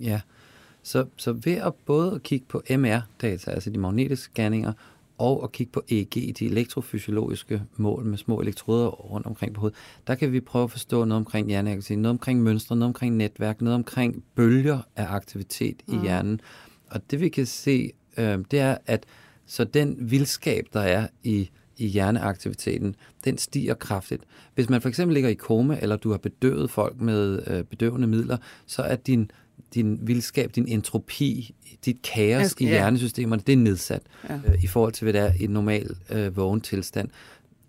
Ja, 0.00 0.20
så, 0.82 1.06
så 1.16 1.32
ved 1.32 1.52
at 1.52 1.74
både 1.74 2.14
at 2.14 2.22
kigge 2.22 2.46
på 2.48 2.62
MR-data, 2.70 3.50
altså 3.50 3.70
de 3.70 3.78
magnetiske 3.78 4.32
scanninger, 4.32 4.72
og 5.18 5.44
at 5.44 5.52
kigge 5.52 5.72
på 5.72 5.82
EEG, 5.88 6.38
de 6.38 6.46
elektrofysiologiske 6.46 7.62
mål 7.76 8.04
med 8.04 8.18
små 8.18 8.40
elektroder 8.40 8.88
rundt 8.88 9.26
omkring 9.26 9.54
på 9.54 9.60
hovedet, 9.60 9.78
der 10.06 10.14
kan 10.14 10.32
vi 10.32 10.40
prøve 10.40 10.64
at 10.64 10.70
forstå 10.70 11.04
noget 11.04 11.16
omkring 11.16 11.48
hjerneaktivitet, 11.48 11.98
noget 11.98 12.10
omkring 12.10 12.42
mønstre, 12.42 12.76
noget 12.76 12.88
omkring 12.88 13.16
netværk, 13.16 13.60
noget 13.60 13.74
omkring 13.74 14.24
bølger 14.34 14.78
af 14.96 15.06
aktivitet 15.14 15.82
mm. 15.86 15.94
i 15.94 16.02
hjernen. 16.02 16.40
Og 16.92 17.10
det 17.10 17.20
vi 17.20 17.28
kan 17.28 17.46
se, 17.46 17.92
øh, 18.16 18.38
det 18.50 18.58
er, 18.58 18.76
at 18.86 19.06
så 19.46 19.64
den 19.64 19.96
vildskab, 19.98 20.66
der 20.72 20.80
er 20.80 21.06
i, 21.22 21.50
i 21.76 21.86
hjerneaktiviteten, 21.86 22.94
den 23.24 23.38
stiger 23.38 23.74
kraftigt. 23.74 24.22
Hvis 24.54 24.68
man 24.68 24.82
for 24.82 24.88
eksempel 24.88 25.14
ligger 25.14 25.30
i 25.30 25.34
koma, 25.34 25.78
eller 25.82 25.96
du 25.96 26.10
har 26.10 26.18
bedøvet 26.18 26.70
folk 26.70 27.00
med 27.00 27.42
øh, 27.46 27.64
bedøvende 27.64 28.06
midler, 28.06 28.36
så 28.66 28.82
er 28.82 28.96
din 28.96 29.30
din 29.74 29.98
vildskab, 30.02 30.50
din 30.54 30.68
entropi, 30.68 31.54
dit 31.84 32.02
kaos 32.02 32.46
skal, 32.46 32.66
i 32.66 32.70
hjernesystemerne, 32.70 33.42
det 33.46 33.52
er 33.52 33.56
nedsat 33.56 34.02
ja. 34.28 34.34
øh, 34.34 34.64
i 34.64 34.66
forhold 34.66 34.92
til, 34.92 35.04
hvad 35.04 35.12
det 35.12 35.20
er 35.20 35.32
i 35.40 35.44
en 35.44 35.50
normal 35.50 35.96
øh, 36.10 36.36
vågen 36.36 36.60
tilstand. 36.60 37.08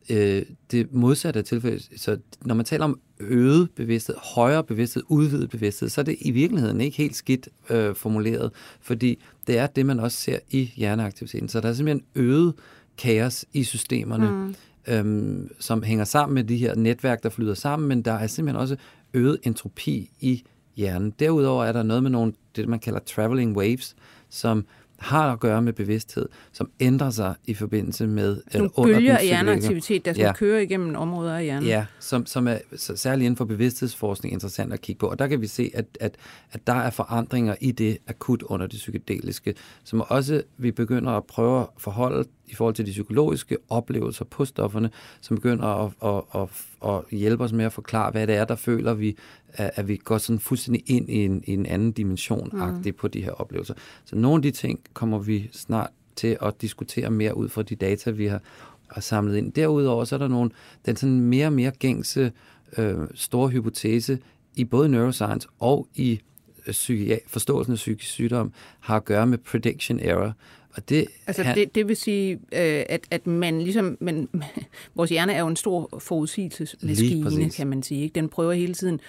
Øh, 0.09 0.41
det 0.71 0.93
modsatte 0.93 1.39
er 1.39 1.43
tilfældet, 1.43 1.89
så 1.97 2.17
når 2.41 2.55
man 2.55 2.65
taler 2.65 2.85
om 2.85 2.99
øget 3.19 3.69
bevidsthed, 3.75 4.15
højere 4.35 4.63
bevidsthed, 4.63 5.03
udvidet 5.07 5.49
bevidsthed, 5.49 5.89
så 5.89 6.01
er 6.01 6.05
det 6.05 6.15
i 6.21 6.31
virkeligheden 6.31 6.81
ikke 6.81 6.97
helt 6.97 7.15
skidt 7.15 7.49
øh, 7.69 7.95
formuleret, 7.95 8.51
fordi 8.81 9.23
det 9.47 9.57
er 9.57 9.67
det, 9.67 9.85
man 9.85 9.99
også 9.99 10.17
ser 10.17 10.39
i 10.49 10.71
hjerneaktiviteten. 10.75 11.49
Så 11.49 11.61
der 11.61 11.69
er 11.69 11.73
simpelthen 11.73 12.05
øget 12.15 12.53
kaos 12.97 13.45
i 13.53 13.63
systemerne, 13.63 14.31
mm. 14.31 14.55
øhm, 14.87 15.49
som 15.59 15.83
hænger 15.83 16.05
sammen 16.05 16.35
med 16.35 16.43
de 16.43 16.57
her 16.57 16.75
netværk, 16.75 17.23
der 17.23 17.29
flyder 17.29 17.53
sammen, 17.53 17.89
men 17.89 18.01
der 18.01 18.13
er 18.13 18.27
simpelthen 18.27 18.61
også 18.61 18.75
øget 19.13 19.37
entropi 19.43 20.09
i 20.19 20.43
hjernen. 20.75 21.13
Derudover 21.19 21.65
er 21.65 21.71
der 21.71 21.83
noget 21.83 22.03
med 22.03 22.11
nogle, 22.11 22.33
det 22.55 22.67
man 22.67 22.79
kalder 22.79 22.99
traveling 22.99 23.57
waves, 23.57 23.95
som 24.29 24.65
har 25.03 25.31
at 25.31 25.39
gøre 25.39 25.61
med 25.61 25.73
bevidsthed, 25.73 26.29
som 26.51 26.69
ændrer 26.79 27.09
sig 27.09 27.35
i 27.45 27.53
forbindelse 27.53 28.07
med 28.07 28.41
Nogle 28.53 28.69
under 28.75 28.95
bølger 28.95 29.17
af 29.17 29.25
hjerneaktivitet, 29.25 30.05
der 30.05 30.13
skal 30.13 30.23
ja. 30.23 30.33
køre 30.33 30.63
igennem 30.63 30.95
områder 30.95 31.35
af 31.35 31.43
hjernen. 31.43 31.67
Ja, 31.67 31.85
som, 31.99 32.25
som 32.25 32.47
er 32.47 32.57
særligt 32.75 33.25
inden 33.25 33.37
for 33.37 33.45
bevidsthedsforskning 33.45 34.33
interessant 34.33 34.73
at 34.73 34.81
kigge 34.81 34.99
på. 34.99 35.07
Og 35.07 35.19
der 35.19 35.27
kan 35.27 35.41
vi 35.41 35.47
se, 35.47 35.71
at, 35.73 35.85
at, 35.99 36.15
at 36.51 36.67
der 36.67 36.73
er 36.73 36.89
forandringer 36.89 37.55
i 37.61 37.71
det 37.71 37.97
akut 38.07 38.43
under 38.43 38.67
det 38.67 38.77
psykedeliske, 38.77 39.53
som 39.83 40.01
også 40.01 40.43
vi 40.57 40.71
begynder 40.71 41.11
at 41.11 41.23
prøve 41.23 41.61
at 41.61 41.67
forholde 41.77 42.25
i 42.47 42.55
forhold 42.55 42.75
til 42.75 42.85
de 42.85 42.91
psykologiske 42.91 43.57
oplevelser 43.69 44.25
på 44.25 44.45
stofferne, 44.45 44.89
som 45.21 45.37
begynder 45.37 45.65
at, 45.65 45.91
at, 46.03 46.41
at, 46.41 46.49
at 46.89 47.17
hjælpe 47.19 47.43
os 47.43 47.53
med 47.53 47.65
at 47.65 47.73
forklare, 47.73 48.11
hvad 48.11 48.27
det 48.27 48.35
er, 48.35 48.45
der 48.45 48.55
føler 48.55 48.93
vi, 48.93 49.17
at 49.53 49.87
vi 49.87 49.97
går 49.97 50.17
sådan 50.17 50.39
fuldstændig 50.39 50.83
ind 50.85 51.09
i 51.09 51.25
en, 51.25 51.43
i 51.47 51.53
en 51.53 51.65
anden 51.65 51.91
dimension 51.91 52.49
mm. 52.53 52.93
på 52.97 53.07
de 53.07 53.23
her 53.23 53.31
oplevelser. 53.31 53.73
Så 54.05 54.15
nogle 54.15 54.35
af 54.35 54.41
de 54.41 54.51
ting 54.51 54.79
kommer 54.93 55.19
vi 55.19 55.49
snart 55.51 55.89
til 56.15 56.37
at 56.41 56.61
diskutere 56.61 57.09
mere 57.09 57.37
ud 57.37 57.49
fra 57.49 57.61
de 57.61 57.75
data, 57.75 58.11
vi 58.11 58.25
har, 58.25 58.41
har 58.87 59.01
samlet 59.01 59.37
ind. 59.37 59.53
Derudover 59.53 60.05
så 60.05 60.15
er 60.15 60.19
der 60.19 60.27
nogle, 60.27 60.51
den 60.85 60.95
sådan 60.95 61.21
mere 61.21 61.47
og 61.47 61.53
mere 61.53 61.71
gængse 61.71 62.31
øh, 62.77 62.97
store 63.13 63.49
hypotese 63.49 64.19
i 64.55 64.63
både 64.63 64.89
neuroscience 64.89 65.47
og 65.59 65.87
i 65.95 66.19
øh, 66.67 66.71
psyki- 66.71 67.27
forståelsen 67.27 67.71
af 67.73 67.77
psykisk 67.77 68.11
sygdom 68.11 68.53
har 68.79 68.95
at 68.95 69.05
gøre 69.05 69.27
med 69.27 69.37
prediction 69.37 69.99
error. 69.99 70.33
Og 70.75 70.89
det, 70.89 71.07
altså 71.27 71.43
han, 71.43 71.57
det, 71.57 71.75
det 71.75 71.87
vil 71.87 71.95
sige, 71.95 72.33
øh, 72.33 72.83
at, 72.89 73.07
at 73.11 73.27
man 73.27 73.61
ligesom, 73.61 73.97
man, 73.99 74.29
vores 74.95 75.09
hjerne 75.09 75.33
er 75.33 75.39
jo 75.39 75.47
en 75.47 75.55
stor 75.55 75.99
forudsigelsesmaskine, 75.99 77.49
kan 77.49 77.67
man 77.67 77.83
sige. 77.83 78.03
Ikke? 78.03 78.15
Den 78.15 78.29
prøver 78.29 78.53
hele 78.53 78.73
tiden 78.73 78.99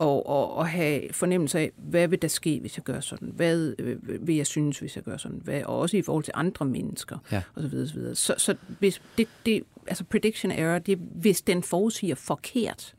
at, 0.00 0.22
at, 0.28 0.60
at 0.60 0.68
have 0.68 1.02
fornemmelse 1.10 1.58
af, 1.58 1.70
hvad 1.76 2.08
vil 2.08 2.22
der 2.22 2.28
ske, 2.28 2.60
hvis 2.60 2.76
jeg 2.76 2.84
gør 2.84 3.00
sådan? 3.00 3.32
Hvad 3.34 3.74
øh, 3.78 4.26
vil 4.26 4.36
jeg 4.36 4.46
synes, 4.46 4.78
hvis 4.78 4.96
jeg 4.96 5.04
gør 5.04 5.16
sådan? 5.16 5.40
Hvad, 5.44 5.62
og 5.62 5.78
også 5.78 5.96
i 5.96 6.02
forhold 6.02 6.24
til 6.24 6.32
andre 6.36 6.64
mennesker, 6.64 7.18
ja. 7.32 7.42
og 7.54 7.62
så 7.62 7.68
videre, 7.68 8.14
så. 8.14 8.14
Så, 8.14 8.34
så 8.38 8.56
hvis 8.78 9.02
det, 9.18 9.28
det, 9.46 9.62
altså 9.86 10.04
prediction 10.04 10.52
error, 10.52 10.78
det 10.78 10.98
hvis 11.14 11.42
den 11.42 11.62
forudsiger 11.62 12.14
forkert, 12.14 12.94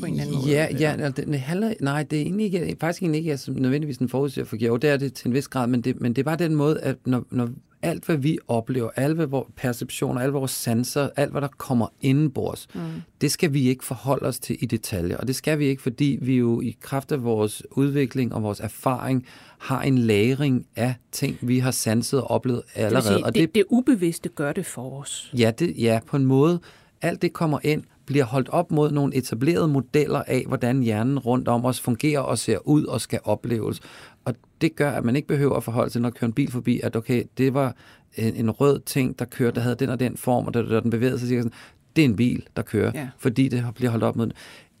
på 0.00 0.06
en 0.06 0.12
eller 0.12 0.24
anden 0.24 0.36
måde? 0.36 0.50
Ja, 0.50 0.68
ja 0.78 0.92
altså, 0.92 1.22
det, 1.22 1.40
handler, 1.40 1.74
nej, 1.80 2.02
det 2.02 2.18
er 2.18 2.22
egentlig 2.22 2.54
ikke, 2.54 2.76
faktisk 2.80 3.02
egentlig 3.02 3.18
ikke 3.18 3.30
altså, 3.30 3.52
nødvendigvis 3.52 3.96
en 3.96 4.08
forudsiger 4.08 4.44
for 4.44 4.56
Jo, 4.56 4.76
det 4.76 4.90
er 4.90 4.96
det 4.96 5.14
til 5.14 5.28
en 5.28 5.34
vis 5.34 5.48
grad, 5.48 5.66
men 5.66 5.80
det, 5.80 6.00
men 6.00 6.12
det 6.12 6.22
er 6.22 6.24
bare 6.24 6.36
den 6.36 6.54
måde, 6.54 6.80
at 6.80 6.96
når, 7.06 7.24
når 7.30 7.48
alt, 7.82 8.04
hvad 8.04 8.16
vi 8.16 8.38
oplever, 8.48 8.90
alle 8.96 9.16
hvad 9.16 9.26
vores 9.26 9.48
perceptioner, 9.56 10.20
alle 10.20 10.32
vores 10.32 10.50
sanser, 10.50 11.08
alt, 11.16 11.30
hvad 11.30 11.40
der 11.40 11.48
kommer 11.48 11.86
indenbords, 12.00 12.68
mm. 12.74 12.80
det 13.20 13.32
skal 13.32 13.52
vi 13.52 13.68
ikke 13.68 13.84
forholde 13.84 14.26
os 14.26 14.38
til 14.38 14.56
i 14.60 14.66
detaljer. 14.66 15.16
Og 15.16 15.26
det 15.26 15.36
skal 15.36 15.58
vi 15.58 15.66
ikke, 15.66 15.82
fordi 15.82 16.18
vi 16.22 16.36
jo 16.36 16.60
i 16.60 16.76
kraft 16.80 17.12
af 17.12 17.24
vores 17.24 17.62
udvikling 17.70 18.34
og 18.34 18.42
vores 18.42 18.60
erfaring 18.60 19.26
har 19.58 19.82
en 19.82 19.98
lagring 19.98 20.66
af 20.76 20.94
ting, 21.12 21.38
vi 21.40 21.58
har 21.58 21.70
sanset 21.70 22.20
og 22.20 22.30
oplevet 22.30 22.62
allerede. 22.74 22.96
Det, 22.96 23.14
sige, 23.14 23.24
og 23.24 23.34
det, 23.34 23.40
det, 23.40 23.54
det 23.54 23.64
ubevidste 23.68 24.28
gør 24.28 24.52
det 24.52 24.66
for 24.66 25.00
os. 25.00 25.32
Ja, 25.38 25.50
det, 25.58 25.74
ja, 25.78 26.00
på 26.06 26.16
en 26.16 26.26
måde. 26.26 26.60
Alt 27.02 27.22
det 27.22 27.32
kommer 27.32 27.58
ind, 27.62 27.82
bliver 28.06 28.24
holdt 28.24 28.48
op 28.48 28.70
mod 28.70 28.90
nogle 28.90 29.14
etablerede 29.14 29.68
modeller 29.68 30.22
af, 30.26 30.44
hvordan 30.46 30.82
hjernen 30.82 31.18
rundt 31.18 31.48
om 31.48 31.64
os 31.64 31.80
fungerer 31.80 32.20
og 32.20 32.38
ser 32.38 32.68
ud 32.68 32.84
og 32.84 33.00
skal 33.00 33.20
opleves. 33.24 33.80
Og 34.24 34.34
det 34.60 34.76
gør, 34.76 34.90
at 34.90 35.04
man 35.04 35.16
ikke 35.16 35.28
behøver 35.28 35.56
at 35.56 35.64
forholde 35.64 35.90
sig, 35.90 36.02
når 36.02 36.10
kører 36.10 36.28
en 36.28 36.32
bil 36.32 36.50
forbi, 36.50 36.80
at 36.82 36.96
okay, 36.96 37.24
det 37.38 37.54
var 37.54 37.76
en, 38.16 38.36
en 38.36 38.50
rød 38.50 38.80
ting, 38.80 39.18
der 39.18 39.24
kørte, 39.24 39.54
der 39.54 39.60
havde 39.60 39.76
den 39.76 39.88
og 39.88 40.00
den 40.00 40.16
form, 40.16 40.46
og 40.46 40.54
der, 40.54 40.80
den 40.80 40.90
bevægede 40.90 41.18
sig, 41.18 41.28
sådan, 41.28 41.52
det 41.96 42.04
er 42.04 42.08
en 42.08 42.16
bil, 42.16 42.46
der 42.56 42.62
kører, 42.62 42.92
ja. 42.94 43.08
fordi 43.18 43.48
det 43.48 43.64
bliver 43.74 43.90
holdt 43.90 44.04
op 44.04 44.16
mod 44.16 44.26
den. 44.26 44.32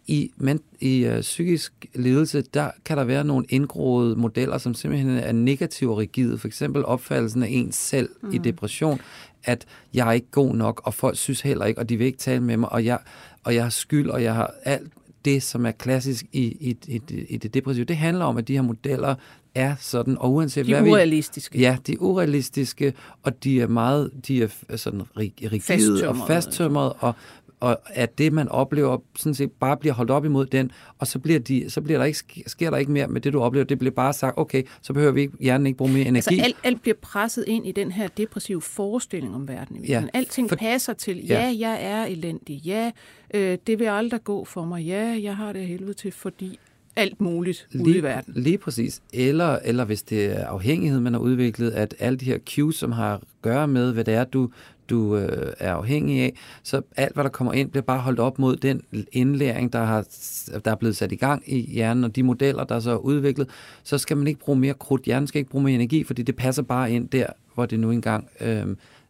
I, 0.06 0.30
men, 0.36 0.60
i 0.80 1.08
uh, 1.08 1.20
psykisk 1.20 1.86
lidelse, 1.94 2.42
der 2.42 2.70
kan 2.84 2.96
der 2.96 3.04
være 3.04 3.24
nogle 3.24 3.46
indgroede 3.48 4.16
modeller, 4.16 4.58
som 4.58 4.74
simpelthen 4.74 5.10
er 5.10 5.32
negative 5.32 5.90
og 5.90 5.98
rigide. 5.98 6.38
For 6.38 6.46
eksempel 6.46 6.84
opfattelsen 6.84 7.42
af 7.42 7.48
ens 7.50 7.76
selv 7.76 8.08
mm. 8.22 8.32
i 8.32 8.38
depression, 8.38 9.00
at 9.44 9.64
jeg 9.94 10.08
er 10.08 10.12
ikke 10.12 10.30
god 10.30 10.54
nok, 10.54 10.80
og 10.84 10.94
folk 10.94 11.16
synes 11.16 11.40
heller 11.40 11.64
ikke, 11.64 11.80
og 11.80 11.88
de 11.88 11.96
vil 11.96 12.06
ikke 12.06 12.18
tale 12.18 12.40
med 12.40 12.56
mig, 12.56 12.72
og 12.72 12.84
jeg, 12.84 12.98
og 13.44 13.54
jeg 13.54 13.62
har 13.62 13.70
skyld, 13.70 14.10
og 14.10 14.22
jeg 14.22 14.34
har 14.34 14.54
alt 14.64 14.92
det, 15.24 15.42
som 15.42 15.66
er 15.66 15.70
klassisk 15.70 16.26
i, 16.32 16.42
i, 16.42 16.76
i, 16.88 17.02
i 17.28 17.36
det 17.36 17.54
depressive. 17.54 17.84
Det 17.84 17.96
handler 17.96 18.24
om, 18.24 18.36
at 18.36 18.48
de 18.48 18.54
her 18.54 18.62
modeller 18.62 19.14
er 19.54 19.74
sådan, 19.80 20.18
og 20.18 20.32
uanset 20.32 20.66
de 20.66 20.74
hvad 20.74 20.90
urealistiske. 20.90 21.58
Vi, 21.58 21.64
ja, 21.64 21.76
de 21.86 21.92
er 21.92 21.96
urealistiske, 22.00 22.94
og 23.22 23.44
de 23.44 23.60
er 23.60 23.66
meget, 23.66 24.10
de 24.28 24.42
er 24.42 24.76
sådan 24.76 25.02
rigide 25.16 26.08
og 26.08 26.16
fasttømrede, 26.26 26.92
og, 26.92 27.14
og 27.62 27.78
at 27.86 28.18
det, 28.18 28.32
man 28.32 28.48
oplever, 28.48 28.98
sådan 29.18 29.34
set 29.34 29.52
bare 29.52 29.76
bliver 29.76 29.94
holdt 29.94 30.10
op 30.10 30.24
imod 30.24 30.46
den, 30.46 30.70
og 30.98 31.06
så, 31.06 31.18
bliver 31.18 31.38
de, 31.38 31.70
så 31.70 31.80
bliver 31.80 31.98
der 31.98 32.04
ikke, 32.04 32.44
sker 32.46 32.70
der 32.70 32.76
ikke 32.76 32.92
mere 32.92 33.06
med 33.06 33.20
det, 33.20 33.32
du 33.32 33.40
oplever. 33.40 33.64
Det 33.64 33.78
bliver 33.78 33.94
bare 33.94 34.12
sagt, 34.12 34.38
okay, 34.38 34.62
så 34.82 34.92
behøver 34.92 35.12
vi 35.12 35.20
ikke, 35.20 35.34
hjernen 35.40 35.66
ikke 35.66 35.76
bruge 35.76 35.92
mere 35.92 36.06
energi. 36.06 36.34
Altså 36.34 36.44
alt, 36.44 36.56
alt 36.64 36.82
bliver 36.82 36.96
presset 37.02 37.44
ind 37.46 37.66
i 37.66 37.72
den 37.72 37.92
her 37.92 38.08
depressive 38.08 38.62
forestilling 38.62 39.34
om 39.34 39.48
verden. 39.48 39.84
Ja, 39.84 40.02
Alting 40.12 40.48
for, 40.48 40.56
passer 40.56 40.92
til, 40.92 41.26
ja, 41.26 41.40
ja, 41.40 41.56
jeg 41.58 41.78
er 41.82 42.04
elendig, 42.04 42.56
ja, 42.56 42.90
øh, 43.34 43.58
det 43.66 43.78
vil 43.78 43.84
aldrig 43.84 44.24
gå 44.24 44.44
for 44.44 44.64
mig, 44.64 44.82
ja, 44.82 45.18
jeg 45.22 45.36
har 45.36 45.52
det 45.52 45.66
helvede 45.66 45.94
til, 45.94 46.12
fordi 46.12 46.58
alt 46.96 47.20
muligt 47.20 47.68
ude 47.74 47.84
lige, 47.84 47.98
i 47.98 48.02
verden. 48.02 48.34
Lige 48.36 48.58
præcis. 48.58 49.02
Eller, 49.12 49.58
eller 49.64 49.84
hvis 49.84 50.02
det 50.02 50.24
er 50.24 50.46
afhængighed, 50.46 51.00
man 51.00 51.12
har 51.12 51.20
udviklet, 51.20 51.70
at 51.70 51.94
alle 51.98 52.18
de 52.18 52.24
her 52.24 52.38
cues, 52.38 52.76
som 52.76 52.92
har 52.92 53.14
at 53.14 53.20
gøre 53.42 53.68
med, 53.68 53.92
hvad 53.92 54.04
det 54.04 54.14
er, 54.14 54.24
du, 54.24 54.50
du 54.90 55.16
øh, 55.16 55.52
er 55.58 55.74
afhængig 55.74 56.20
af, 56.20 56.34
så 56.62 56.82
alt, 56.96 57.14
hvad 57.14 57.24
der 57.24 57.30
kommer 57.30 57.52
ind, 57.52 57.70
bliver 57.70 57.82
bare 57.82 57.98
holdt 57.98 58.20
op 58.20 58.38
mod 58.38 58.56
den 58.56 58.82
indlæring, 59.12 59.72
der, 59.72 59.84
har, 59.84 60.06
der 60.64 60.70
er 60.70 60.74
blevet 60.74 60.96
sat 60.96 61.12
i 61.12 61.16
gang 61.16 61.42
i 61.46 61.60
hjernen, 61.60 62.04
og 62.04 62.16
de 62.16 62.22
modeller, 62.22 62.64
der 62.64 62.74
er 62.74 62.80
så 62.80 62.96
udviklet, 62.96 63.48
så 63.82 63.98
skal 63.98 64.16
man 64.16 64.26
ikke 64.26 64.40
bruge 64.40 64.58
mere 64.58 64.74
krudt. 64.74 65.02
Hjernen 65.02 65.26
skal 65.26 65.38
ikke 65.38 65.50
bruge 65.50 65.64
mere 65.64 65.74
energi, 65.74 66.04
fordi 66.04 66.22
det 66.22 66.36
passer 66.36 66.62
bare 66.62 66.92
ind 66.92 67.08
der, 67.08 67.26
hvor 67.54 67.66
det 67.66 67.80
nu 67.80 67.90
engang 67.90 68.28
øh, 68.40 68.66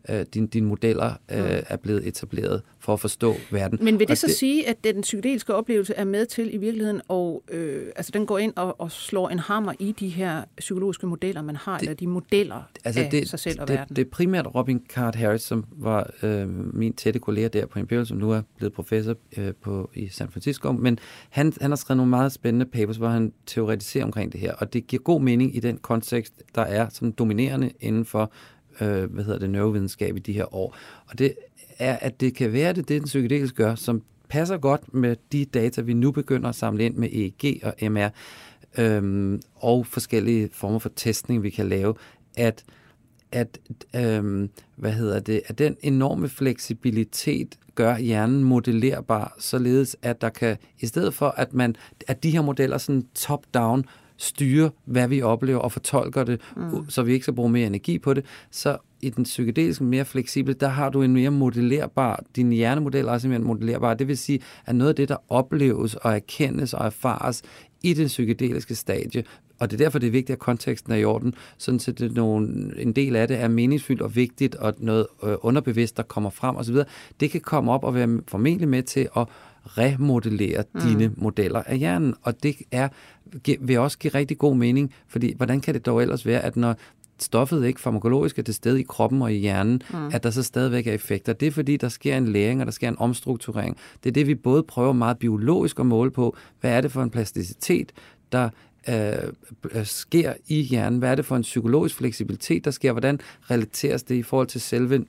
øh, 0.08 0.26
dine 0.34 0.46
din 0.46 0.64
modeller 0.64 1.12
øh, 1.32 1.38
mm. 1.38 1.62
er 1.68 1.76
blevet 1.76 2.06
etableret 2.06 2.62
for 2.78 2.92
at 2.92 3.00
forstå 3.00 3.34
verden. 3.50 3.78
Men 3.82 3.98
vil 3.98 4.08
det 4.08 4.10
og 4.10 4.18
så 4.18 4.26
det, 4.26 4.36
sige, 4.36 4.68
at 4.68 4.84
den 4.84 5.00
psykedeliske 5.00 5.54
oplevelse 5.54 5.94
er 5.94 6.04
med 6.04 6.26
til 6.26 6.54
i 6.54 6.56
virkeligheden, 6.56 7.00
og 7.08 7.42
øh, 7.50 7.86
altså 7.96 8.12
den 8.12 8.26
går 8.26 8.38
ind 8.38 8.52
og, 8.56 8.80
og 8.80 8.92
slår 8.92 9.28
en 9.28 9.38
hammer 9.38 9.72
i 9.78 9.92
de 9.92 10.08
her 10.08 10.44
psykologiske 10.58 11.06
modeller, 11.06 11.42
man 11.42 11.56
har, 11.56 11.78
det, 11.78 11.82
eller 11.82 11.94
de 11.94 12.06
modeller 12.06 12.70
altså 12.84 13.00
af 13.00 13.10
det, 13.10 13.28
sig 13.28 13.38
selv 13.38 13.60
og 13.60 13.68
det, 13.68 13.76
verden? 13.76 13.96
Det 13.96 14.06
er 14.06 14.10
primært 14.10 14.54
Robin 14.54 14.82
Card 14.88 15.14
Harris, 15.14 15.42
som 15.42 15.64
var 15.70 16.10
øh, 16.22 16.74
min 16.74 16.92
tætte 16.92 17.18
kollega 17.20 17.48
der 17.48 17.66
på 17.66 17.78
Imperial, 17.78 18.06
som 18.06 18.16
nu 18.16 18.30
er 18.30 18.42
blevet 18.56 18.72
professor 18.72 19.16
øh, 19.36 19.52
på, 19.62 19.90
i 19.94 20.08
San 20.08 20.28
Francisco, 20.28 20.72
men 20.72 20.98
han, 21.30 21.52
han 21.60 21.70
har 21.70 21.76
skrevet 21.76 21.96
nogle 21.96 22.10
meget 22.10 22.32
spændende 22.32 22.66
papers, 22.66 22.96
hvor 22.96 23.08
han 23.08 23.32
teoretiserer 23.46 24.04
omkring 24.04 24.32
det 24.32 24.40
her, 24.40 24.54
og 24.54 24.72
det 24.72 24.86
giver 24.86 25.02
god 25.02 25.20
mening 25.20 25.56
i 25.56 25.60
den 25.60 25.76
kontekst, 25.76 26.42
der 26.54 26.62
er 26.62 26.88
som 26.88 27.12
dominerende 27.12 27.70
inden 27.80 28.04
for 28.04 28.32
øh, 28.80 29.12
hvad 29.12 29.24
hedder 29.24 29.38
det, 29.38 29.50
neurovidenskab 29.50 30.16
i 30.16 30.20
de 30.20 30.32
her 30.32 30.54
år. 30.54 30.76
Og 31.08 31.18
det 31.18 31.34
er, 31.78 31.96
at 31.96 32.20
det 32.20 32.34
kan 32.34 32.52
være 32.52 32.72
det, 32.72 32.88
det 32.88 33.00
den 33.00 33.04
psykedelisk 33.04 33.54
gør, 33.54 33.74
som 33.74 34.02
passer 34.28 34.58
godt 34.58 34.94
med 34.94 35.16
de 35.32 35.44
data, 35.44 35.80
vi 35.80 35.94
nu 35.94 36.10
begynder 36.10 36.48
at 36.48 36.54
samle 36.54 36.84
ind 36.84 36.96
med 36.96 37.08
EEG 37.12 37.60
og 37.64 37.74
MR, 37.90 38.08
øhm, 38.78 39.42
og 39.54 39.86
forskellige 39.86 40.48
former 40.52 40.78
for 40.78 40.90
testning, 40.96 41.42
vi 41.42 41.50
kan 41.50 41.68
lave, 41.68 41.94
at 42.36 42.64
at, 43.32 43.58
øhm, 43.96 44.50
hvad 44.76 44.92
hedder 44.92 45.20
det, 45.20 45.42
at 45.46 45.58
den 45.58 45.76
enorme 45.82 46.28
fleksibilitet 46.28 47.58
gør 47.74 47.98
hjernen 47.98 48.44
modellerbar, 48.44 49.36
således 49.38 49.96
at 50.02 50.20
der 50.20 50.28
kan, 50.28 50.56
i 50.80 50.86
stedet 50.86 51.14
for 51.14 51.28
at 51.28 51.54
man, 51.54 51.76
at 52.08 52.22
de 52.22 52.30
her 52.30 52.42
modeller 52.42 52.78
sådan 52.78 53.06
top-down 53.14 53.84
styre, 54.22 54.70
hvad 54.84 55.08
vi 55.08 55.22
oplever 55.22 55.58
og 55.58 55.72
fortolker 55.72 56.24
det, 56.24 56.40
mm. 56.56 56.90
så 56.90 57.02
vi 57.02 57.12
ikke 57.12 57.22
skal 57.22 57.34
bruge 57.34 57.50
mere 57.50 57.66
energi 57.66 57.98
på 57.98 58.14
det, 58.14 58.24
så 58.50 58.76
i 59.00 59.10
den 59.10 59.24
psykedeliske 59.24 59.84
mere 59.84 60.04
fleksible, 60.04 60.54
der 60.54 60.68
har 60.68 60.90
du 60.90 61.02
en 61.02 61.12
mere 61.12 61.30
modellerbar, 61.30 62.24
din 62.36 62.52
hjernemodel 62.52 63.06
er 63.06 63.18
simpelthen 63.18 63.46
modellerbar, 63.46 63.94
det 63.94 64.08
vil 64.08 64.18
sige, 64.18 64.40
at 64.66 64.74
noget 64.74 64.88
af 64.88 64.96
det, 64.96 65.08
der 65.08 65.16
opleves 65.28 65.94
og 65.94 66.14
erkendes 66.14 66.74
og 66.74 66.86
erfares 66.86 67.42
i 67.82 67.94
den 67.94 68.06
psykedeliske 68.06 68.74
stadie, 68.74 69.24
og 69.58 69.70
det 69.70 69.80
er 69.80 69.84
derfor, 69.84 69.98
det 69.98 70.06
er 70.06 70.10
vigtigt, 70.10 70.36
at 70.36 70.38
konteksten 70.38 70.92
er 70.92 70.96
i 70.96 71.04
orden, 71.04 71.34
sådan 71.58 71.80
at 71.88 71.98
det 71.98 72.14
nogle, 72.14 72.72
en 72.78 72.92
del 72.92 73.16
af 73.16 73.28
det 73.28 73.40
er 73.40 73.48
meningsfyldt 73.48 74.02
og 74.02 74.16
vigtigt, 74.16 74.54
og 74.54 74.74
noget 74.78 75.06
øh, 75.24 75.34
underbevidst, 75.40 75.96
der 75.96 76.02
kommer 76.02 76.30
frem 76.30 76.56
osv., 76.56 76.76
det 77.20 77.30
kan 77.30 77.40
komme 77.40 77.72
op 77.72 77.84
og 77.84 77.94
være 77.94 78.20
formentlig 78.28 78.68
med 78.68 78.82
til 78.82 79.08
at 79.16 79.28
remodellere 79.66 80.64
mm. 80.74 80.80
dine 80.80 81.12
modeller 81.16 81.62
af 81.62 81.78
hjernen. 81.78 82.14
Og 82.22 82.42
det 82.42 82.56
er, 82.70 82.88
vil 83.60 83.78
også 83.78 83.98
give 83.98 84.14
rigtig 84.14 84.38
god 84.38 84.56
mening, 84.56 84.92
fordi 85.08 85.34
hvordan 85.36 85.60
kan 85.60 85.74
det 85.74 85.86
dog 85.86 86.02
ellers 86.02 86.26
være, 86.26 86.40
at 86.40 86.56
når 86.56 86.76
stoffet 87.18 87.66
ikke 87.66 87.80
farmakologisk 87.80 88.38
er 88.38 88.42
til 88.42 88.54
stede 88.54 88.80
i 88.80 88.82
kroppen 88.82 89.22
og 89.22 89.32
i 89.32 89.36
hjernen, 89.36 89.82
mm. 89.90 90.06
at 90.12 90.22
der 90.22 90.30
så 90.30 90.42
stadigvæk 90.42 90.86
er 90.86 90.92
effekter. 90.92 91.32
Det 91.32 91.48
er 91.48 91.52
fordi, 91.52 91.76
der 91.76 91.88
sker 91.88 92.16
en 92.16 92.28
læring, 92.28 92.60
og 92.60 92.66
der 92.66 92.72
sker 92.72 92.88
en 92.88 92.98
omstrukturering. 92.98 93.76
Det 94.04 94.10
er 94.10 94.12
det, 94.12 94.26
vi 94.26 94.34
både 94.34 94.62
prøver 94.62 94.92
meget 94.92 95.18
biologisk 95.18 95.78
at 95.78 95.86
måle 95.86 96.10
på. 96.10 96.36
Hvad 96.60 96.70
er 96.70 96.80
det 96.80 96.92
for 96.92 97.02
en 97.02 97.10
plasticitet, 97.10 97.92
der 98.32 98.50
øh, 98.88 99.12
øh 99.72 99.86
sker 99.86 100.32
i 100.46 100.60
hjernen? 100.60 100.98
Hvad 100.98 101.10
er 101.10 101.14
det 101.14 101.24
for 101.24 101.36
en 101.36 101.42
psykologisk 101.42 101.96
fleksibilitet, 101.96 102.64
der 102.64 102.70
sker? 102.70 102.92
Hvordan 102.92 103.20
relateres 103.50 104.02
det 104.02 104.14
i 104.14 104.22
forhold 104.22 104.46
til 104.46 104.60
selve 104.60 105.04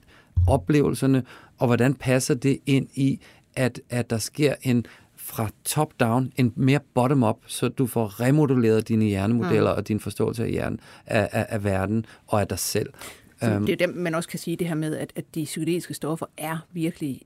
oplevelserne? 0.46 1.22
Og 1.58 1.66
hvordan 1.66 1.94
passer 1.94 2.34
det 2.34 2.58
ind 2.66 2.88
i, 2.94 3.20
at, 3.56 3.80
at 3.90 4.10
der 4.10 4.18
sker 4.18 4.54
en 4.62 4.86
fra 5.16 5.50
top-down, 5.64 6.32
en 6.36 6.52
mere 6.56 6.80
bottom-up, 6.94 7.36
så 7.46 7.68
du 7.68 7.86
får 7.86 8.20
remoduleret 8.20 8.88
dine 8.88 9.04
hjernemodeller 9.04 9.72
mm. 9.72 9.78
og 9.78 9.88
din 9.88 10.00
forståelse 10.00 10.44
af 10.44 10.50
hjernen, 10.50 10.80
af, 11.06 11.28
af, 11.32 11.46
af 11.48 11.64
verden 11.64 12.06
og 12.26 12.40
af 12.40 12.48
dig 12.48 12.58
selv. 12.58 12.90
Um, 13.42 13.66
det 13.66 13.72
er 13.72 13.86
det, 13.86 13.96
man 13.96 14.14
også 14.14 14.28
kan 14.28 14.38
sige 14.38 14.56
det 14.56 14.66
her 14.66 14.74
med, 14.74 14.96
at, 14.96 15.12
at 15.16 15.24
de 15.34 15.44
psykedeliske 15.44 15.94
stoffer 15.94 16.26
er 16.36 16.66
virkelig, 16.72 17.22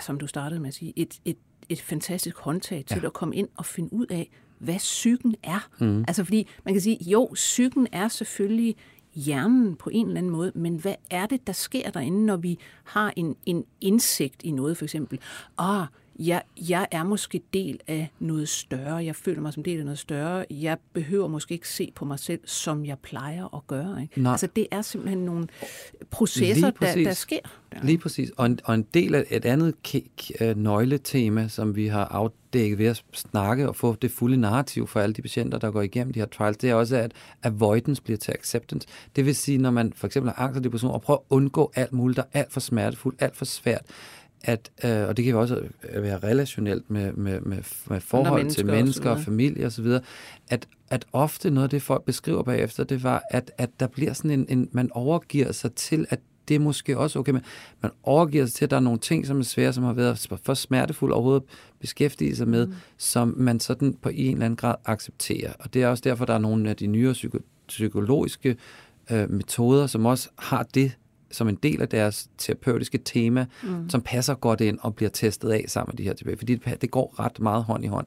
som 0.00 0.18
du 0.18 0.26
startede 0.26 0.60
med 0.60 0.68
at 0.68 0.74
sige, 0.74 0.92
et, 0.96 1.18
et, 1.24 1.36
et 1.68 1.80
fantastisk 1.80 2.38
håndtag 2.38 2.84
til 2.86 2.98
ja. 3.00 3.06
at 3.06 3.12
komme 3.12 3.36
ind 3.36 3.48
og 3.56 3.66
finde 3.66 3.92
ud 3.92 4.06
af, 4.06 4.30
hvad 4.58 4.78
psyken 4.78 5.34
er. 5.42 5.68
Mm. 5.78 6.04
Altså 6.08 6.24
fordi 6.24 6.48
man 6.64 6.74
kan 6.74 6.80
sige, 6.80 6.98
jo, 7.00 7.30
psyken 7.34 7.86
er 7.92 8.08
selvfølgelig 8.08 8.76
hjernen 9.14 9.76
på 9.76 9.90
en 9.92 10.06
eller 10.06 10.18
anden 10.18 10.32
måde, 10.32 10.52
men 10.54 10.76
hvad 10.76 10.94
er 11.10 11.26
det, 11.26 11.46
der 11.46 11.52
sker 11.52 11.90
derinde, 11.90 12.26
når 12.26 12.36
vi 12.36 12.58
har 12.84 13.12
en, 13.16 13.36
en 13.46 13.64
indsigt 13.80 14.42
i 14.42 14.50
noget, 14.50 14.76
for 14.76 14.84
eksempel? 14.84 15.20
Ah, 15.58 15.86
jeg, 16.18 16.42
jeg 16.68 16.86
er 16.90 17.02
måske 17.02 17.40
del 17.52 17.80
af 17.86 18.10
noget 18.18 18.48
større. 18.48 18.96
Jeg 18.96 19.16
føler 19.16 19.40
mig 19.40 19.52
som 19.52 19.62
del 19.62 19.78
af 19.78 19.84
noget 19.84 19.98
større. 19.98 20.44
Jeg 20.50 20.78
behøver 20.92 21.28
måske 21.28 21.54
ikke 21.54 21.68
se 21.68 21.92
på 21.94 22.04
mig 22.04 22.18
selv, 22.18 22.40
som 22.44 22.86
jeg 22.86 22.98
plejer 22.98 23.54
at 23.56 23.66
gøre. 23.66 24.02
Ikke? 24.02 24.22
Nej. 24.22 24.32
Altså, 24.32 24.48
det 24.56 24.66
er 24.70 24.82
simpelthen 24.82 25.18
nogle 25.18 25.46
processer, 26.10 26.70
der, 26.70 26.94
der 26.94 27.12
sker. 27.12 27.38
Der. 27.72 27.78
Lige 27.82 27.98
præcis. 27.98 28.30
Og 28.36 28.46
en, 28.46 28.58
og 28.64 28.74
en 28.74 28.86
del 28.94 29.14
af 29.14 29.24
et 29.30 29.44
andet 29.44 29.74
øh, 30.40 30.56
nøgletema, 30.56 31.48
som 31.48 31.76
vi 31.76 31.86
har 31.86 32.04
afdækket 32.04 32.78
ved 32.78 32.86
at 32.86 33.04
snakke 33.12 33.68
og 33.68 33.76
få 33.76 33.94
det 33.94 34.10
fulde 34.10 34.36
narrativ 34.36 34.86
for 34.86 35.00
alle 35.00 35.12
de 35.12 35.22
patienter, 35.22 35.58
der 35.58 35.70
går 35.70 35.82
igennem 35.82 36.12
de 36.12 36.18
her 36.18 36.26
trials, 36.26 36.56
det 36.56 36.70
er 36.70 36.74
også, 36.74 36.96
at 36.96 37.12
avoidance 37.42 38.02
bliver 38.02 38.18
til 38.18 38.32
acceptance. 38.32 38.88
Det 39.16 39.26
vil 39.26 39.36
sige, 39.36 39.58
når 39.58 39.70
man 39.70 39.92
for 39.96 40.06
eksempel 40.06 40.32
har 40.32 40.44
angst 40.44 40.58
og 40.58 40.64
depression, 40.64 40.90
og 40.90 41.02
prøver 41.02 41.18
at 41.18 41.24
undgå 41.30 41.72
alt 41.74 41.92
muligt, 41.92 42.16
der 42.16 42.22
er 42.32 42.40
alt 42.40 42.52
for 42.52 42.60
smertefuldt, 42.60 43.22
alt 43.22 43.36
for 43.36 43.44
svært, 43.44 43.82
at, 44.44 44.70
øh, 44.84 45.08
og 45.08 45.16
det 45.16 45.24
kan 45.24 45.34
jo 45.34 45.40
også 45.40 45.62
være 45.94 46.18
relationelt 46.18 46.90
med, 46.90 47.12
med, 47.12 47.40
med, 47.40 47.58
med 47.86 48.00
forhold 48.00 48.40
mennesker 48.40 48.62
til 48.62 48.66
mennesker 48.66 49.10
og, 49.10 49.16
og 49.16 49.22
familie 49.22 49.66
osv., 49.66 49.86
at, 50.48 50.68
at 50.90 51.04
ofte 51.12 51.50
noget 51.50 51.64
af 51.64 51.70
det, 51.70 51.82
folk 51.82 52.04
beskriver 52.04 52.42
bagefter, 52.42 52.84
det 52.84 53.02
var, 53.02 53.22
at, 53.30 53.50
at 53.58 53.70
der 53.80 53.86
bliver 53.86 54.12
sådan 54.12 54.30
en, 54.30 54.46
en, 54.48 54.68
man 54.72 54.90
overgiver 54.92 55.52
sig 55.52 55.72
til, 55.72 56.06
at 56.10 56.20
det 56.48 56.54
er 56.54 56.58
måske 56.58 56.98
også 56.98 57.18
okay, 57.18 57.32
men 57.32 57.42
man 57.82 57.90
overgiver 58.02 58.46
sig 58.46 58.54
til, 58.54 58.64
at 58.64 58.70
der 58.70 58.76
er 58.76 58.80
nogle 58.80 58.98
ting, 58.98 59.26
som 59.26 59.38
er 59.38 59.42
svære, 59.42 59.72
som 59.72 59.84
har 59.84 59.92
været 59.92 60.28
for 60.42 60.54
smertefulde 60.54 61.14
overhovedet 61.14 61.42
at 61.42 61.78
beskæftige 61.80 62.36
sig 62.36 62.48
med, 62.48 62.66
mm. 62.66 62.74
som 62.98 63.34
man 63.36 63.60
sådan 63.60 63.94
på 64.02 64.08
en 64.08 64.32
eller 64.32 64.44
anden 64.44 64.56
grad 64.56 64.74
accepterer. 64.84 65.52
Og 65.58 65.74
det 65.74 65.82
er 65.82 65.88
også 65.88 66.02
derfor, 66.04 66.24
der 66.24 66.34
er 66.34 66.38
nogle 66.38 66.70
af 66.70 66.76
de 66.76 66.86
nyere 66.86 67.12
psyko- 67.12 67.64
psykologiske 67.66 68.56
øh, 69.10 69.30
metoder, 69.30 69.86
som 69.86 70.06
også 70.06 70.28
har 70.38 70.62
det 70.62 70.92
som 71.34 71.48
en 71.48 71.58
del 71.62 71.82
af 71.82 71.88
deres 71.88 72.28
terapeutiske 72.38 72.98
tema, 72.98 73.46
mm. 73.62 73.90
som 73.90 74.02
passer 74.02 74.34
godt 74.34 74.60
ind 74.60 74.78
og 74.80 74.94
bliver 74.94 75.10
testet 75.10 75.50
af 75.50 75.64
sammen 75.68 75.92
med 75.92 75.98
de 75.98 76.02
her 76.02 76.14
tilbage. 76.14 76.36
Fordi 76.36 76.54
det, 76.54 76.82
det 76.82 76.90
går 76.90 77.14
ret 77.20 77.40
meget 77.40 77.64
hånd 77.64 77.84
i 77.84 77.88
hånd. 77.88 78.06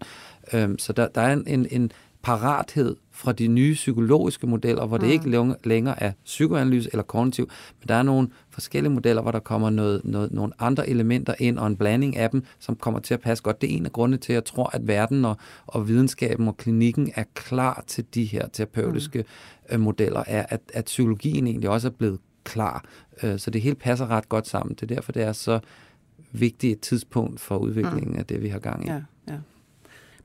Øhm, 0.53 0.79
så 0.79 0.93
der, 0.93 1.07
der 1.07 1.21
er 1.21 1.33
en, 1.33 1.43
en, 1.47 1.67
en 1.71 1.91
parathed 2.21 2.95
fra 3.11 3.31
de 3.31 3.47
nye 3.47 3.73
psykologiske 3.73 4.47
modeller, 4.47 4.85
hvor 4.85 4.97
mm. 4.97 5.03
det 5.03 5.11
ikke 5.11 5.55
længere 5.63 6.03
er 6.03 6.11
psykoanalyse 6.25 6.89
eller 6.91 7.03
kognitiv, 7.03 7.49
men 7.79 7.87
der 7.87 7.95
er 7.95 8.03
nogle 8.03 8.27
forskellige 8.49 8.93
modeller, 8.93 9.21
hvor 9.21 9.31
der 9.31 9.39
kommer 9.39 9.69
noget, 9.69 10.01
noget, 10.03 10.31
nogle 10.31 10.53
andre 10.59 10.89
elementer 10.89 11.33
ind, 11.39 11.57
og 11.57 11.67
en 11.67 11.75
blanding 11.75 12.17
af 12.17 12.29
dem, 12.29 12.43
som 12.59 12.75
kommer 12.75 12.99
til 12.99 13.13
at 13.13 13.21
passe 13.21 13.43
godt. 13.43 13.61
Det 13.61 13.71
er 13.71 13.77
en 13.77 13.85
af 13.85 13.91
grundene 13.91 14.17
til, 14.17 14.33
at 14.33 14.35
jeg 14.35 14.45
tror, 14.45 14.69
at 14.73 14.87
verden 14.87 15.25
og, 15.25 15.37
og 15.67 15.87
videnskaben 15.87 16.47
og 16.47 16.57
klinikken 16.57 17.11
er 17.15 17.23
klar 17.33 17.83
til 17.87 18.05
de 18.13 18.23
her 18.23 18.47
terapeutiske 18.47 19.25
mm. 19.71 19.79
modeller, 19.79 20.23
er, 20.27 20.45
at, 20.49 20.61
at 20.73 20.85
psykologien 20.85 21.47
egentlig 21.47 21.69
også 21.69 21.87
er 21.87 21.91
blevet 21.91 22.19
klar. 22.43 22.85
Øh, 23.23 23.39
så 23.39 23.51
det 23.51 23.61
hele 23.61 23.75
passer 23.75 24.07
ret 24.11 24.29
godt 24.29 24.47
sammen. 24.47 24.75
Det 24.75 24.91
er 24.91 24.95
derfor, 24.95 25.11
det 25.11 25.23
er 25.23 25.33
så 25.33 25.59
vigtigt 26.31 26.71
et 26.71 26.81
tidspunkt 26.81 27.39
for 27.39 27.57
udviklingen 27.57 28.11
mm. 28.11 28.19
af 28.19 28.25
det, 28.25 28.43
vi 28.43 28.47
har 28.47 28.59
gang 28.59 28.85
i. 28.85 28.89
Ja, 28.89 29.01
ja. 29.27 29.37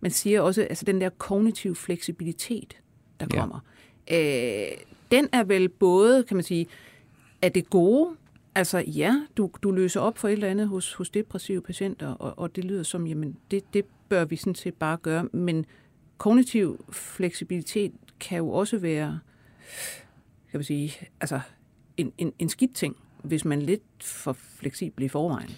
Man 0.01 0.11
siger 0.11 0.41
også, 0.41 0.63
altså 0.63 0.85
den 0.85 1.01
der 1.01 1.09
kognitive 1.09 1.75
fleksibilitet, 1.75 2.77
der 3.21 3.27
kommer, 3.27 3.61
ja. 4.11 4.71
øh, 4.71 4.77
den 5.11 5.29
er 5.33 5.45
vel 5.45 5.69
både, 5.69 6.25
kan 6.25 6.37
man 6.37 6.45
sige, 6.45 6.67
er 7.43 7.49
det 7.49 7.71
gode, 7.71 8.17
altså 8.55 8.79
ja, 8.79 9.23
du, 9.37 9.51
du 9.63 9.71
løser 9.71 10.01
op 10.01 10.19
for 10.19 10.29
et 10.29 10.33
eller 10.33 10.49
andet 10.49 10.69
hos, 10.69 10.95
hos 10.95 11.11
depressive 11.11 11.61
patienter, 11.61 12.09
og, 12.09 12.39
og 12.39 12.57
det 12.57 12.65
lyder 12.65 12.83
som, 12.83 13.07
jamen 13.07 13.37
det, 13.51 13.75
det 13.75 13.85
bør 14.09 14.25
vi 14.25 14.37
sådan 14.37 14.55
set 14.55 14.75
bare 14.75 14.97
gøre, 14.97 15.29
men 15.33 15.67
kognitiv 16.19 16.85
fleksibilitet 16.93 17.93
kan 18.21 18.39
jo 18.39 18.51
også 18.51 18.79
være, 18.79 19.19
kan 20.51 20.59
man 20.59 20.65
sige, 20.65 20.93
altså 21.21 21.41
en, 21.97 22.13
en, 22.19 22.33
en 22.39 22.49
skidt 22.49 22.75
ting, 22.75 22.97
hvis 23.23 23.45
man 23.45 23.63
er 23.63 23.67
lidt 23.67 23.83
for 24.01 24.37
fleksibel 24.59 25.05
i 25.05 25.09
forvejen. 25.09 25.51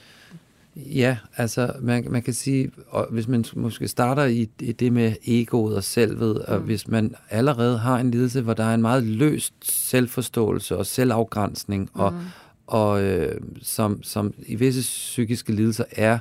Ja, 0.76 1.16
altså 1.36 1.72
man, 1.80 2.06
man 2.10 2.22
kan 2.22 2.34
sige, 2.34 2.70
og 2.88 3.06
hvis 3.10 3.28
man 3.28 3.44
måske 3.56 3.88
starter 3.88 4.24
i, 4.24 4.48
i 4.60 4.72
det 4.72 4.92
med 4.92 5.14
egoet 5.26 5.76
og 5.76 5.84
selvet, 5.84 6.34
mm. 6.48 6.54
og 6.54 6.60
hvis 6.60 6.88
man 6.88 7.14
allerede 7.30 7.78
har 7.78 7.98
en 7.98 8.10
lidelse, 8.10 8.40
hvor 8.40 8.54
der 8.54 8.64
er 8.64 8.74
en 8.74 8.82
meget 8.82 9.02
løst 9.02 9.54
selvforståelse 9.62 10.76
og 10.76 10.86
selvafgrænsning, 10.86 11.90
mm. 11.94 12.00
og, 12.00 12.14
og 12.66 13.02
øh, 13.02 13.40
som, 13.62 14.02
som 14.02 14.34
i 14.46 14.54
visse 14.54 14.80
psykiske 14.80 15.52
lidelser 15.52 15.84
er 15.90 16.18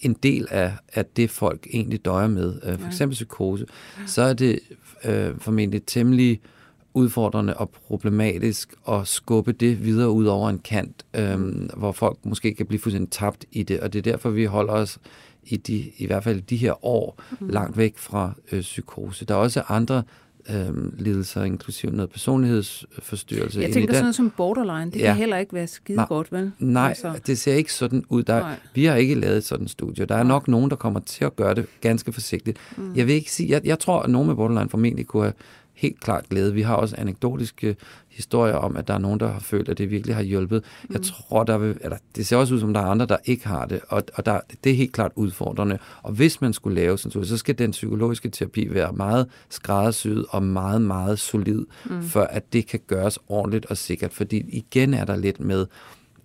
en 0.00 0.12
del 0.12 0.46
af, 0.50 0.72
af 0.94 1.06
det, 1.06 1.30
folk 1.30 1.66
egentlig 1.72 2.04
døjer 2.04 2.28
med, 2.28 2.60
øh, 2.64 2.78
for 2.78 2.86
eksempel 2.86 3.14
psykose, 3.14 3.66
så 4.06 4.22
er 4.22 4.32
det 4.32 4.60
øh, 5.04 5.34
formentlig 5.38 5.82
temmelig 5.86 6.30
øh, 6.30 6.50
udfordrende 6.96 7.56
og 7.56 7.70
problematisk 7.70 8.74
at 8.88 9.08
skubbe 9.08 9.52
det 9.52 9.84
videre 9.84 10.10
ud 10.10 10.24
over 10.24 10.50
en 10.50 10.58
kant, 10.58 11.04
øhm, 11.14 11.70
hvor 11.76 11.92
folk 11.92 12.18
måske 12.24 12.54
kan 12.54 12.66
blive 12.66 12.80
fuldstændig 12.80 13.10
tabt 13.10 13.44
i 13.52 13.62
det. 13.62 13.80
Og 13.80 13.92
det 13.92 13.98
er 13.98 14.12
derfor, 14.12 14.30
vi 14.30 14.44
holder 14.44 14.72
os 14.72 14.98
i, 15.44 15.56
de, 15.56 15.90
i 15.96 16.06
hvert 16.06 16.24
fald 16.24 16.42
de 16.42 16.56
her 16.56 16.84
år 16.84 17.22
mm. 17.40 17.48
langt 17.48 17.78
væk 17.78 17.98
fra 17.98 18.32
øh, 18.52 18.60
psykose. 18.60 19.24
Der 19.24 19.34
er 19.34 19.38
også 19.38 19.62
andre 19.68 20.02
øhm, 20.50 20.94
lidelser, 20.98 21.44
inklusive 21.44 21.92
noget 21.92 22.10
personlighedsforstyrrelse. 22.10 23.60
Jeg 23.60 23.72
tænker 23.72 23.92
sådan 23.92 24.02
noget 24.02 24.14
som 24.14 24.32
borderline, 24.36 24.90
det 24.90 25.00
ja. 25.00 25.06
kan 25.06 25.16
heller 25.16 25.36
ikke 25.36 25.54
være 25.54 25.66
skide 25.66 25.96
nej, 25.96 26.06
godt, 26.06 26.32
vel? 26.32 26.52
Nej, 26.58 26.88
altså. 26.88 27.20
det 27.26 27.38
ser 27.38 27.54
ikke 27.54 27.72
sådan 27.72 28.04
ud. 28.08 28.22
Der, 28.22 28.54
vi 28.74 28.84
har 28.84 28.94
ikke 28.94 29.14
lavet 29.14 29.44
sådan 29.44 29.64
en 29.64 29.68
studie. 29.68 30.04
Der 30.04 30.14
er 30.14 30.22
nej. 30.22 30.28
nok 30.28 30.48
nogen, 30.48 30.70
der 30.70 30.76
kommer 30.76 31.00
til 31.00 31.24
at 31.24 31.36
gøre 31.36 31.54
det 31.54 31.66
ganske 31.80 32.12
forsigtigt. 32.12 32.58
Mm. 32.76 32.94
Jeg 32.94 33.06
vil 33.06 33.14
ikke 33.14 33.32
sige, 33.32 33.50
jeg, 33.50 33.66
jeg 33.66 33.78
tror, 33.78 34.02
at 34.02 34.10
nogen 34.10 34.28
med 34.28 34.36
borderline 34.36 34.70
formentlig 34.70 35.06
kunne 35.06 35.22
have 35.22 35.34
helt 35.76 36.00
klart 36.00 36.28
glæde. 36.28 36.54
Vi 36.54 36.62
har 36.62 36.74
også 36.74 36.96
anekdotiske 36.98 37.76
historier 38.08 38.54
om, 38.54 38.76
at 38.76 38.88
der 38.88 38.94
er 38.94 38.98
nogen, 38.98 39.20
der 39.20 39.28
har 39.28 39.40
følt, 39.40 39.68
at 39.68 39.78
det 39.78 39.90
virkelig 39.90 40.16
har 40.16 40.22
hjulpet. 40.22 40.64
Mm. 40.82 40.92
Jeg 40.92 41.02
tror, 41.02 41.44
der 41.44 41.58
vil, 41.58 41.76
eller 41.80 41.96
det 42.16 42.26
ser 42.26 42.36
også 42.36 42.54
ud 42.54 42.60
som, 42.60 42.74
der 42.74 42.80
er 42.80 42.84
andre, 42.84 43.06
der 43.06 43.16
ikke 43.24 43.48
har 43.48 43.66
det, 43.66 43.80
og, 43.88 44.02
og 44.14 44.26
der, 44.26 44.40
det 44.64 44.72
er 44.72 44.76
helt 44.76 44.92
klart 44.92 45.12
udfordrende. 45.14 45.78
Og 46.02 46.12
hvis 46.12 46.40
man 46.40 46.52
skulle 46.52 46.74
lave 46.74 46.98
sådan 46.98 47.24
så 47.24 47.36
skal 47.36 47.58
den 47.58 47.70
psykologiske 47.70 48.28
terapi 48.28 48.74
være 48.74 48.92
meget 48.92 49.26
skræddersyet 49.48 50.24
og 50.28 50.42
meget, 50.42 50.82
meget 50.82 51.18
solid, 51.18 51.64
mm. 51.84 52.02
for 52.02 52.22
at 52.22 52.52
det 52.52 52.66
kan 52.66 52.80
gøres 52.86 53.18
ordentligt 53.28 53.66
og 53.66 53.76
sikkert. 53.76 54.12
Fordi 54.12 54.44
igen 54.48 54.94
er 54.94 55.04
der 55.04 55.16
lidt 55.16 55.40
med 55.40 55.66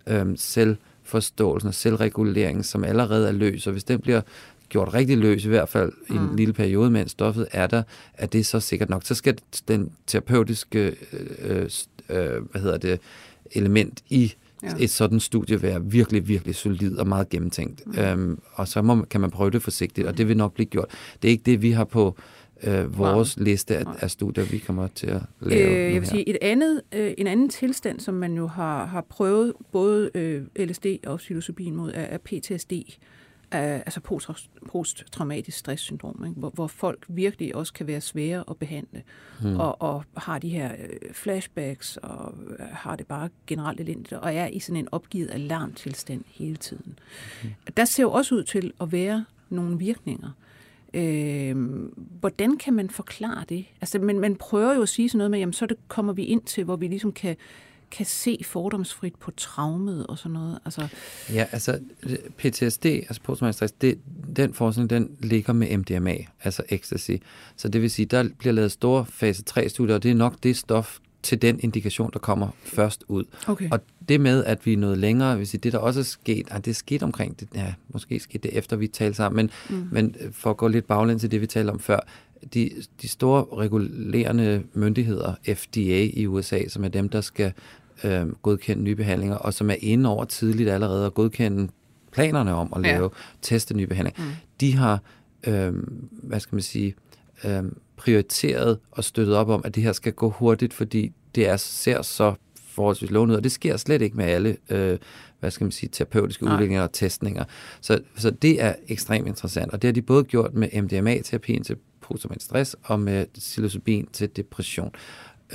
øhm, 0.07 0.37
selvforståelsen 0.37 1.67
og 1.67 1.73
selvregulering, 1.73 2.65
som 2.65 2.83
allerede 2.83 3.27
er 3.27 3.31
løs, 3.31 3.67
og 3.67 3.71
hvis 3.71 3.83
den 3.83 3.99
bliver 3.99 4.21
gjort 4.71 4.93
rigtig 4.93 5.17
løs, 5.17 5.45
i 5.45 5.47
hvert 5.47 5.69
fald 5.69 5.91
i 6.09 6.13
en 6.13 6.29
mm. 6.29 6.35
lille 6.35 6.53
periode, 6.53 6.89
mens 6.89 7.11
stoffet 7.11 7.47
er 7.51 7.67
der, 7.67 7.83
er 8.13 8.25
det 8.25 8.45
så 8.45 8.59
sikkert 8.59 8.89
nok. 8.89 9.03
Så 9.05 9.15
skal 9.15 9.37
den 9.67 9.91
terapeutiske 10.07 10.95
øh, 11.39 11.69
øh, 12.09 12.41
hvad 12.51 12.61
hedder 12.61 12.77
det, 12.77 12.99
element 13.51 14.03
i 14.09 14.33
ja. 14.63 14.69
et 14.79 14.89
sådan 14.89 15.19
studie 15.19 15.61
være 15.61 15.83
virkelig, 15.83 16.27
virkelig 16.27 16.55
solid 16.55 16.97
og 16.97 17.07
meget 17.07 17.29
gennemtænkt. 17.29 17.87
Mm. 17.87 17.99
Øhm, 17.99 18.39
og 18.53 18.67
så 18.67 18.81
må, 18.81 19.01
kan 19.01 19.21
man 19.21 19.31
prøve 19.31 19.51
det 19.51 19.61
forsigtigt, 19.61 20.07
og 20.07 20.17
det 20.17 20.27
vil 20.27 20.37
nok 20.37 20.53
blive 20.53 20.65
gjort. 20.65 20.87
Det 21.21 21.27
er 21.27 21.31
ikke 21.31 21.43
det, 21.45 21.61
vi 21.61 21.71
har 21.71 21.83
på 21.83 22.15
øh, 22.63 22.97
vores 22.97 23.37
wow. 23.37 23.45
liste 23.45 23.77
af, 23.77 23.85
af 23.99 24.11
studier, 24.11 24.43
vi 24.43 24.57
kommer 24.57 24.87
til 24.87 25.07
at 25.07 25.21
lave. 25.39 25.69
Øh, 25.69 25.93
jeg 25.93 26.01
vil 26.01 26.09
sige, 26.09 26.29
et 26.29 26.37
andet, 26.41 26.81
øh, 26.91 27.13
en 27.17 27.27
anden 27.27 27.49
tilstand, 27.49 27.99
som 27.99 28.13
man 28.13 28.33
jo 28.33 28.47
har, 28.47 28.85
har 28.85 29.01
prøvet 29.01 29.53
både 29.71 30.11
øh, 30.15 30.43
LSD 30.59 30.85
og 31.07 31.17
psilocybin 31.17 31.75
mod, 31.75 31.91
er, 31.93 32.01
er 32.01 32.17
PTSD 32.17 32.73
altså 33.57 33.99
posttraumatisk 34.67 35.57
stresssyndrom, 35.57 36.25
ikke? 36.25 36.39
Hvor, 36.39 36.49
hvor 36.49 36.67
folk 36.67 37.05
virkelig 37.07 37.55
også 37.55 37.73
kan 37.73 37.87
være 37.87 38.01
svære 38.01 38.43
at 38.49 38.57
behandle, 38.57 39.03
hmm. 39.41 39.59
og, 39.59 39.81
og 39.81 40.03
har 40.17 40.39
de 40.39 40.49
her 40.49 40.71
øh, 40.71 41.13
flashbacks, 41.13 41.97
og 41.97 42.35
øh, 42.59 42.65
har 42.71 42.95
det 42.95 43.07
bare 43.07 43.29
generelt 43.47 43.79
elendigt, 43.79 44.13
og 44.13 44.35
er 44.35 44.47
i 44.47 44.59
sådan 44.59 44.79
en 44.79 44.87
opgivet 44.91 45.31
alarmtilstand 45.31 46.23
hele 46.27 46.55
tiden. 46.55 46.99
Hmm. 47.41 47.51
Der 47.77 47.85
ser 47.85 48.03
jo 48.03 48.11
også 48.11 48.35
ud 48.35 48.43
til 48.43 48.73
at 48.81 48.91
være 48.91 49.25
nogle 49.49 49.77
virkninger. 49.77 50.29
Øh, 50.93 51.55
hvordan 52.19 52.57
kan 52.57 52.73
man 52.73 52.89
forklare 52.89 53.45
det? 53.49 53.65
Altså, 53.81 53.99
men 53.99 54.19
man 54.19 54.35
prøver 54.35 54.73
jo 54.73 54.81
at 54.81 54.89
sige 54.89 55.09
sådan 55.09 55.17
noget 55.17 55.31
med, 55.31 55.39
jamen 55.39 55.53
så 55.53 55.65
det 55.65 55.77
kommer 55.87 56.13
vi 56.13 56.23
ind 56.23 56.41
til, 56.41 56.63
hvor 56.63 56.75
vi 56.75 56.87
ligesom 56.87 57.11
kan 57.11 57.35
kan 57.91 58.05
se 58.05 58.39
fordomsfrit 58.45 59.15
på 59.15 59.31
traumet 59.31 60.07
og 60.07 60.17
sådan 60.17 60.31
noget? 60.31 60.59
Altså... 60.65 60.87
Ja, 61.33 61.45
altså 61.51 61.79
PTSD, 62.37 62.85
altså 62.85 63.21
posttraumatisk 63.23 63.57
stress, 63.57 63.73
det, 63.81 63.99
den 64.35 64.53
forskning, 64.53 64.89
den 64.89 65.17
ligger 65.19 65.53
med 65.53 65.77
MDMA, 65.77 66.15
altså 66.43 66.63
ecstasy. 66.69 67.11
Så 67.55 67.69
det 67.69 67.81
vil 67.81 67.91
sige, 67.91 68.05
der 68.05 68.29
bliver 68.39 68.53
lavet 68.53 68.71
store 68.71 69.05
fase 69.05 69.43
3-studier, 69.49 69.95
og 69.95 70.03
det 70.03 70.11
er 70.11 70.15
nok 70.15 70.35
det 70.43 70.57
stof 70.57 70.99
til 71.23 71.41
den 71.41 71.59
indikation, 71.63 72.09
der 72.13 72.19
kommer 72.19 72.49
først 72.63 73.03
ud. 73.07 73.23
Okay. 73.47 73.69
Og 73.71 73.79
det 74.09 74.21
med, 74.21 74.43
at 74.43 74.65
vi 74.65 74.73
er 74.73 74.77
noget 74.77 74.97
længere, 74.97 75.45
sige, 75.45 75.59
det 75.59 75.73
der 75.73 75.79
også 75.79 75.99
er 75.99 76.03
sket, 76.03 76.47
ah, 76.51 76.57
det 76.57 76.67
er 76.67 76.75
sket 76.75 77.03
omkring, 77.03 77.39
det, 77.39 77.47
ja, 77.55 77.73
måske 77.89 78.19
skete 78.19 78.49
det 78.49 78.57
efter, 78.57 78.75
vi 78.75 78.87
talte 78.87 79.17
sammen, 79.17 79.35
men, 79.69 79.77
mm. 79.77 79.87
men 79.91 80.15
for 80.31 80.49
at 80.49 80.57
gå 80.57 80.67
lidt 80.67 80.87
baglæns 80.87 81.21
til 81.21 81.31
det, 81.31 81.41
vi 81.41 81.47
talte 81.47 81.69
om 81.69 81.79
før, 81.79 81.99
de, 82.53 82.69
de 83.01 83.07
store 83.07 83.45
regulerende 83.57 84.63
myndigheder, 84.73 85.35
FDA 85.53 86.09
i 86.13 86.27
USA, 86.27 86.67
som 86.67 86.83
er 86.83 86.87
dem, 86.87 87.09
der 87.09 87.21
skal 87.21 87.53
øh, 88.03 88.27
godkende 88.27 88.83
nye 88.83 88.95
behandlinger, 88.95 89.35
og 89.35 89.53
som 89.53 89.69
er 89.69 89.75
inde 89.79 90.09
over 90.09 90.25
tidligt 90.25 90.69
allerede 90.69 91.05
at 91.05 91.13
godkende 91.13 91.67
planerne 92.11 92.53
om 92.53 92.73
at 92.75 92.81
lave, 92.81 93.03
ja. 93.03 93.09
teste 93.41 93.73
nye 93.73 93.87
behandlinger, 93.87 94.23
mm. 94.23 94.31
de 94.59 94.75
har, 94.75 94.99
øh, 95.47 95.73
hvad 96.11 96.39
skal 96.39 96.55
man 96.55 96.61
sige, 96.61 96.95
øh, 97.43 97.63
prioriteret 97.97 98.79
og 98.91 99.03
støttet 99.03 99.35
op 99.35 99.49
om, 99.49 99.61
at 99.65 99.75
det 99.75 99.83
her 99.83 99.91
skal 99.91 100.13
gå 100.13 100.29
hurtigt, 100.29 100.73
fordi 100.73 101.11
det 101.35 101.49
er, 101.49 101.57
ser 101.57 102.01
så 102.01 102.33
forholdsvis 102.55 103.11
lovende 103.11 103.31
ud, 103.31 103.37
og 103.37 103.43
det 103.43 103.51
sker 103.51 103.77
slet 103.77 104.01
ikke 104.01 104.17
med 104.17 104.25
alle 104.25 104.57
øh, 104.69 104.97
hvad 105.41 105.51
skal 105.51 105.65
man 105.65 105.71
sige, 105.71 105.89
terapeutiske 105.89 106.45
Nej. 106.45 106.53
udviklinger 106.53 106.83
og 106.83 106.93
testninger. 106.93 107.43
Så, 107.81 107.99
så 108.17 108.31
det 108.31 108.63
er 108.63 108.75
ekstremt 108.87 109.27
interessant, 109.27 109.71
og 109.71 109.81
det 109.81 109.87
har 109.87 109.93
de 109.93 110.01
både 110.01 110.23
gjort 110.23 110.53
med 110.53 110.81
MDMA-terapien 110.81 111.63
til 111.63 111.75
posttraumatisk 112.01 112.45
stress 112.45 112.75
og 112.83 112.99
med 112.99 113.25
psilocybin 113.33 114.07
til 114.13 114.29
depression. 114.35 114.91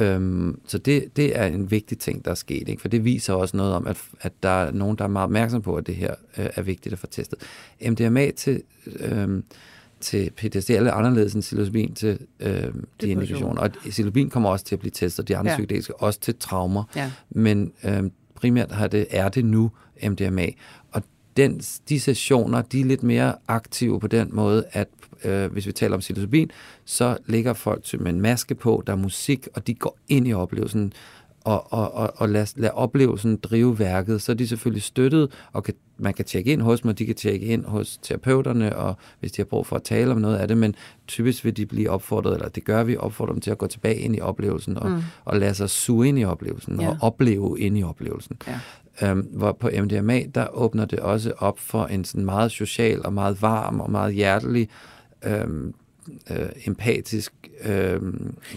Øhm, 0.01 0.61
så 0.67 0.79
det, 0.79 1.17
det 1.17 1.39
er 1.39 1.47
en 1.47 1.71
vigtig 1.71 1.99
ting, 1.99 2.25
der 2.25 2.31
er 2.31 2.35
sket, 2.35 2.69
ikke? 2.69 2.81
for 2.81 2.89
det 2.89 3.05
viser 3.05 3.35
også 3.35 3.57
noget 3.57 3.75
om, 3.75 3.87
at, 3.87 3.99
at 4.21 4.33
der 4.43 4.49
er 4.49 4.73
nogen, 4.73 4.99
der 4.99 5.05
er 5.05 5.09
meget 5.09 5.25
opmærksom 5.25 5.63
på, 5.63 5.77
at 5.77 5.87
det 5.87 5.97
her 5.97 6.15
øh, 6.39 6.47
er 6.55 6.63
vigtigt 6.63 6.93
at 6.93 6.99
få 6.99 7.07
testet. 7.07 7.39
MDMA 7.89 8.31
til, 8.31 8.63
øh, 9.01 9.43
til 10.01 10.31
PTSD 10.31 10.71
er 10.71 10.81
lidt 10.81 10.95
anderledes 10.95 11.35
end 11.35 11.43
psilocybin 11.43 11.95
til 11.95 12.19
øh, 12.41 12.65
de 13.01 13.09
indikationer. 13.09 13.63
Og 13.63 13.71
psilocybin 13.89 14.31
kommer 14.31 14.51
også 14.51 14.65
til 14.65 14.75
at 14.75 14.81
blive 14.81 14.91
testet, 14.91 15.29
de 15.29 15.37
andre 15.37 15.51
ja. 15.51 15.57
psykedeliske, 15.57 15.97
også 15.97 16.21
til 16.21 16.35
traumer. 16.41 16.85
Ja. 16.97 17.13
Men 17.31 17.73
øh, 17.85 18.03
primært 18.35 18.73
har 18.73 18.87
det, 18.89 19.07
er 19.11 19.29
det 19.29 19.45
nu 19.45 19.71
MDMA. 20.03 20.47
Og 20.93 21.03
den, 21.37 21.61
de 21.89 22.01
sessioner, 22.01 22.63
de 22.63 22.81
er 22.81 22.85
lidt 22.85 23.03
mere 23.03 23.35
aktive 23.49 24.01
på 24.01 24.07
den 24.07 24.29
måde, 24.33 24.65
at 24.73 24.89
øh, 25.27 25.53
hvis 25.53 25.66
vi 25.66 25.72
taler 25.72 25.95
om 25.95 26.01
psilocybin, 26.01 26.51
så 26.85 27.16
ligger 27.27 27.53
folk 27.53 28.01
med 28.01 28.12
en 28.12 28.20
maske 28.20 28.55
på, 28.55 28.83
der 28.87 28.93
er 28.93 28.97
musik, 28.97 29.49
og 29.55 29.66
de 29.66 29.74
går 29.74 29.99
ind 30.09 30.29
i 30.29 30.33
oplevelsen 30.33 30.93
og, 31.47 31.72
og, 31.72 31.95
og, 31.95 32.12
og 32.16 32.29
lad, 32.29 32.47
lad 32.57 32.70
oplevelsen 32.74 33.37
drive 33.37 33.79
værket, 33.79 34.22
så 34.22 34.33
er 34.33 34.37
de 34.37 34.49
selvfølgelig 34.49 34.83
støttet, 34.83 35.31
og 35.53 35.64
kan, 35.64 35.74
man 35.99 36.14
kan 36.14 36.24
tjekke 36.24 36.53
ind 36.53 36.62
hos 36.62 36.85
mig, 36.85 36.99
de 36.99 37.07
kan 37.07 37.14
tjekke 37.14 37.47
ind 37.47 37.64
hos 37.64 37.99
terapeuterne, 38.03 38.77
og 38.77 38.97
hvis 39.20 39.33
de 39.33 39.37
har 39.43 39.45
brug 39.45 39.66
for 39.66 39.77
at 39.77 39.83
tale 39.83 40.11
om 40.11 40.18
noget 40.18 40.37
af 40.37 40.49
det, 40.49 40.57
men 40.57 40.74
typisk 41.07 41.45
vil 41.45 41.57
de 41.57 41.66
blive 41.66 41.91
opfordret, 41.91 42.35
eller 42.35 42.49
det 42.49 42.64
gør 42.64 42.85
vi, 42.85 42.97
opfordre 42.97 43.33
dem 43.33 43.41
til 43.41 43.51
at 43.51 43.59
gå 43.59 43.66
tilbage 43.66 43.97
ind 43.97 44.16
i 44.16 44.20
oplevelsen, 44.20 44.79
og, 44.79 44.91
mm. 44.91 45.03
og 45.24 45.37
lade 45.37 45.55
sig 45.55 45.70
suge 45.70 46.09
ind 46.09 46.18
i 46.18 46.24
oplevelsen, 46.24 46.81
ja. 46.81 46.89
og 46.89 46.97
opleve 47.01 47.61
ind 47.61 47.79
i 47.79 47.83
oplevelsen. 47.83 48.37
Ja. 48.47 48.61
Øhm, 49.03 49.20
hvor 49.20 49.53
på 49.53 49.70
MDMA, 49.83 50.22
der 50.35 50.47
åbner 50.57 50.85
det 50.85 51.01
også 51.01 51.33
op 51.39 51.59
for 51.59 51.87
en 51.87 52.05
sådan 52.05 52.24
meget 52.24 52.53
social 52.53 53.07
og 53.07 53.12
meget 53.12 53.43
varm 53.43 53.81
og 53.81 53.91
meget 53.91 54.14
hjertelig 54.14 54.68
øhm, 55.25 55.75
øh, 56.31 56.49
empatisk 56.67 57.33
øh, 57.64 58.01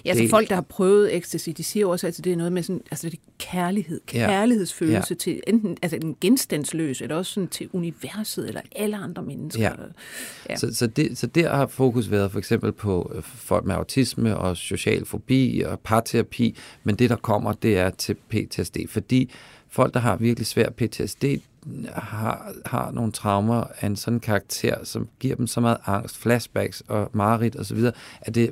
Ja, 0.05 0.13
så 0.13 0.27
folk, 0.29 0.49
der 0.49 0.55
har 0.55 0.61
prøvet 0.61 1.15
ecstasy, 1.15 1.49
de 1.57 1.63
siger 1.63 1.87
også, 1.87 2.07
at 2.07 2.21
det 2.23 2.33
er 2.33 2.37
noget 2.37 2.53
med 2.53 2.63
sådan, 2.63 2.81
altså 2.91 3.09
det 3.09 3.15
er 3.15 3.31
kærlighed, 3.39 4.01
kærlighedsfølelse 4.07 5.13
ja. 5.13 5.15
til 5.15 5.41
enten 5.47 5.77
altså 5.81 5.97
en 6.01 6.15
genstandsløs, 6.21 7.01
eller 7.01 7.15
også 7.15 7.33
sådan 7.33 7.47
til 7.47 7.69
universet, 7.73 8.47
eller 8.47 8.61
alle 8.75 8.97
andre 8.97 9.23
mennesker. 9.23 9.63
Ja. 9.63 9.71
Ja. 10.49 10.55
Så, 10.55 10.75
så, 10.75 10.87
det, 10.87 11.17
så 11.17 11.27
der 11.27 11.55
har 11.55 11.67
fokus 11.67 12.11
været 12.11 12.31
for 12.31 12.39
eksempel 12.39 12.71
på 12.71 13.11
øh, 13.15 13.23
folk 13.23 13.65
med 13.65 13.75
autisme 13.75 14.37
og 14.37 14.57
social 14.57 15.05
fobi 15.05 15.63
og 15.65 15.79
parterapi, 15.79 16.57
men 16.83 16.95
det, 16.95 17.09
der 17.09 17.15
kommer, 17.15 17.53
det 17.53 17.77
er 17.77 17.89
til 17.89 18.13
PTSD, 18.29 18.77
fordi 18.87 19.31
folk, 19.69 19.93
der 19.93 19.99
har 19.99 20.15
virkelig 20.15 20.47
svær 20.47 20.69
PTSD, 20.69 21.25
har, 21.93 22.53
har 22.65 22.91
nogle 22.91 23.11
traumer 23.11 23.63
af 23.79 23.87
en 23.87 23.95
sådan 23.95 24.19
karakter, 24.19 24.85
som 24.85 25.07
giver 25.19 25.35
dem 25.35 25.47
så 25.47 25.61
meget 25.61 25.77
angst, 25.85 26.17
flashbacks 26.17 26.83
og 26.87 27.09
mareridt 27.13 27.59
osv., 27.59 27.77
at 28.21 28.35
det 28.35 28.43
er 28.43 28.51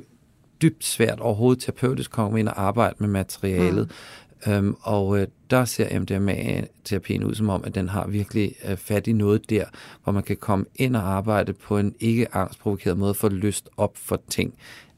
dybt 0.62 0.84
svært 0.84 1.20
overhovedet 1.20 1.62
terapeutisk 1.62 2.10
at 2.10 2.14
komme 2.14 2.40
ind 2.40 2.48
og 2.48 2.62
arbejde 2.62 2.94
med 2.98 3.08
materialet. 3.08 3.86
Mm. 3.86 4.52
Øhm, 4.52 4.76
og 4.80 5.18
øh, 5.18 5.26
der 5.50 5.64
ser 5.64 6.00
MDMA-terapien 6.00 7.24
ud 7.24 7.34
som 7.34 7.48
om, 7.48 7.64
at 7.64 7.74
den 7.74 7.88
har 7.88 8.06
virkelig 8.06 8.54
øh, 8.68 8.76
fat 8.76 9.06
i 9.06 9.12
noget 9.12 9.50
der, 9.50 9.64
hvor 10.04 10.12
man 10.12 10.22
kan 10.22 10.36
komme 10.36 10.64
ind 10.76 10.96
og 10.96 11.02
arbejde 11.02 11.52
på 11.52 11.78
en 11.78 11.94
ikke 12.00 12.34
angstprovokeret 12.34 12.98
måde, 12.98 13.14
for 13.14 13.28
lyst 13.28 13.68
op 13.76 13.96
for 13.96 14.20
ting. 14.28 14.54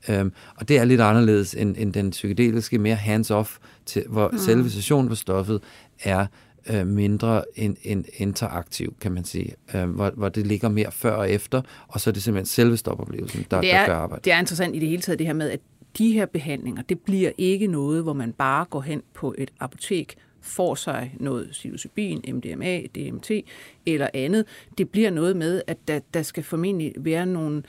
Øhm, 0.08 0.32
og 0.56 0.68
det 0.68 0.78
er 0.78 0.84
lidt 0.84 1.00
anderledes 1.00 1.54
end, 1.54 1.76
end 1.78 1.92
den 1.92 2.10
psykedeliske, 2.10 2.78
mere 2.78 2.96
hands-off, 2.96 3.58
til, 3.86 4.04
hvor 4.08 4.28
mm. 4.28 4.38
selve 4.38 4.70
sessionen 4.70 5.08
på 5.08 5.14
stoffet 5.14 5.60
er 6.02 6.26
øh, 6.70 6.86
mindre 6.86 7.44
in, 7.56 7.76
in, 7.82 8.04
interaktiv, 8.16 8.94
kan 9.00 9.12
man 9.12 9.24
sige, 9.24 9.54
øh, 9.74 9.90
hvor, 9.90 10.10
hvor 10.10 10.28
det 10.28 10.46
ligger 10.46 10.68
mere 10.68 10.92
før 10.92 11.12
og 11.12 11.30
efter, 11.30 11.62
og 11.88 12.00
så 12.00 12.10
er 12.10 12.12
det 12.12 12.22
simpelthen 12.22 12.46
selve 12.46 12.76
stopoplevelsen, 12.76 13.46
der, 13.50 13.60
det 13.60 13.74
er, 13.74 13.78
der 13.78 13.86
gør 13.86 13.96
arbejde. 13.96 14.22
Det 14.24 14.32
er 14.32 14.38
interessant 14.38 14.76
i 14.76 14.78
det 14.78 14.88
hele 14.88 15.02
taget 15.02 15.18
det 15.18 15.26
her 15.26 15.34
med, 15.34 15.50
at 15.50 15.60
de 15.98 16.12
her 16.12 16.26
behandlinger, 16.26 16.82
det 16.82 17.00
bliver 17.00 17.30
ikke 17.38 17.66
noget, 17.66 18.02
hvor 18.02 18.12
man 18.12 18.32
bare 18.32 18.64
går 18.64 18.80
hen 18.80 19.02
på 19.14 19.34
et 19.38 19.50
apotek, 19.60 20.16
får 20.42 20.74
sig 20.74 21.14
noget 21.20 21.48
psilocybin, 21.50 22.24
MDMA, 22.28 22.80
DMT 22.80 23.30
eller 23.86 24.08
andet. 24.14 24.44
Det 24.78 24.88
bliver 24.88 25.10
noget 25.10 25.36
med, 25.36 25.62
at 25.66 25.76
der, 25.88 26.00
der 26.14 26.22
skal 26.22 26.42
formentlig 26.42 26.92
være 26.96 27.26
nogle 27.26 27.62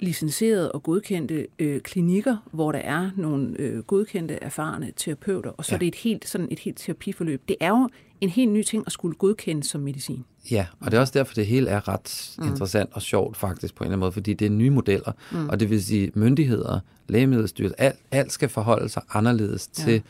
licenserede 0.00 0.72
og 0.72 0.82
godkendte 0.82 1.46
øh, 1.58 1.80
klinikker, 1.80 2.36
hvor 2.52 2.72
der 2.72 2.78
er 2.78 3.10
nogle 3.16 3.54
øh, 3.58 3.82
godkendte, 3.82 4.34
erfarne 4.42 4.92
terapeuter, 4.96 5.50
og 5.50 5.64
så 5.64 5.72
ja. 5.72 5.76
er 5.76 5.78
det 5.78 5.88
et 5.88 5.94
helt, 5.94 6.28
sådan 6.28 6.48
et 6.50 6.58
helt 6.58 6.78
terapiforløb. 6.78 7.42
Det 7.48 7.56
er 7.60 7.68
jo 7.68 7.88
en 8.20 8.28
helt 8.28 8.50
ny 8.50 8.62
ting 8.62 8.82
at 8.86 8.92
skulle 8.92 9.14
godkendes 9.14 9.66
som 9.66 9.80
medicin. 9.80 10.24
Ja, 10.50 10.66
og 10.80 10.90
det 10.90 10.96
er 10.96 11.00
også 11.00 11.12
derfor, 11.18 11.34
det 11.34 11.46
hele 11.46 11.70
er 11.70 11.88
ret 11.88 12.34
mm. 12.38 12.46
interessant 12.46 12.90
og 12.92 13.02
sjovt 13.02 13.36
faktisk 13.36 13.74
på 13.74 13.84
en 13.84 13.86
eller 13.86 13.92
anden 13.92 14.00
måde, 14.00 14.12
fordi 14.12 14.34
det 14.34 14.46
er 14.46 14.50
nye 14.50 14.70
modeller, 14.70 15.12
mm. 15.32 15.48
og 15.48 15.60
det 15.60 15.70
vil 15.70 15.84
sige 15.84 16.10
myndigheder, 16.14 16.80
lægemiddelstyrelser, 17.08 17.76
alt, 17.78 17.98
alt 18.10 18.32
skal 18.32 18.48
forholde 18.48 18.88
sig 18.88 19.02
anderledes 19.12 19.70
ja. 19.78 19.84
til 19.84 20.02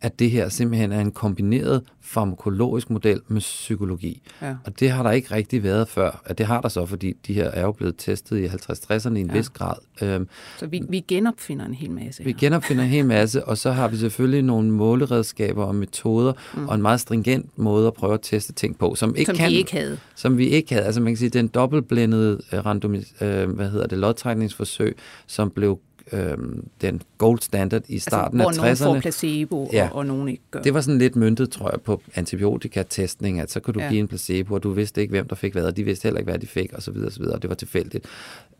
at 0.00 0.18
det 0.18 0.30
her 0.30 0.48
simpelthen 0.48 0.92
er 0.92 1.00
en 1.00 1.10
kombineret 1.10 1.82
farmakologisk 2.00 2.90
model 2.90 3.20
med 3.28 3.40
psykologi. 3.40 4.22
Ja. 4.42 4.54
Og 4.64 4.80
det 4.80 4.90
har 4.90 5.02
der 5.02 5.10
ikke 5.10 5.34
rigtig 5.34 5.62
været 5.62 5.88
før. 5.88 6.22
At 6.24 6.38
det 6.38 6.46
har 6.46 6.60
der 6.60 6.68
så, 6.68 6.86
fordi 6.86 7.12
de 7.26 7.34
her 7.34 7.50
er 7.50 7.62
jo 7.62 7.72
blevet 7.72 7.94
testet 7.98 8.38
i 8.38 8.46
50-60'erne 8.46 9.16
i 9.16 9.20
en 9.20 9.26
ja. 9.26 9.32
vis 9.32 9.48
grad. 9.48 9.74
Øhm, 10.02 10.28
så 10.58 10.66
vi, 10.66 10.82
vi 10.88 11.04
genopfinder 11.08 11.66
en 11.66 11.74
hel 11.74 11.90
masse. 11.90 12.24
Vi 12.24 12.32
genopfinder 12.32 12.84
en 12.84 12.90
hel 12.90 13.06
masse, 13.06 13.44
og 13.44 13.58
så 13.58 13.72
har 13.72 13.88
vi 13.88 13.96
selvfølgelig 13.96 14.42
nogle 14.42 14.70
måleredskaber 14.70 15.64
og 15.64 15.74
metoder, 15.74 16.32
mm. 16.54 16.68
og 16.68 16.74
en 16.74 16.82
meget 16.82 17.00
stringent 17.00 17.58
måde 17.58 17.86
at 17.86 17.94
prøve 17.94 18.14
at 18.14 18.20
teste 18.22 18.52
ting 18.52 18.78
på, 18.78 18.94
som, 18.94 19.16
ikke 19.16 19.26
som 19.26 19.36
kan, 19.36 19.50
vi 19.50 19.56
ikke 19.56 19.72
havde. 19.72 19.98
Som 20.14 20.38
vi 20.38 20.48
ikke 20.48 20.74
havde. 20.74 20.86
Altså 20.86 21.00
man 21.00 21.12
kan 21.12 21.16
sige, 21.16 21.28
den 21.28 21.48
dobbeltblændede 21.48 22.40
uh, 22.52 22.66
randomis, 22.66 23.14
uh, 23.20 23.26
hvad 23.26 23.70
hedder 23.70 23.86
det, 23.86 23.98
lodtrækningsforsøg, 23.98 24.96
som 25.26 25.50
blev 25.50 25.80
øh, 26.12 26.36
den 26.80 27.02
gold 27.18 27.40
standard 27.40 27.82
i 27.88 27.94
altså, 27.94 28.10
starten 28.10 28.40
altså, 28.40 28.62
af 28.62 28.74
60'erne. 28.74 28.76
Hvor 28.76 28.86
nogen 28.86 28.96
får 28.96 29.00
placebo, 29.00 29.70
ja. 29.72 29.88
og, 29.88 29.96
og 29.96 30.06
nogen 30.06 30.28
ikke 30.28 30.42
gør. 30.50 30.62
Det 30.62 30.74
var 30.74 30.80
sådan 30.80 30.98
lidt 30.98 31.16
myndet, 31.16 31.50
tror 31.50 31.70
jeg, 31.70 31.80
på 31.80 32.02
antibiotikatestning, 32.14 33.40
at 33.40 33.50
så 33.50 33.60
kunne 33.60 33.74
du 33.74 33.80
ja. 33.80 33.88
give 33.88 34.00
en 34.00 34.08
placebo, 34.08 34.54
og 34.54 34.62
du 34.62 34.70
vidste 34.70 35.00
ikke, 35.00 35.10
hvem 35.10 35.28
der 35.28 35.36
fik 35.36 35.52
hvad, 35.52 35.64
og 35.64 35.76
de 35.76 35.84
vidste 35.84 36.02
heller 36.02 36.18
ikke, 36.18 36.30
hvad 36.30 36.38
de 36.38 36.46
fik, 36.46 36.72
og 36.72 36.82
så 36.82 36.90
videre, 36.90 37.08
og 37.08 37.12
så 37.12 37.20
videre, 37.20 37.34
og 37.34 37.42
det 37.42 37.48
var 37.48 37.56
tilfældigt. 37.56 38.06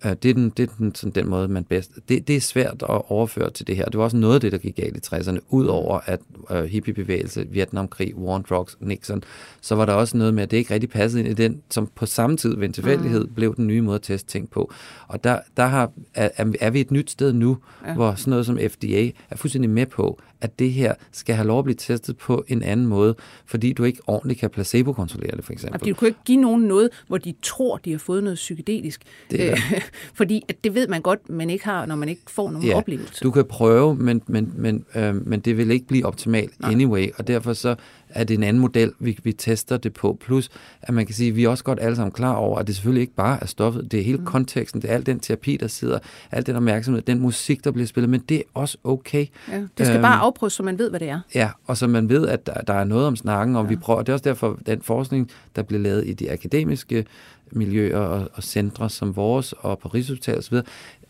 Uh, 0.06 0.12
det 0.22 0.30
er, 0.30 0.34
den, 0.34 0.50
det 0.50 0.62
er 0.70 0.74
den, 0.78 0.94
sådan 0.94 1.12
den 1.12 1.28
måde, 1.28 1.48
man 1.48 1.64
bedst... 1.64 1.90
Det, 2.08 2.28
det 2.28 2.36
er 2.36 2.40
svært 2.40 2.82
at 2.82 3.10
overføre 3.10 3.50
til 3.50 3.66
det 3.66 3.76
her. 3.76 3.84
Det 3.84 3.98
var 3.98 4.04
også 4.04 4.16
noget 4.16 4.34
af 4.34 4.40
det, 4.40 4.52
der 4.52 4.58
gik 4.58 4.76
galt 4.76 4.96
i 4.96 5.14
60'erne, 5.14 5.38
udover 5.48 6.00
at 6.06 6.20
uh, 6.50 6.64
hippiebevægelse, 6.64 7.46
Vietnamkrig, 7.50 8.16
War 8.16 8.34
on 8.34 8.44
Drugs, 8.48 8.76
Nixon, 8.80 9.22
så 9.60 9.74
var 9.74 9.86
der 9.86 9.92
også 9.92 10.16
noget 10.16 10.34
med, 10.34 10.42
at 10.42 10.50
det 10.50 10.56
ikke 10.56 10.74
rigtig 10.74 10.90
passede 10.90 11.22
ind 11.22 11.38
i 11.38 11.42
den, 11.42 11.62
som 11.70 11.90
på 11.94 12.06
samme 12.06 12.36
tid 12.36 12.56
ved 12.56 12.64
en 12.64 12.72
tilfældighed 12.72 13.24
mm. 13.24 13.34
blev 13.34 13.56
den 13.56 13.66
nye 13.66 13.80
måde 13.80 13.94
at 13.94 14.02
teste 14.02 14.28
ting 14.28 14.50
på. 14.50 14.72
Og 15.08 15.24
der, 15.24 15.38
der 15.56 15.66
har, 15.66 15.92
er, 16.14 16.52
er 16.60 16.70
vi 16.70 16.80
et 16.80 16.90
nyt 16.90 17.10
sted 17.10 17.32
nu, 17.32 17.58
ja. 17.86 17.94
hvor 17.94 18.14
sådan 18.14 18.30
noget 18.30 18.46
som 18.46 18.58
FDA 18.68 19.10
er 19.30 19.36
fuldstændig 19.36 19.70
med 19.70 19.86
på, 19.86 20.20
at 20.40 20.58
det 20.58 20.72
her 20.72 20.94
skal 21.12 21.34
have 21.34 21.46
lov 21.46 21.58
at 21.58 21.64
blive 21.64 21.76
testet 21.76 22.16
på 22.16 22.44
en 22.48 22.62
anden 22.62 22.86
måde, 22.86 23.14
fordi 23.46 23.72
du 23.72 23.84
ikke 23.84 24.00
ordentligt 24.06 24.40
kan 24.40 24.50
placebo-kontrollere 24.50 25.36
det, 25.36 25.44
for 25.44 25.52
eksempel. 25.52 25.78
Fordi 25.78 25.90
du 25.90 25.96
kan 25.96 26.08
ikke 26.08 26.20
give 26.24 26.40
nogen 26.40 26.62
noget, 26.62 26.90
hvor 27.06 27.18
de 27.18 27.34
tror, 27.42 27.76
de 27.76 27.90
har 27.90 27.98
fået 27.98 28.24
noget 28.24 28.36
psykedelisk. 28.36 29.00
Det 29.30 29.50
er. 29.50 29.56
fordi 30.14 30.42
at 30.48 30.64
det 30.64 30.74
ved 30.74 30.88
man 30.88 31.02
godt, 31.02 31.30
man 31.30 31.50
ikke 31.50 31.64
har, 31.64 31.86
når 31.86 31.96
man 31.96 32.08
ikke 32.08 32.22
får 32.28 32.50
nogen 32.50 32.68
ja, 32.68 32.76
oplevelse. 32.76 33.24
du 33.24 33.30
kan 33.30 33.44
prøve, 33.44 33.94
men, 33.94 34.22
men, 34.26 34.52
men, 34.56 34.84
øh, 34.94 35.26
men 35.26 35.40
det 35.40 35.56
vil 35.56 35.70
ikke 35.70 35.86
blive 35.86 36.06
optimalt 36.06 36.60
Nej. 36.60 36.70
anyway, 36.70 37.08
og 37.18 37.26
derfor 37.26 37.52
så 37.52 37.74
er 38.08 38.24
det 38.24 38.34
en 38.34 38.42
anden 38.42 38.60
model, 38.60 38.92
vi, 38.98 39.18
vi 39.22 39.32
tester 39.32 39.76
det 39.76 39.92
på. 39.92 40.18
Plus, 40.20 40.48
at 40.82 40.94
man 40.94 41.06
kan 41.06 41.14
sige, 41.14 41.28
at 41.28 41.36
vi 41.36 41.44
er 41.44 41.48
også 41.48 41.64
godt 41.64 41.78
alle 41.82 41.96
sammen 41.96 42.12
klar 42.12 42.34
over, 42.34 42.58
at 42.58 42.66
det 42.66 42.74
selvfølgelig 42.74 43.00
ikke 43.00 43.14
bare 43.14 43.38
er 43.42 43.46
stoffet, 43.46 43.92
det 43.92 44.00
er 44.00 44.04
hele 44.04 44.18
mm. 44.18 44.24
konteksten, 44.24 44.82
det 44.82 44.90
er 44.90 44.94
al 44.94 45.06
den 45.06 45.20
terapi, 45.20 45.56
der 45.56 45.66
sidder, 45.66 45.98
al 46.30 46.46
den 46.46 46.56
opmærksomhed, 46.56 47.02
den 47.02 47.20
musik, 47.20 47.64
der 47.64 47.70
bliver 47.70 47.86
spillet, 47.86 48.10
men 48.10 48.20
det 48.20 48.36
er 48.36 48.42
også 48.54 48.78
okay. 48.84 49.26
Ja, 49.52 49.56
det 49.78 49.86
skal 49.86 49.94
øhm, 49.94 50.02
bare 50.02 50.18
afprøves, 50.18 50.52
så 50.52 50.62
man 50.62 50.78
ved, 50.78 50.90
hvad 50.90 51.00
det 51.00 51.08
er. 51.08 51.20
Ja, 51.34 51.50
og 51.66 51.76
så 51.76 51.86
man 51.86 52.08
ved, 52.08 52.28
at 52.28 52.46
der, 52.46 52.54
der 52.54 52.74
er 52.74 52.84
noget 52.84 53.06
om 53.06 53.16
snakken, 53.16 53.56
og 53.56 53.64
ja. 53.64 53.68
vi 53.68 53.76
prøver, 53.76 53.98
og 53.98 54.06
det 54.06 54.12
er 54.12 54.14
også 54.14 54.28
derfor, 54.28 54.58
den 54.66 54.82
forskning, 54.82 55.30
der 55.56 55.62
bliver 55.62 55.82
lavet 55.82 56.06
i 56.06 56.12
de 56.12 56.32
akademiske 56.32 57.04
miljøer 57.52 57.98
og, 57.98 58.30
og 58.34 58.42
centre 58.42 58.90
som 58.90 59.16
vores 59.16 59.52
og 59.52 59.78
på 59.78 59.88
Rigshospitalet 59.88 60.38
osv., 60.38 60.54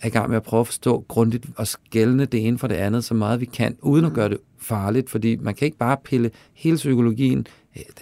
er 0.01 0.07
i 0.07 0.11
gang 0.11 0.29
med 0.29 0.37
at 0.37 0.43
prøve 0.43 0.61
at 0.61 0.67
forstå 0.67 1.05
grundigt 1.09 1.47
og 1.57 1.67
skælne 1.67 2.25
det 2.25 2.47
ene 2.47 2.59
fra 2.59 2.69
det 2.69 2.75
andet 2.75 3.05
så 3.05 3.15
meget 3.15 3.41
vi 3.41 3.45
kan, 3.45 3.77
uden 3.83 4.05
at 4.05 4.11
mm. 4.11 4.15
gøre 4.15 4.29
det 4.29 4.39
farligt, 4.59 5.11
fordi 5.11 5.37
man 5.37 5.55
kan 5.55 5.67
ikke 5.67 5.79
bare 5.79 5.97
pille 6.05 6.31
hele 6.55 6.77
psykologien, 6.77 7.47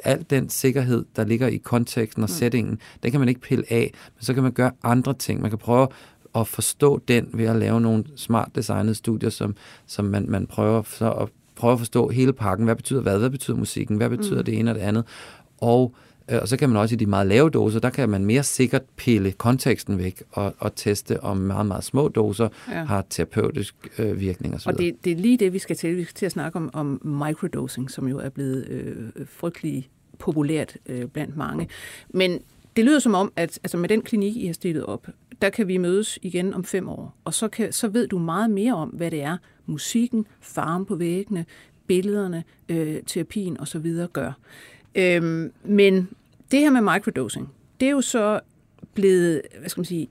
al 0.05 0.27
den 0.31 0.49
sikkerhed, 0.49 1.05
der 1.17 1.25
ligger 1.25 1.47
i 1.47 1.57
konteksten 1.57 2.23
og 2.23 2.29
mm. 2.31 2.35
settingen, 2.35 2.79
den 3.03 3.11
kan 3.11 3.21
man 3.21 3.29
ikke 3.29 3.41
pille 3.41 3.65
af, 3.71 3.91
men 4.17 4.25
så 4.25 4.35
kan 4.35 4.43
man 4.43 4.53
gøre 4.53 4.71
andre 4.83 5.15
ting. 5.15 5.41
Man 5.41 5.51
kan 5.51 5.59
prøve 5.59 5.89
at 6.35 6.49
forstå 6.49 7.01
den 7.09 7.29
ved 7.33 7.45
at 7.45 7.57
lave 7.57 7.81
nogle 7.81 8.05
smart 8.17 8.49
designede 8.55 8.95
studier, 8.95 9.31
som, 9.31 9.57
som 9.87 10.05
man, 10.05 10.27
man 10.29 10.47
prøver 10.47 10.83
så 10.83 11.11
at 11.13 11.29
prøve 11.57 11.73
at 11.73 11.79
forstå 11.79 12.09
hele 12.09 12.33
pakken. 12.33 12.65
Hvad 12.65 12.77
betyder 12.77 13.01
hvad? 13.01 13.19
Hvad 13.19 13.31
betyder 13.31 13.57
musikken? 13.57 13.97
Hvad 13.97 14.11
betyder 14.11 14.39
mm. 14.39 14.45
det 14.45 14.59
ene 14.59 14.71
og 14.71 14.75
det 14.75 14.83
andet? 14.83 15.05
Og 15.61 15.95
Øh, 15.95 16.14
og 16.29 16.49
så 16.49 16.57
kan 16.57 16.69
man 16.69 16.79
også 16.79 16.95
i 16.95 16.97
de 16.97 17.07
meget 17.07 17.27
lave 17.27 17.51
doser, 17.51 17.81
der 17.81 17.91
kan 17.91 18.09
man 18.09 18.25
mere 18.25 18.43
sikkert 18.43 18.83
pille 18.97 19.33
konteksten 19.33 19.99
væk 19.99 20.23
og, 20.31 20.55
og 20.59 20.77
teste, 20.77 21.21
om 21.21 21.37
meget, 21.37 21.67
meget 21.67 21.85
små 21.85 22.09
doser 22.09 22.49
ja. 22.71 22.85
har 22.85 23.07
terapeutisk 23.11 23.75
øh, 23.99 24.21
virkning 24.21 24.55
osv. 24.55 24.69
Og 24.69 24.79
det, 24.79 25.05
det 25.05 25.13
er 25.13 25.17
lige 25.17 25.37
det, 25.37 25.53
vi 25.53 25.59
skal 25.59 25.77
til. 25.77 25.97
Vi 25.97 26.05
skal 26.05 26.15
til 26.15 26.27
at 26.27 26.33
snakke 26.33 26.57
om, 26.57 26.71
om 26.73 27.01
microdosing, 27.05 27.91
som 27.91 28.09
jo 28.09 28.19
er 28.19 28.29
blevet 28.29 28.69
øh, 28.69 29.27
frygtelig 29.27 29.89
populært 30.19 30.77
øh, 30.87 31.07
blandt 31.07 31.37
mange. 31.37 31.69
Men 32.09 32.41
det 32.77 32.85
lyder 32.85 32.99
som 32.99 33.15
om, 33.15 33.33
at 33.37 33.59
altså 33.65 33.77
med 33.77 33.89
den 33.89 34.03
klinik, 34.03 34.37
I 34.37 34.47
har 34.47 34.55
stillet 34.55 34.87
op, 34.87 35.07
der 35.43 35.51
kan 35.51 35.69
vi 35.69 35.77
mødes 35.77 36.19
igen 36.23 36.55
om 36.55 36.65
fem 36.65 36.89
år, 36.89 37.17
og 37.25 37.35
så, 37.35 37.49
kan, 37.49 37.73
så 37.73 37.89
ved 37.89 38.09
du 38.09 38.19
meget 38.19 38.51
mere 38.51 38.75
om, 38.75 38.89
hvad 38.89 39.11
det 39.11 39.23
er, 39.23 39.37
musikken, 39.67 40.27
farven 40.41 40.87
på 40.87 40.95
væggene, 40.95 41.45
billederne, 41.87 42.45
øh, 42.69 42.97
terapien 43.07 43.61
osv. 43.61 44.07
gør. 44.13 44.33
Øhm, 44.95 45.53
men 45.65 46.09
det 46.51 46.61
her 46.61 46.71
med 46.71 46.81
microdosing, 46.81 47.49
det 47.81 47.87
er 47.87 47.91
jo 47.91 48.01
så 48.01 48.41
blevet, 48.95 49.43
hvad 49.59 49.69
skal 49.69 49.81
man 49.81 49.85
sige, 49.85 50.09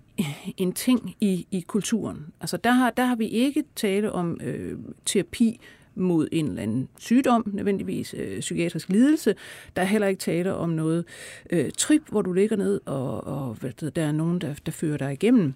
en 0.58 0.74
ting 0.74 1.16
i, 1.22 1.48
i 1.52 1.60
kulturen. 1.68 2.26
Altså 2.42 2.58
der 2.58 2.72
har, 2.72 2.90
der 2.90 3.06
har 3.06 3.16
vi 3.16 3.28
ikke 3.28 3.64
tale 3.76 4.12
om 4.12 4.40
øh, 4.44 4.78
terapi 5.06 5.60
mod 5.96 6.28
en 6.32 6.48
eller 6.48 6.62
anden 6.62 6.90
sygdom, 7.00 7.52
nødvendigvis 7.54 8.16
øh, 8.18 8.40
psykiatrisk 8.40 8.90
lidelse. 8.90 9.36
Der 9.76 9.82
er 9.82 9.86
heller 9.86 10.08
ikke 10.08 10.20
tale 10.20 10.56
om 10.56 10.70
noget 10.70 11.06
øh, 11.50 11.72
trip, 11.78 12.02
hvor 12.10 12.22
du 12.22 12.34
ligger 12.34 12.56
ned, 12.56 12.80
og, 12.86 13.28
og 13.28 13.54
hvad 13.54 13.72
det, 13.72 13.96
der 13.96 14.04
er 14.04 14.12
nogen, 14.12 14.42
der, 14.42 14.54
der 14.66 14.72
fører 14.72 14.98
dig 14.98 15.14
igennem. 15.14 15.54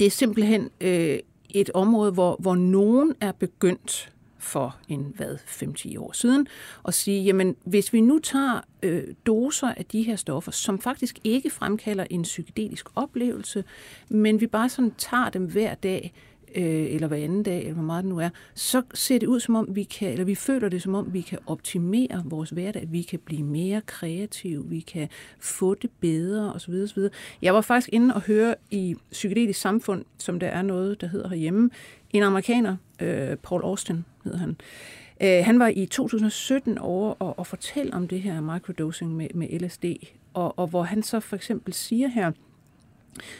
Det 0.00 0.06
er 0.06 0.10
simpelthen 0.10 0.70
øh, 0.80 1.18
et 1.50 1.70
område, 1.74 2.12
hvor, 2.12 2.36
hvor 2.40 2.54
nogen 2.54 3.14
er 3.20 3.32
begyndt 3.32 4.12
for 4.38 4.76
en, 4.88 5.12
hvad, 5.16 5.36
5-10 5.36 5.98
år 5.98 6.12
siden, 6.12 6.46
og 6.82 6.94
sige, 6.94 7.24
jamen, 7.24 7.56
hvis 7.64 7.92
vi 7.92 8.00
nu 8.00 8.18
tager 8.18 8.60
øh, 8.82 9.04
doser 9.26 9.74
af 9.76 9.84
de 9.84 10.02
her 10.02 10.16
stoffer, 10.16 10.52
som 10.52 10.78
faktisk 10.78 11.18
ikke 11.24 11.50
fremkalder 11.50 12.06
en 12.10 12.22
psykedelisk 12.22 12.86
oplevelse, 12.94 13.64
men 14.08 14.40
vi 14.40 14.46
bare 14.46 14.68
sådan 14.68 14.92
tager 14.98 15.30
dem 15.30 15.44
hver 15.44 15.74
dag, 15.74 16.12
øh, 16.56 16.94
eller 16.94 17.08
hver 17.08 17.16
anden 17.16 17.42
dag, 17.42 17.58
eller 17.58 17.74
hvor 17.74 17.82
meget 17.82 18.04
det 18.04 18.10
nu 18.10 18.18
er, 18.18 18.28
så 18.54 18.82
ser 18.94 19.18
det 19.18 19.26
ud 19.26 19.40
som 19.40 19.54
om, 19.54 19.68
vi 19.70 19.82
kan, 19.82 20.12
eller 20.12 20.24
vi 20.24 20.34
føler 20.34 20.68
det 20.68 20.82
som 20.82 20.94
om, 20.94 21.12
vi 21.12 21.20
kan 21.20 21.38
optimere 21.46 22.22
vores 22.24 22.50
hverdag, 22.50 22.88
vi 22.88 23.02
kan 23.02 23.18
blive 23.18 23.42
mere 23.42 23.80
kreative, 23.86 24.64
vi 24.68 24.80
kan 24.80 25.08
få 25.40 25.74
det 25.74 25.90
bedre, 26.00 26.52
osv. 26.52 26.74
osv. 26.74 27.02
Jeg 27.42 27.54
var 27.54 27.60
faktisk 27.60 27.88
inde 27.92 28.14
og 28.14 28.20
høre 28.20 28.54
i 28.70 28.96
Psykedelisk 29.10 29.60
Samfund, 29.60 30.04
som 30.18 30.40
der 30.40 30.48
er 30.48 30.62
noget, 30.62 31.00
der 31.00 31.06
hedder 31.06 31.28
herhjemme, 31.28 31.70
en 32.12 32.22
amerikaner, 32.22 32.76
øh, 33.00 33.36
Paul 33.36 33.62
Austin 33.64 34.04
hedder 34.24 34.38
han, 34.38 34.56
øh, 35.22 35.44
han 35.44 35.58
var 35.58 35.68
i 35.68 35.86
2017 35.86 36.78
over 36.78 37.14
og, 37.18 37.38
og 37.38 37.46
fortælle 37.46 37.94
om 37.94 38.08
det 38.08 38.20
her 38.20 38.40
microdosing 38.40 39.16
med, 39.16 39.28
med 39.34 39.60
LSD, 39.60 39.84
og, 40.34 40.58
og 40.58 40.66
hvor 40.66 40.82
han 40.82 41.02
så 41.02 41.20
for 41.20 41.36
eksempel 41.36 41.72
siger 41.72 42.08
her, 42.08 42.32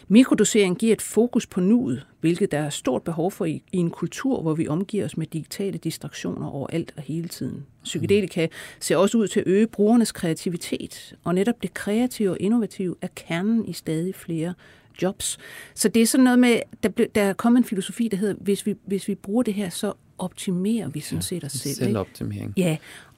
Mikrodosering 0.08 0.78
giver 0.78 0.92
et 0.92 1.02
fokus 1.02 1.46
på 1.46 1.60
nuet, 1.60 2.06
hvilket 2.20 2.52
der 2.52 2.58
er 2.58 2.70
stort 2.70 3.02
behov 3.02 3.30
for 3.30 3.44
i, 3.44 3.62
i 3.72 3.76
en 3.76 3.90
kultur, 3.90 4.42
hvor 4.42 4.54
vi 4.54 4.68
omgiver 4.68 5.04
os 5.04 5.16
med 5.16 5.26
digitale 5.26 5.78
distraktioner 5.78 6.46
overalt 6.48 6.92
og 6.96 7.02
hele 7.02 7.28
tiden. 7.28 7.66
Psykedelika 7.84 8.46
ser 8.80 8.96
også 8.96 9.18
ud 9.18 9.28
til 9.28 9.40
at 9.40 9.46
øge 9.46 9.66
brugernes 9.66 10.12
kreativitet, 10.12 11.16
og 11.24 11.34
netop 11.34 11.62
det 11.62 11.74
kreative 11.74 12.30
og 12.30 12.36
innovative 12.40 12.94
er 13.02 13.08
kernen 13.14 13.64
i 13.66 13.72
stadig 13.72 14.14
flere 14.14 14.54
jobs. 15.02 15.38
Så 15.74 15.88
det 15.88 16.02
er 16.02 16.06
sådan 16.06 16.24
noget 16.24 16.38
med, 16.38 16.60
der, 16.82 16.88
der 17.14 17.22
er 17.22 17.32
kommet 17.32 17.58
en 17.58 17.64
filosofi, 17.64 18.08
der 18.08 18.16
hedder, 18.16 18.34
hvis 18.40 18.66
vi, 18.66 18.74
hvis 18.86 19.08
vi 19.08 19.14
bruger 19.14 19.42
det 19.42 19.54
her, 19.54 19.68
så 19.68 19.92
optimerer 20.18 20.88
vi 20.88 21.00
sådan 21.00 21.22
set 21.22 21.44
os 21.44 21.52
selv. 21.52 21.74
Selvoptimering. 21.74 22.52
Ja, 22.56 22.76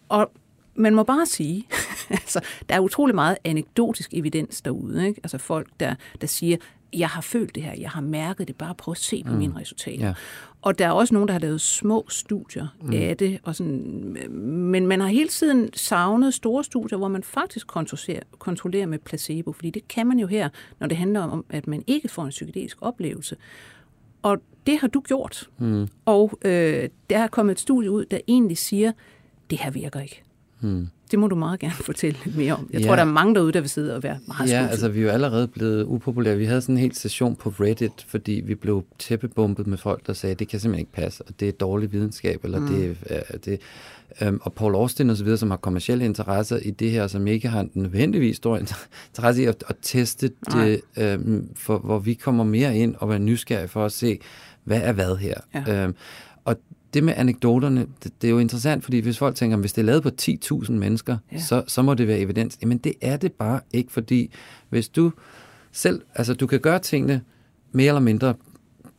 og 0.09 0.31
man 0.75 0.95
må 0.95 1.03
bare 1.03 1.27
sige, 1.27 1.67
altså, 2.11 2.41
der 2.69 2.75
er 2.75 2.81
utrolig 2.81 3.15
meget 3.15 3.37
anekdotisk 3.45 4.15
evidens 4.15 4.61
derude. 4.61 5.09
Ikke? 5.09 5.21
Altså 5.25 5.39
folk, 5.39 5.69
der, 5.81 5.95
der 6.21 6.27
siger, 6.27 6.57
jeg 6.93 7.09
har 7.09 7.21
følt 7.21 7.55
det 7.55 7.63
her, 7.63 7.75
jeg 7.79 7.91
har 7.91 8.01
mærket 8.01 8.49
det, 8.49 8.57
bare 8.57 8.75
prøv 8.75 8.93
at 8.93 8.99
se 8.99 9.23
på 9.27 9.33
mm. 9.33 9.39
mine 9.39 9.57
resultater. 9.57 10.07
Ja. 10.07 10.15
Og 10.69 10.79
der 10.79 10.87
er 10.87 10.91
også 10.91 11.15
nogen, 11.15 11.29
der 11.29 11.33
har 11.33 11.41
lavet 11.41 11.61
små 11.61 12.07
studier 12.09 12.67
mm. 12.83 12.93
af 12.93 13.17
det, 13.17 13.39
og 13.43 13.57
sådan, 13.57 14.17
men 14.41 14.87
man 14.87 15.01
har 15.01 15.09
hele 15.09 15.29
tiden 15.29 15.71
savnet 15.75 16.35
store 16.35 16.65
studier, 16.65 16.99
hvor 16.99 17.09
man 17.09 17.23
faktisk 17.23 17.67
kontrollerer, 17.67 18.23
kontrollerer 18.39 18.87
med 18.87 18.99
placebo, 18.99 19.53
fordi 19.53 19.71
det 19.71 19.89
kan 19.89 20.07
man 20.07 20.19
jo 20.19 20.27
her, 20.27 20.49
når 20.81 20.87
det 20.87 20.97
handler 20.97 21.21
om, 21.21 21.45
at 21.51 21.67
man 21.67 21.85
ikke 21.87 22.09
får 22.09 22.25
en 22.25 22.31
psykedelisk 22.31 22.79
oplevelse. 22.81 23.37
Og 24.23 24.39
det 24.67 24.79
har 24.79 24.89
du 24.89 25.01
gjort. 25.01 25.51
Mm. 25.59 25.89
Og 26.05 26.39
øh, 26.45 26.89
der 27.11 27.19
er 27.19 27.27
kommet 27.27 27.53
et 27.53 27.61
studie 27.61 27.91
ud, 27.91 28.05
der 28.05 28.19
egentlig 28.29 28.59
siger, 28.59 28.93
det 29.51 29.59
her 29.59 29.71
virker 29.71 30.01
ikke. 30.01 30.23
Hmm. 30.61 30.89
Det 31.11 31.19
må 31.19 31.27
du 31.27 31.35
meget 31.35 31.61
gerne 31.61 31.75
fortælle 31.93 32.19
lidt 32.25 32.37
mere 32.37 32.53
om. 32.53 32.69
Jeg 32.73 32.81
ja. 32.81 32.87
tror, 32.87 32.97
der 32.97 33.03
er 33.03 33.07
mange 33.07 33.35
derude, 33.35 33.53
der 33.53 33.61
vil 33.61 33.71
sidde 33.71 33.97
og 33.97 34.03
være 34.03 34.19
meget 34.27 34.51
Ja, 34.51 34.57
skuffet. 34.57 34.71
altså 34.71 34.89
vi 34.89 35.01
er 35.01 35.05
jo 35.05 35.11
allerede 35.11 35.49
blevet 35.49 35.85
upopulære. 35.85 36.37
Vi 36.37 36.45
havde 36.45 36.61
sådan 36.61 36.75
en 36.75 36.81
hel 36.81 36.95
session 36.95 37.37
på 37.37 37.49
Reddit, 37.49 38.07
fordi 38.09 38.43
vi 38.45 38.55
blev 38.55 38.85
tæppebumpet 38.99 39.67
med 39.67 39.79
folk, 39.79 40.07
der 40.07 40.13
sagde, 40.13 40.35
det 40.35 40.49
kan 40.49 40.61
simpelthen 40.61 40.81
ikke 40.81 40.93
passe, 40.93 41.25
og 41.27 41.41
det 41.41 41.49
er 41.49 41.53
dårlig 41.53 41.93
videnskab, 41.93 42.45
eller 42.45 42.61
mm. 42.61 42.67
det, 42.67 42.97
er, 43.07 43.39
det 43.39 43.61
øhm, 44.23 44.41
og 44.43 44.53
Paul 44.53 44.75
Austin 44.75 45.11
osv., 45.11 45.37
som 45.37 45.51
har 45.51 45.57
kommersielle 45.57 46.05
interesser 46.05 46.57
i 46.57 46.71
det 46.71 46.91
her, 46.91 47.07
som 47.07 47.27
ikke 47.27 47.49
har 47.49 47.67
nødvendigvis 47.75 48.37
stor 48.37 48.57
interesse 49.11 49.43
i 49.43 49.47
at, 49.47 49.65
at 49.69 49.77
teste 49.83 50.31
det, 50.53 50.81
øhm, 50.97 51.49
for, 51.57 51.79
hvor 51.79 51.99
vi 51.99 52.15
kommer 52.15 52.45
mere 52.45 52.77
ind 52.77 52.95
og 52.99 53.09
være 53.09 53.19
nysgerrige 53.19 53.69
for 53.69 53.85
at 53.85 53.93
se, 53.93 54.19
hvad 54.65 54.81
er 54.83 54.93
hvad 54.93 55.17
her. 55.17 55.35
Ja. 55.55 55.85
Øhm, 55.85 55.95
og 56.45 56.57
det 56.95 57.05
med 57.05 57.15
anekdoterne, 57.17 57.87
det, 58.05 58.13
det 58.23 58.29
er 58.29 58.33
jo 58.33 58.39
interessant, 58.39 58.85
fordi 58.85 58.99
hvis 58.99 59.19
folk 59.19 59.37
tænker, 59.37 59.57
hvis 59.57 59.73
det 59.73 59.83
er 59.83 59.87
lavet 59.87 60.03
på 60.03 60.11
10.000 60.23 60.73
mennesker, 60.73 61.17
ja. 61.33 61.39
så, 61.39 61.63
så 61.67 61.83
må 61.83 61.95
det 61.95 62.09
være 62.09 62.19
evidens. 62.19 62.59
Jamen 62.63 62.79
det 62.79 62.93
er 63.01 63.17
det 63.17 63.33
bare 63.33 63.61
ikke, 63.73 63.93
fordi 63.93 64.31
hvis 64.69 64.89
du 64.89 65.13
selv, 65.73 66.03
altså 66.15 66.35
du 66.35 66.47
kan 66.47 66.61
gøre 66.61 66.79
tingene 66.79 67.21
mere 67.73 67.89
eller 67.89 68.01
mindre 68.01 68.35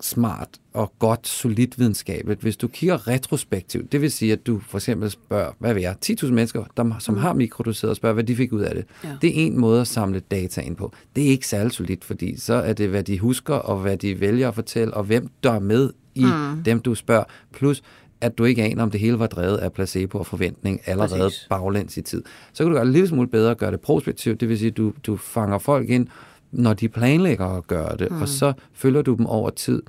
smart 0.02 0.50
og 0.74 0.94
godt, 1.00 1.28
solidt 1.28 1.80
videnskabeligt. 1.80 2.42
Hvis 2.42 2.58
du 2.58 2.68
kigger 2.68 3.08
retrospektivt, 3.08 3.92
det 3.92 4.02
vil 4.02 4.12
sige, 4.12 4.34
at 4.34 4.48
du 4.48 4.60
for 4.60 4.78
eksempel 4.78 5.12
spørger, 5.12 5.52
hvad 5.60 5.74
vil 5.74 5.82
jeg, 5.82 5.96
10.000 6.06 6.26
mennesker, 6.26 6.64
der, 6.78 6.96
som 7.00 7.16
mm. 7.16 7.22
har 7.22 7.34
mikrodoseret, 7.34 7.98
spørger, 7.98 8.14
hvad 8.14 8.24
de 8.24 8.36
fik 8.36 8.54
ud 8.54 8.62
af 8.62 8.76
det. 8.76 8.86
Ja. 9.04 9.10
Det 9.22 9.30
er 9.30 9.46
en 9.46 9.60
måde 9.60 9.82
at 9.82 9.88
samle 9.88 10.20
data 10.20 10.62
ind 10.62 10.76
på. 10.76 10.94
Det 11.16 11.24
er 11.24 11.28
ikke 11.28 11.48
særlig 11.48 11.72
solidt, 11.72 12.06
fordi 12.06 12.40
så 12.40 12.54
er 12.54 12.74
det, 12.74 12.90
hvad 12.90 13.04
de 13.04 13.20
husker, 13.20 13.56
og 13.56 13.78
hvad 13.78 13.98
de 13.98 14.20
vælger 14.20 14.48
at 14.48 14.56
fortælle, 14.56 14.94
og 14.94 15.04
hvem 15.04 15.30
der 15.44 15.52
er 15.52 15.60
med 15.60 15.90
i 16.16 16.26
mm. 16.26 16.64
dem, 16.64 16.80
du 16.80 16.95
spørger. 16.95 17.24
Plus, 17.53 17.82
at 18.22 18.38
du 18.38 18.45
ikke 18.45 18.64
aner, 18.64 18.84
om 18.84 18.91
det 18.91 18.99
hele 18.99 19.20
var 19.20 19.28
drevet 19.28 19.57
af 19.57 19.74
placebo 19.74 20.18
og 20.18 20.26
forventning 20.26 20.82
allerede 20.86 21.22
Præcis. 21.22 21.47
baglæns 21.49 21.97
i 21.97 22.01
tid. 22.01 22.24
Så 22.53 22.64
kan 22.64 22.72
du 22.72 22.74
gøre 22.74 22.84
det 22.84 22.88
en 22.88 22.93
lille 22.93 23.07
smule 23.07 23.28
bedre 23.28 23.51
at 23.51 23.57
gøre 23.57 23.72
det 23.72 23.80
prospektivt, 23.80 24.39
det 24.39 24.49
vil 24.49 24.60
sige, 24.60 24.70
at 24.70 24.78
du, 24.78 24.93
du 25.05 25.18
fanger 25.18 25.57
folk 25.57 25.89
ind, 25.89 26.07
når 26.51 26.74
de 26.74 26.89
planlægger 26.89 27.45
at 27.45 27.68
gøre 27.68 27.97
det, 27.97 28.12
mm. 28.12 28.22
og 28.22 28.28
så 28.28 28.53
følger 28.74 29.01
du 29.01 29.14
dem 29.14 29.26
over 29.26 29.49
tid. 29.49 29.84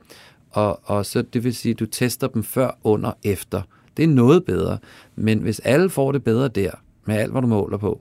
Og, 0.51 0.81
og 0.85 1.07
så 1.07 1.23
det 1.23 1.45
vil 1.45 1.55
sige, 1.55 1.73
at 1.73 1.79
du 1.79 1.87
tester 1.87 2.27
dem 2.27 2.43
før, 2.43 2.71
under, 2.85 3.12
efter. 3.25 3.62
Det 3.97 4.03
er 4.03 4.09
noget 4.09 4.45
bedre. 4.45 4.79
Men 5.16 5.39
hvis 5.39 5.61
alle 5.61 5.91
får 5.91 6.12
det 6.12 6.25
bedre 6.25 6.49
der, 6.49 6.71
med 7.05 7.16
alt, 7.16 7.33
hvad 7.33 7.43
du 7.43 7.49
måler 7.49 7.79
på, 7.79 8.01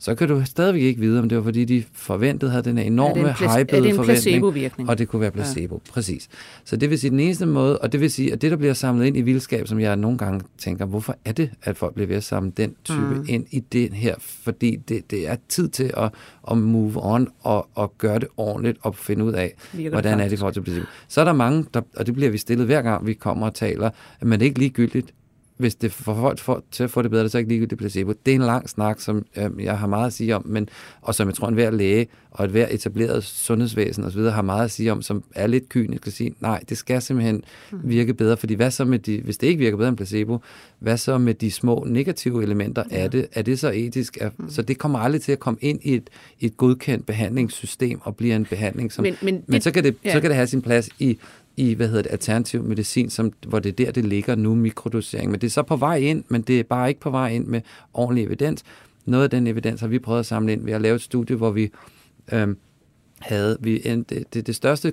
så 0.00 0.14
kan 0.14 0.28
du 0.28 0.44
stadigvæk 0.44 0.82
ikke 0.82 1.00
vide, 1.00 1.18
om 1.18 1.28
det 1.28 1.38
var 1.38 1.44
fordi, 1.44 1.64
de 1.64 1.84
forventede 1.92 2.50
havde 2.50 2.64
den 2.64 2.78
enorme 2.78 3.32
hypede 3.32 3.94
forventning. 3.94 4.88
Og 4.88 4.98
det 4.98 5.08
kunne 5.08 5.20
være 5.20 5.30
placebo, 5.30 5.74
ja. 5.86 5.92
præcis. 5.92 6.28
Så 6.64 6.76
det 6.76 6.90
vil 6.90 6.98
sige, 6.98 7.10
den 7.10 7.20
eneste 7.20 7.46
måde, 7.46 7.78
og 7.78 7.92
det 7.92 8.00
vil 8.00 8.10
sige, 8.10 8.32
at 8.32 8.42
det, 8.42 8.50
der 8.50 8.56
bliver 8.56 8.74
samlet 8.74 9.06
ind 9.06 9.16
i 9.16 9.20
vildskab, 9.20 9.68
som 9.68 9.80
jeg 9.80 9.96
nogle 9.96 10.18
gange 10.18 10.40
tænker, 10.58 10.84
hvorfor 10.84 11.16
er 11.24 11.32
det, 11.32 11.50
at 11.62 11.76
folk 11.76 11.94
bliver 11.94 12.06
ved 12.06 12.16
at 12.16 12.24
samle 12.24 12.52
den 12.56 12.74
type 12.84 13.14
mm. 13.14 13.24
ind 13.28 13.46
i 13.50 13.60
det 13.60 13.92
her? 13.92 14.14
Fordi 14.18 14.76
det, 14.76 15.10
det 15.10 15.28
er 15.28 15.36
tid 15.48 15.68
til 15.68 15.92
at, 15.96 16.10
at 16.50 16.58
move 16.58 16.92
on 16.96 17.28
og, 17.40 17.68
og 17.74 17.92
gøre 17.98 18.18
det 18.18 18.28
ordentligt 18.36 18.78
og 18.82 18.96
finde 18.96 19.24
ud 19.24 19.32
af, 19.32 19.54
Virker 19.72 19.90
hvordan 19.90 20.18
det 20.18 20.24
er 20.24 20.28
det 20.28 20.36
i 20.36 20.36
forhold 20.36 20.54
til 20.54 20.62
placebo. 20.62 20.86
Så 21.08 21.20
er 21.20 21.24
der 21.24 21.32
mange, 21.32 21.64
der, 21.74 21.80
og 21.96 22.06
det 22.06 22.14
bliver 22.14 22.30
vi 22.30 22.38
stillet 22.38 22.66
hver 22.66 22.82
gang, 22.82 23.06
vi 23.06 23.12
kommer 23.12 23.46
og 23.46 23.54
taler, 23.54 23.90
at 24.20 24.26
man 24.26 24.40
ikke 24.40 24.58
ligegyldigt, 24.58 25.14
hvis 25.60 25.74
det 25.74 25.92
får 25.92 26.14
folk 26.14 26.38
for, 26.38 26.64
til 26.70 26.84
at 26.84 26.90
få 26.90 27.02
det 27.02 27.10
bedre, 27.10 27.22
det 27.22 27.28
er 27.28 27.30
så 27.30 27.38
ikke 27.38 27.48
ligegyldigt 27.48 27.78
placebo. 27.78 28.12
Det 28.26 28.30
er 28.32 28.34
en 28.34 28.42
lang 28.42 28.68
snak, 28.68 29.00
som 29.00 29.24
øh, 29.36 29.50
jeg 29.64 29.78
har 29.78 29.86
meget 29.86 30.06
at 30.06 30.12
sige 30.12 30.36
om, 30.36 30.46
men, 30.46 30.68
og 31.02 31.14
som 31.14 31.28
jeg 31.28 31.34
tror, 31.34 31.48
en 31.48 31.54
hver 31.54 31.70
læge 31.70 32.06
og 32.30 32.44
et 32.44 32.50
hver 32.50 32.66
etableret 32.70 33.24
sundhedsvæsen 33.24 34.04
osv. 34.04 34.20
har 34.20 34.42
meget 34.42 34.64
at 34.64 34.70
sige 34.70 34.92
om, 34.92 35.02
som 35.02 35.24
er 35.34 35.46
lidt 35.46 35.68
kynisk 35.68 36.06
at 36.06 36.12
sige, 36.12 36.34
nej, 36.40 36.62
det 36.68 36.78
skal 36.78 37.02
simpelthen 37.02 37.44
mm. 37.72 37.78
virke 37.84 38.14
bedre, 38.14 38.36
fordi 38.36 38.54
hvad 38.54 38.70
så 38.70 38.84
med 38.84 38.98
de, 38.98 39.20
hvis 39.20 39.38
det 39.38 39.46
ikke 39.46 39.58
virker 39.58 39.76
bedre 39.76 39.88
end 39.88 39.96
placebo, 39.96 40.38
hvad 40.78 40.96
så 40.96 41.18
med 41.18 41.34
de 41.34 41.50
små 41.50 41.86
negative 41.88 42.42
elementer 42.42 42.84
ja. 42.90 42.96
af 42.96 43.10
det? 43.10 43.26
Er 43.32 43.42
det 43.42 43.58
så 43.58 43.70
etisk? 43.74 44.18
Er, 44.20 44.30
mm. 44.36 44.50
Så 44.50 44.62
det 44.62 44.78
kommer 44.78 44.98
aldrig 44.98 45.22
til 45.22 45.32
at 45.32 45.38
komme 45.38 45.58
ind 45.60 45.80
i 45.82 45.94
et, 45.94 46.10
et 46.40 46.56
godkendt 46.56 47.06
behandlingssystem 47.06 48.00
og 48.02 48.16
blive 48.16 48.34
en 48.34 48.44
behandling, 48.44 48.92
som, 48.92 49.02
men, 49.02 49.16
men, 49.22 49.42
men 49.46 49.60
så, 49.60 49.70
kan 49.70 49.84
det, 49.84 49.96
ja. 50.04 50.12
så 50.12 50.20
kan 50.20 50.30
det 50.30 50.36
have 50.36 50.46
sin 50.46 50.62
plads 50.62 50.88
i 50.98 51.18
i, 51.60 51.74
hvad 51.74 51.88
hedder 51.88 52.02
det, 52.02 52.12
alternativ 52.12 52.62
medicin, 52.62 53.10
som, 53.10 53.32
hvor 53.46 53.58
det 53.58 53.68
er 53.68 53.84
der, 53.84 53.92
det 53.92 54.04
ligger 54.04 54.34
nu, 54.34 54.54
mikrodosering. 54.54 55.30
Men 55.30 55.40
det 55.40 55.46
er 55.46 55.50
så 55.50 55.62
på 55.62 55.76
vej 55.76 55.96
ind, 55.96 56.24
men 56.28 56.42
det 56.42 56.60
er 56.60 56.64
bare 56.64 56.88
ikke 56.88 57.00
på 57.00 57.10
vej 57.10 57.28
ind 57.28 57.46
med 57.46 57.60
ordentlig 57.94 58.24
evidens. 58.24 58.62
Noget 59.04 59.24
af 59.24 59.30
den 59.30 59.46
evidens 59.46 59.80
har 59.80 59.88
vi 59.88 59.98
prøvet 59.98 60.20
at 60.20 60.26
samle 60.26 60.52
ind 60.52 60.64
ved 60.64 60.72
at 60.72 60.80
lave 60.80 60.94
et 60.94 61.02
studie, 61.02 61.36
hvor 61.36 61.50
vi 61.50 61.70
øhm, 62.32 62.56
havde 63.20 63.56
vi 63.60 63.80
en, 63.84 64.02
det, 64.02 64.34
det, 64.34 64.46
det 64.46 64.54
største 64.54 64.92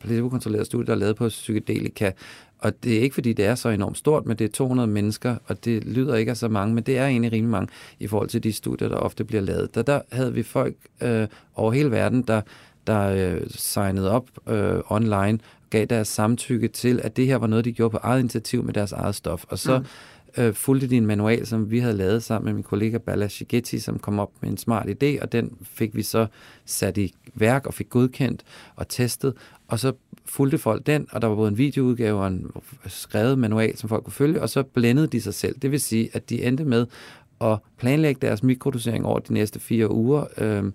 placebo-kontrollerede 0.00 0.64
studie, 0.64 0.86
der 0.86 0.92
er 0.92 0.96
lavet 0.96 1.16
på 1.16 1.28
psykedelika, 1.28 2.10
og 2.58 2.84
det 2.84 2.96
er 2.96 3.00
ikke, 3.00 3.14
fordi 3.14 3.32
det 3.32 3.44
er 3.44 3.54
så 3.54 3.68
enormt 3.68 3.98
stort, 3.98 4.26
men 4.26 4.36
det 4.36 4.44
er 4.44 4.48
200 4.48 4.86
mennesker, 4.86 5.36
og 5.46 5.64
det 5.64 5.84
lyder 5.84 6.14
ikke 6.14 6.30
af 6.30 6.36
så 6.36 6.48
mange, 6.48 6.74
men 6.74 6.84
det 6.84 6.98
er 6.98 7.06
egentlig 7.06 7.32
rimelig 7.32 7.50
mange 7.50 7.68
i 7.98 8.06
forhold 8.06 8.28
til 8.28 8.42
de 8.42 8.52
studier, 8.52 8.88
der 8.88 8.96
ofte 8.96 9.24
bliver 9.24 9.42
lavet. 9.42 9.74
Der, 9.74 9.82
der 9.82 10.00
havde 10.12 10.34
vi 10.34 10.42
folk 10.42 10.74
øh, 11.02 11.26
over 11.54 11.72
hele 11.72 11.90
verden, 11.90 12.22
der, 12.22 12.40
der 12.86 13.08
øh, 13.08 13.40
signede 13.50 14.10
op 14.10 14.24
øh, 14.48 14.80
online 14.88 15.38
gav 15.70 15.84
deres 15.84 16.08
samtykke 16.08 16.68
til, 16.68 17.00
at 17.04 17.16
det 17.16 17.26
her 17.26 17.36
var 17.36 17.46
noget, 17.46 17.64
de 17.64 17.72
gjorde 17.72 17.90
på 17.90 17.98
eget 18.02 18.20
initiativ 18.20 18.64
med 18.64 18.74
deres 18.74 18.92
eget 18.92 19.14
stof. 19.14 19.44
Og 19.48 19.58
så 19.58 19.82
øh, 20.38 20.54
fulgte 20.54 20.86
de 20.86 20.96
en 20.96 21.06
manual, 21.06 21.46
som 21.46 21.70
vi 21.70 21.78
havde 21.78 21.96
lavet 21.96 22.22
sammen 22.22 22.44
med 22.44 22.52
min 22.52 22.62
kollega 22.62 22.98
Bala 22.98 23.28
Shigetti, 23.28 23.78
som 23.78 23.98
kom 23.98 24.18
op 24.18 24.30
med 24.40 24.50
en 24.50 24.56
smart 24.56 24.86
idé, 24.86 25.22
og 25.22 25.32
den 25.32 25.56
fik 25.62 25.96
vi 25.96 26.02
så 26.02 26.26
sat 26.64 26.98
i 26.98 27.14
værk 27.34 27.66
og 27.66 27.74
fik 27.74 27.90
godkendt 27.90 28.42
og 28.76 28.88
testet, 28.88 29.34
og 29.68 29.78
så 29.78 29.92
fulgte 30.26 30.58
folk 30.58 30.86
den, 30.86 31.06
og 31.10 31.22
der 31.22 31.28
var 31.28 31.34
både 31.34 31.48
en 31.48 31.58
videoudgave 31.58 32.20
og 32.20 32.26
en 32.26 32.50
skrevet 32.86 33.38
manual, 33.38 33.76
som 33.76 33.88
folk 33.88 34.04
kunne 34.04 34.12
følge, 34.12 34.42
og 34.42 34.48
så 34.48 34.62
blændede 34.62 35.06
de 35.06 35.20
sig 35.20 35.34
selv. 35.34 35.58
Det 35.62 35.70
vil 35.70 35.80
sige, 35.80 36.10
at 36.12 36.30
de 36.30 36.44
endte 36.44 36.64
med 36.64 36.86
at 37.40 37.58
planlægge 37.78 38.26
deres 38.26 38.42
mikrodosering 38.42 39.06
over 39.06 39.18
de 39.18 39.32
næste 39.32 39.60
fire 39.60 39.90
uger, 39.90 40.24
øh, 40.38 40.72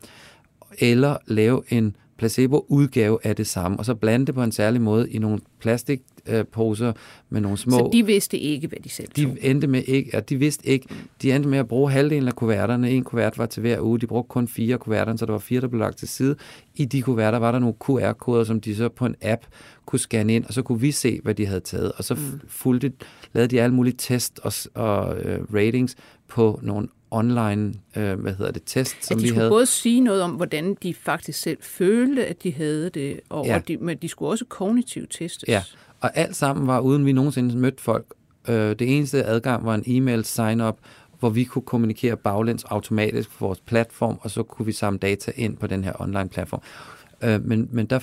eller 0.79 1.17
lave 1.27 1.63
en 1.69 1.95
placebo-udgave 2.23 3.17
af 3.23 3.35
det 3.35 3.47
samme, 3.47 3.79
og 3.79 3.85
så 3.85 3.95
blande 3.95 4.25
det 4.25 4.35
på 4.35 4.43
en 4.43 4.51
særlig 4.51 4.81
måde 4.81 5.11
i 5.11 5.17
nogle 5.17 5.39
plastikposer 5.59 6.93
med 7.29 7.41
nogle 7.41 7.57
små... 7.57 7.77
Så 7.77 7.89
de 7.93 8.05
vidste 8.05 8.37
ikke, 8.37 8.67
hvad 8.67 8.77
de 8.83 8.89
selv 8.89 9.07
tog? 9.07 9.15
De 9.25 9.37
endte 9.41 9.67
med 9.67 9.83
ikke, 9.83 10.09
ja, 10.13 10.19
de 10.19 10.37
vidste 10.37 10.67
ikke. 10.67 10.87
De 11.21 11.33
endte 11.33 11.49
med 11.49 11.59
at 11.59 11.67
bruge 11.67 11.91
halvdelen 11.91 12.27
af 12.27 12.35
kuverterne. 12.35 12.91
En 12.91 13.03
kuvert 13.03 13.37
var 13.37 13.45
til 13.45 13.61
hver 13.61 13.81
uge. 13.81 13.99
De 13.99 14.07
brugte 14.07 14.29
kun 14.29 14.47
fire 14.47 14.77
kuverter, 14.77 15.15
så 15.15 15.25
der 15.25 15.31
var 15.31 15.39
fire, 15.39 15.61
der 15.61 15.67
blev 15.67 15.79
lagt 15.79 15.97
til 15.97 16.07
side. 16.07 16.35
I 16.75 16.85
de 16.85 17.01
kuverter 17.01 17.39
var 17.39 17.51
der 17.51 17.59
nogle 17.59 17.75
QR-koder, 17.83 18.43
som 18.43 18.61
de 18.61 18.75
så 18.75 18.89
på 18.89 19.05
en 19.05 19.15
app 19.21 19.41
kunne 19.85 19.99
scanne 19.99 20.35
ind, 20.35 20.45
og 20.45 20.53
så 20.53 20.61
kunne 20.61 20.79
vi 20.79 20.91
se, 20.91 21.19
hvad 21.23 21.35
de 21.35 21.45
havde 21.45 21.59
taget. 21.59 21.91
Og 21.91 22.03
så 22.03 22.13
mm. 22.13 22.39
fulgte, 22.47 22.91
lavede 23.33 23.55
de 23.55 23.61
alle 23.61 23.75
mulige 23.75 23.95
test 23.97 24.39
og, 24.43 24.53
og 24.73 25.17
uh, 25.17 25.55
ratings 25.55 25.95
på 26.33 26.59
nogle 26.61 26.87
online 27.11 27.73
øh, 27.95 28.19
hvad 28.19 28.35
hedder 28.35 28.51
det, 28.51 28.61
test, 28.65 29.05
som 29.05 29.15
at 29.15 29.19
de 29.19 29.21
vi 29.21 29.27
skulle 29.27 29.39
havde. 29.39 29.51
både 29.51 29.65
sige 29.65 30.01
noget 30.01 30.21
om, 30.21 30.31
hvordan 30.31 30.77
de 30.83 30.93
faktisk 30.93 31.39
selv 31.39 31.57
følte, 31.61 32.25
at 32.25 32.43
de 32.43 32.53
havde 32.53 32.89
det, 32.89 33.19
og, 33.29 33.45
ja. 33.45 33.55
og 33.55 33.67
de, 33.67 33.77
men 33.77 33.97
de 33.97 34.07
skulle 34.07 34.29
også 34.29 34.45
kognitivt 34.45 35.11
testes. 35.11 35.49
Ja, 35.49 35.63
og 35.99 36.17
alt 36.17 36.35
sammen 36.35 36.67
var 36.67 36.79
uden 36.79 37.05
vi 37.05 37.11
nogensinde 37.11 37.57
mødte 37.57 37.83
folk. 37.83 38.05
Øh, 38.47 38.55
det 38.55 38.97
eneste 38.97 39.23
adgang 39.23 39.65
var 39.65 39.75
en 39.75 39.83
e-mail 39.87 40.25
sign-up, 40.25 40.77
hvor 41.19 41.29
vi 41.29 41.43
kunne 41.43 41.61
kommunikere 41.61 42.17
baglæns 42.17 42.63
automatisk 42.63 43.29
på 43.29 43.45
vores 43.45 43.59
platform, 43.59 44.19
og 44.21 44.31
så 44.31 44.43
kunne 44.43 44.65
vi 44.65 44.71
samle 44.71 44.99
data 44.99 45.31
ind 45.35 45.57
på 45.57 45.67
den 45.67 45.83
her 45.83 46.01
online 46.01 46.29
platform. 46.29 46.61
Øh, 47.23 47.45
men, 47.45 47.69
men 47.71 47.85
der 47.85 47.99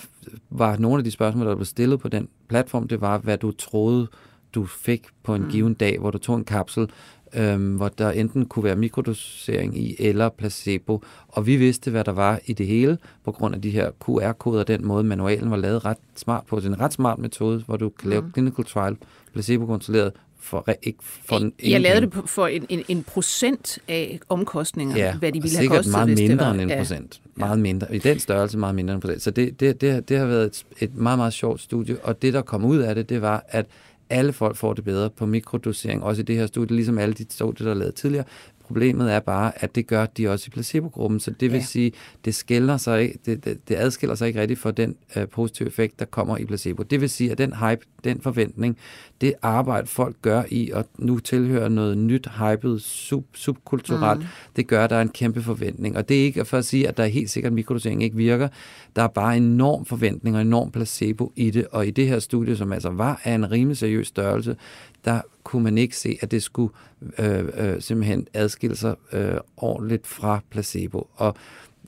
var 0.51 0.76
nogle 0.76 0.99
af 0.99 1.05
de 1.05 1.11
spørgsmål, 1.11 1.47
der 1.47 1.55
blev 1.55 1.64
stillet 1.64 2.01
på 2.01 2.09
den 2.09 2.28
platform, 2.49 2.89
det 2.89 3.01
var, 3.01 3.18
hvad 3.18 3.39
du 3.39 3.51
troede, 3.51 4.09
du 4.55 4.66
fik 4.66 5.07
på 5.22 5.35
en 5.35 5.43
mm. 5.43 5.51
given 5.51 5.74
dag, 5.74 5.99
hvor 5.99 6.11
du 6.11 6.18
tog 6.18 6.37
en 6.37 6.45
kapsel, 6.45 6.91
øhm, 7.35 7.74
hvor 7.76 7.89
der 7.89 8.11
enten 8.11 8.47
kunne 8.47 8.64
være 8.64 8.76
mikrodosering 8.76 9.78
i 9.78 9.97
eller 9.99 10.28
placebo. 10.28 11.03
Og 11.28 11.47
vi 11.47 11.57
vidste, 11.57 11.91
hvad 11.91 12.05
der 12.05 12.12
var 12.12 12.41
i 12.47 12.53
det 12.53 12.66
hele, 12.66 12.99
på 13.24 13.33
grund 13.33 13.55
af 13.55 13.62
de 13.62 13.70
her 13.70 13.91
QR-koder, 14.05 14.64
den 14.64 14.87
måde 14.87 15.05
manualen 15.05 15.51
var 15.51 15.57
lavet 15.57 15.85
ret 15.85 15.99
smart 16.16 16.47
på. 16.47 16.57
Det 16.57 16.64
er 16.64 16.68
en 16.68 16.81
ret 16.81 16.93
smart 16.93 17.18
metode, 17.18 17.62
hvor 17.66 17.76
du 17.76 17.89
kan 17.89 18.11
lave 18.11 18.22
mm. 18.22 18.33
clinical 18.33 18.64
trial 18.64 18.97
placebo-kontrolleret 19.33 20.12
for, 20.41 20.64
ikke 20.83 20.99
for 21.03 21.37
en, 21.37 21.53
Jeg 21.64 21.81
lavede 21.81 22.01
det 22.01 22.12
for 22.26 22.47
en, 22.47 22.66
en, 22.68 22.83
en 22.89 23.03
procent 23.03 23.78
af 23.89 24.20
omkostninger, 24.28 24.97
ja, 24.97 25.14
hvad 25.16 25.33
de 25.33 25.43
ville 25.43 25.57
have 25.57 25.68
kostet, 25.68 25.93
meget 25.93 26.09
mindre 26.09 26.24
det 26.26 26.39
var. 26.39 26.53
end 26.53 26.61
en 26.61 26.68
ja. 26.68 26.76
procent. 26.78 27.20
Meget 27.35 27.59
mindre. 27.59 27.95
I 27.95 27.99
den 27.99 28.18
størrelse 28.18 28.59
meget 28.59 28.74
mindre 28.74 28.95
end 28.95 28.99
en 28.99 29.01
procent. 29.01 29.22
Så 29.22 29.31
det, 29.31 29.61
det, 29.61 29.81
det, 29.81 30.09
det 30.09 30.18
har 30.18 30.26
været 30.26 30.47
et, 30.47 30.64
et 30.81 30.97
meget, 30.97 31.18
meget 31.18 31.33
sjovt 31.33 31.61
studie, 31.61 31.97
og 32.03 32.22
det, 32.22 32.33
der 32.33 32.43
kom 32.43 32.64
ud 32.64 32.78
af 32.78 32.95
det, 32.95 33.09
det 33.09 33.22
var, 33.22 33.45
at 33.49 33.66
alle 34.11 34.33
folk 34.33 34.57
får 34.57 34.75
det 34.75 34.85
bedre 34.85 35.11
på 35.11 35.27
mikrodosering, 35.27 36.03
også 36.03 36.23
i 36.23 36.25
det 36.25 36.37
her 36.37 36.47
studie, 36.47 36.77
ligesom 36.77 36.99
alle 36.99 37.15
de 37.15 37.27
studier, 37.31 37.65
der 37.65 37.75
er 37.75 37.79
lavet 37.79 37.95
tidligere. 37.95 38.25
Problemet 38.71 39.12
er 39.12 39.21
bare, 39.21 39.53
at 39.57 39.75
det 39.75 39.87
gør 39.87 40.07
de 40.07 40.29
også 40.29 40.45
i 40.49 40.51
placebo-gruppen, 40.51 41.21
så 41.21 41.31
det 41.31 41.53
vil 41.53 41.59
ja. 41.59 41.64
sige, 41.64 41.93
det, 42.25 42.35
skiller 42.35 42.77
sig 42.77 43.03
ikke, 43.03 43.18
det, 43.27 43.45
det, 43.45 43.68
det 43.68 43.75
adskiller 43.75 44.14
sig 44.14 44.29
ikke 44.29 44.41
rigtigt 44.41 44.61
for 44.61 44.71
den 44.71 44.97
uh, 45.16 45.23
positive 45.33 45.68
effekt, 45.68 45.99
der 45.99 46.05
kommer 46.05 46.37
i 46.37 46.45
placebo. 46.45 46.83
Det 46.83 47.01
vil 47.01 47.11
sige, 47.11 47.31
at 47.31 47.39
den 47.39 47.53
hype, 47.53 47.81
den 48.05 48.21
forventning, 48.21 48.77
det 49.21 49.35
arbejde, 49.43 49.87
folk 49.87 50.16
gør 50.23 50.43
i 50.49 50.71
at 50.75 50.87
nu 50.99 51.18
tilhøre 51.18 51.71
noget 51.71 51.99
nyt, 51.99 52.29
hypet, 52.39 52.83
sub, 52.83 53.25
subkulturelt, 53.35 54.21
mm. 54.21 54.27
det 54.57 54.66
gør, 54.66 54.85
at 54.85 54.91
der 54.91 54.97
er 54.97 55.03
en 55.03 55.09
kæmpe 55.09 55.43
forventning. 55.43 55.97
Og 55.97 56.09
det 56.09 56.21
er 56.21 56.25
ikke 56.25 56.45
for 56.45 56.59
at 56.59 56.64
sige, 56.64 56.89
at 56.89 56.97
der 56.97 57.03
er 57.03 57.09
helt 57.09 57.31
sikkert, 57.31 57.51
at 57.51 57.55
mikrodosering 57.55 58.03
ikke 58.03 58.16
virker. 58.16 58.49
Der 58.97 59.03
er 59.03 59.09
bare 59.09 59.37
enorm 59.37 59.85
forventning 59.85 60.37
og 60.37 60.43
enorm 60.43 60.71
placebo 60.71 61.33
i 61.37 61.51
det. 61.51 61.66
Og 61.73 61.87
i 61.87 61.91
det 61.91 62.09
her 62.09 62.18
studie, 62.18 62.57
som 62.57 62.73
altså 62.73 62.91
var 62.91 63.21
af 63.25 63.35
en 63.35 63.51
rimelig 63.51 63.77
seriøs 63.77 64.07
størrelse, 64.07 64.57
der 65.05 65.21
kunne 65.51 65.64
man 65.64 65.78
ikke 65.78 65.96
se, 65.96 66.18
at 66.20 66.30
det 66.30 66.42
skulle 66.42 66.72
øh, 67.18 67.44
øh, 67.55 67.80
simpelthen 67.80 68.26
adskille 68.34 68.76
sig 68.76 68.94
øh, 69.12 69.34
ordentligt 69.57 70.07
fra 70.07 70.40
placebo. 70.51 71.09
Og 71.14 71.34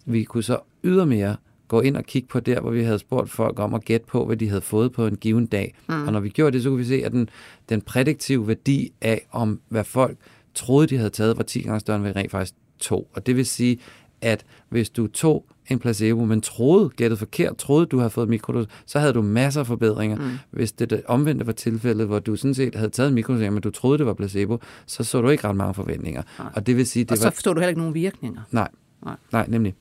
vi 0.05 0.25
kunne 0.25 0.43
så 0.43 0.59
ydermere 0.85 1.37
gå 1.69 1.81
ind 1.81 1.97
og 1.97 2.05
kigge 2.05 2.29
på 2.29 2.41
der, 2.41 2.61
hvor 2.61 2.71
vi 2.71 2.83
havde 2.83 2.99
spurgt 2.99 3.31
folk 3.31 3.59
om 3.59 3.75
at 3.75 3.85
gætte 3.85 4.07
på, 4.07 4.27
hvad 4.27 4.37
de 4.37 4.49
havde 4.49 4.61
fået 4.61 4.93
på 4.93 5.07
en 5.07 5.17
given 5.17 5.47
dag. 5.47 5.75
Mm. 5.89 6.07
Og 6.07 6.13
når 6.13 6.21
vi 6.21 6.29
gjorde 6.29 6.53
det, 6.53 6.63
så 6.63 6.69
kunne 6.69 6.79
vi 6.79 6.85
se, 6.85 7.05
at 7.05 7.13
den, 7.13 7.29
den 7.69 7.81
prædiktive 7.81 8.49
værdi 8.49 8.93
af, 9.01 9.27
om 9.31 9.61
hvad 9.69 9.85
folk 9.85 10.17
troede, 10.55 10.87
de 10.87 10.97
havde 10.97 11.11
taget, 11.11 11.37
var 11.37 11.43
10 11.43 11.63
gange 11.63 11.81
større 11.81 11.97
end 11.97 12.07
vi 12.07 12.13
rent 12.13 12.31
faktisk 12.31 12.55
tog. 12.79 13.09
Og 13.13 13.27
det 13.27 13.37
vil 13.37 13.47
sige, 13.47 13.79
at 14.23 14.45
hvis 14.69 14.91
du 14.91 15.07
tog 15.07 15.47
en 15.71 15.79
placebo, 15.79 16.25
men 16.25 16.41
troede, 16.41 16.89
gættet 16.89 17.19
forkert, 17.19 17.57
troede, 17.57 17.87
du 17.87 17.99
havde 17.99 18.11
fået 18.11 18.29
mikrodos, 18.29 18.67
så 18.87 18.99
havde 18.99 19.13
du 19.13 19.23
masser 19.23 19.61
af 19.61 19.67
forbedringer. 19.67 20.17
Mm. 20.17 20.31
Hvis 20.51 20.73
det, 20.73 20.91
det 20.91 21.03
omvendte 21.07 21.47
var 21.47 21.53
tilfældet, 21.53 22.07
hvor 22.07 22.19
du 22.19 22.37
sådan 22.37 22.55
set 22.55 22.75
havde 22.75 22.91
taget 22.91 23.09
en 23.09 23.53
men 23.55 23.63
du 23.63 23.71
troede, 23.71 23.99
det 23.99 24.07
var 24.07 24.15
placebo, 24.15 24.59
så 24.87 25.05
så 25.05 25.21
du 25.21 25.29
ikke 25.29 25.49
ret 25.49 25.57
mange 25.57 25.75
forventninger. 25.75 26.23
Nej. 26.39 26.49
Og 26.55 26.67
det 26.67 26.77
vil 26.77 26.87
sige, 26.87 27.05
det 27.05 27.11
og 27.11 27.19
så 27.19 27.25
var... 27.25 27.31
forstår 27.31 27.53
du 27.53 27.61
heller 27.61 27.69
ikke 27.69 27.81
nogen 27.81 27.95
virkninger. 27.95 28.41
Nej, 28.51 28.69
Nej. 29.05 29.17
nej 29.33 29.47
nemlig. 29.49 29.75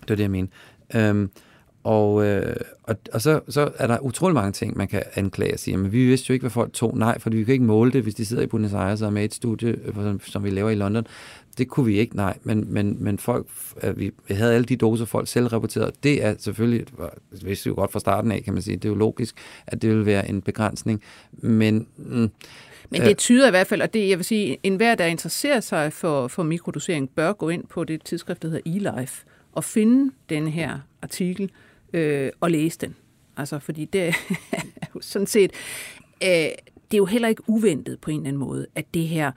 Det 0.00 0.10
var 0.10 0.16
det, 0.16 0.22
jeg 0.22 0.30
mener. 0.30 0.48
Øhm, 0.94 1.30
og, 1.84 2.26
øh, 2.26 2.56
og, 2.82 2.96
og 3.12 3.20
så, 3.20 3.40
så 3.48 3.70
er 3.76 3.86
der 3.86 3.98
utrolig 3.98 4.34
mange 4.34 4.52
ting, 4.52 4.76
man 4.76 4.88
kan 4.88 5.02
anklage 5.14 5.52
og 5.54 5.58
sige, 5.58 5.76
men 5.76 5.92
vi 5.92 6.06
vidste 6.06 6.26
jo 6.30 6.32
ikke, 6.32 6.42
hvad 6.42 6.50
folk 6.50 6.72
tog. 6.72 6.98
Nej, 6.98 7.18
for 7.18 7.30
vi 7.30 7.44
kan 7.44 7.52
ikke 7.52 7.64
måle 7.64 7.92
det, 7.92 8.02
hvis 8.02 8.14
de 8.14 8.26
sidder 8.26 8.42
i 8.42 8.46
Buenos 8.46 8.72
Aires 8.72 9.02
og 9.02 9.06
er 9.06 9.10
med 9.10 9.24
et 9.24 9.34
studie, 9.34 9.76
som, 9.94 10.20
som 10.20 10.44
vi 10.44 10.50
laver 10.50 10.70
i 10.70 10.74
London. 10.74 11.06
Det 11.58 11.68
kunne 11.68 11.86
vi 11.86 11.98
ikke, 11.98 12.16
nej. 12.16 12.38
Men, 12.42 12.72
men, 12.72 12.96
men 13.04 13.18
folk, 13.18 13.46
at 13.76 13.98
vi, 13.98 14.10
havde 14.30 14.54
alle 14.54 14.64
de 14.64 14.76
doser, 14.76 15.04
folk 15.04 15.28
selv 15.28 15.46
rapporterede. 15.46 15.92
Det 16.02 16.24
er 16.24 16.34
selvfølgelig, 16.38 16.86
det 17.30 17.46
vidste 17.46 17.64
vi 17.64 17.68
jo 17.68 17.74
godt 17.74 17.92
fra 17.92 18.00
starten 18.00 18.32
af, 18.32 18.42
kan 18.44 18.52
man 18.52 18.62
sige. 18.62 18.76
Det 18.76 18.84
er 18.84 18.88
jo 18.88 18.94
logisk, 18.94 19.36
at 19.66 19.82
det 19.82 19.90
vil 19.90 20.06
være 20.06 20.28
en 20.28 20.42
begrænsning. 20.42 21.02
Men... 21.32 21.86
Mm, 21.96 22.30
men 22.90 23.02
det 23.02 23.18
tyder 23.18 23.46
i 23.46 23.50
hvert 23.50 23.66
fald, 23.66 23.82
og 23.82 23.94
det, 23.94 24.08
jeg 24.08 24.18
vil 24.18 24.24
sige, 24.24 24.58
enhver, 24.62 24.94
der 24.94 25.04
interesserer 25.04 25.60
sig 25.60 25.92
for, 25.92 26.28
for 26.28 26.42
mikrodosering, 26.42 27.10
bør 27.10 27.32
gå 27.32 27.48
ind 27.48 27.66
på 27.66 27.84
det 27.84 28.02
tidsskrift, 28.04 28.42
der 28.42 28.48
hedder 28.48 28.70
eLife, 28.76 29.24
og 29.52 29.64
finde 29.64 30.12
den 30.28 30.48
her 30.48 30.78
artikel 31.02 31.50
øh, 31.92 32.30
og 32.40 32.50
læse 32.50 32.78
den. 32.78 32.96
Altså, 33.36 33.58
fordi 33.58 33.84
det 33.84 34.00
er 34.02 34.12
jo 34.94 35.00
sådan 35.12 35.26
set, 35.26 35.52
øh, 36.22 36.28
det 36.90 36.94
er 36.94 36.98
jo 36.98 37.04
heller 37.04 37.28
ikke 37.28 37.42
uventet 37.46 38.00
på 38.00 38.10
en 38.10 38.16
eller 38.16 38.28
anden 38.28 38.40
måde, 38.40 38.66
at 38.74 38.94
det 38.94 39.08
her 39.08 39.32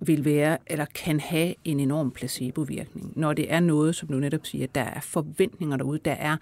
vil 0.00 0.24
være, 0.24 0.58
eller 0.66 0.84
kan 0.84 1.20
have 1.20 1.54
en 1.64 1.80
enorm 1.80 2.10
placebovirkning, 2.10 3.12
når 3.16 3.32
det 3.32 3.52
er 3.52 3.60
noget, 3.60 3.96
som 3.96 4.08
du 4.08 4.14
netop 4.14 4.46
siger, 4.46 4.66
der 4.66 4.80
er 4.80 5.00
forventninger 5.00 5.76
derude, 5.76 5.98
der 6.04 6.12
er, 6.12 6.36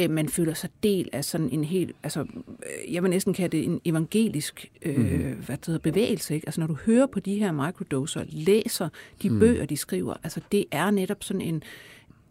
øh, 0.00 0.10
man 0.10 0.28
føler 0.28 0.54
sig 0.54 0.70
del 0.82 1.08
af 1.12 1.24
sådan 1.24 1.50
en 1.50 1.64
helt, 1.64 1.96
altså, 2.02 2.20
øh, 2.20 2.94
jeg 2.94 3.02
vil 3.02 3.10
næsten 3.10 3.34
kalde 3.34 3.56
det 3.56 3.66
en 3.66 3.80
evangelisk 3.84 4.70
øh, 4.82 4.96
mm. 4.96 5.34
hvad 5.46 5.56
det 5.56 5.66
hedder, 5.66 5.80
bevægelse, 5.80 6.34
ikke? 6.34 6.46
Altså, 6.46 6.60
når 6.60 6.66
du 6.66 6.76
hører 6.86 7.06
på 7.06 7.20
de 7.20 7.38
her 7.38 7.52
microdoser, 7.52 8.24
læser 8.28 8.88
de 9.22 9.30
mm. 9.30 9.38
bøger, 9.38 9.66
de 9.66 9.76
skriver, 9.76 10.14
altså, 10.22 10.40
det 10.52 10.64
er 10.70 10.90
netop 10.90 11.24
sådan 11.24 11.42
en, 11.42 11.62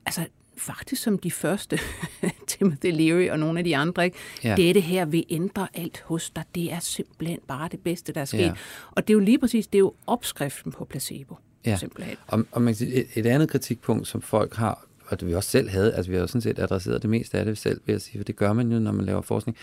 altså, 0.06 0.26
faktisk 0.60 1.04
som 1.04 1.18
de 1.20 1.32
første, 1.32 1.80
Timothy 2.48 2.92
Leary 2.92 3.30
og 3.30 3.40
nogle 3.40 3.60
af 3.60 3.64
de 3.64 3.78
andre, 3.78 4.06
ikke? 4.06 4.18
Ja. 4.44 4.56
Dette 4.56 4.82
her 4.82 5.06
vil 5.06 5.26
ændre 5.30 5.68
alt 5.74 6.04
hos 6.06 6.30
dig. 6.30 6.44
Det 6.56 6.72
er 6.74 6.80
simpelthen 6.80 7.40
bare 7.48 7.70
det 7.72 7.80
bedste, 7.80 8.14
der 8.14 8.22
er 8.22 8.26
sket. 8.26 8.40
Ja. 8.40 8.54
Og 8.92 9.08
det 9.08 9.14
er 9.14 9.16
jo 9.16 9.20
lige 9.20 9.40
præcis, 9.40 9.68
det 9.68 9.78
er 9.78 9.80
jo 9.80 9.94
opskriften 10.08 10.72
på 10.72 10.86
placebo. 10.86 11.36
Ja. 11.66 11.78
Simpelthen. 11.78 12.16
Og, 12.28 12.46
og 12.52 12.62
man 12.62 12.74
kan 12.74 12.78
sige, 12.78 12.94
et, 12.94 13.08
et 13.16 13.26
andet 13.26 13.50
kritikpunkt, 13.50 14.08
som 14.08 14.22
folk 14.22 14.56
har, 14.56 14.88
og 15.08 15.20
det 15.20 15.28
vi 15.28 15.36
også 15.36 15.50
selv 15.50 15.70
havde, 15.70 15.94
altså 15.94 16.12
vi 16.12 16.16
har 16.16 16.22
jo 16.22 16.28
sådan 16.28 16.42
set 16.42 16.60
adresseret 16.60 17.02
det 17.02 17.10
meste 17.10 17.38
af 17.38 17.46
det 17.46 17.58
selv, 17.58 17.82
vil 17.86 17.94
jeg 17.94 18.02
sige, 18.02 18.20
for 18.20 18.24
det 18.24 18.36
gør 18.36 18.54
man 18.54 18.72
jo, 18.72 18.80
når 18.80 18.92
man 18.92 19.06
laver 19.06 19.22
forskning, 19.22 19.58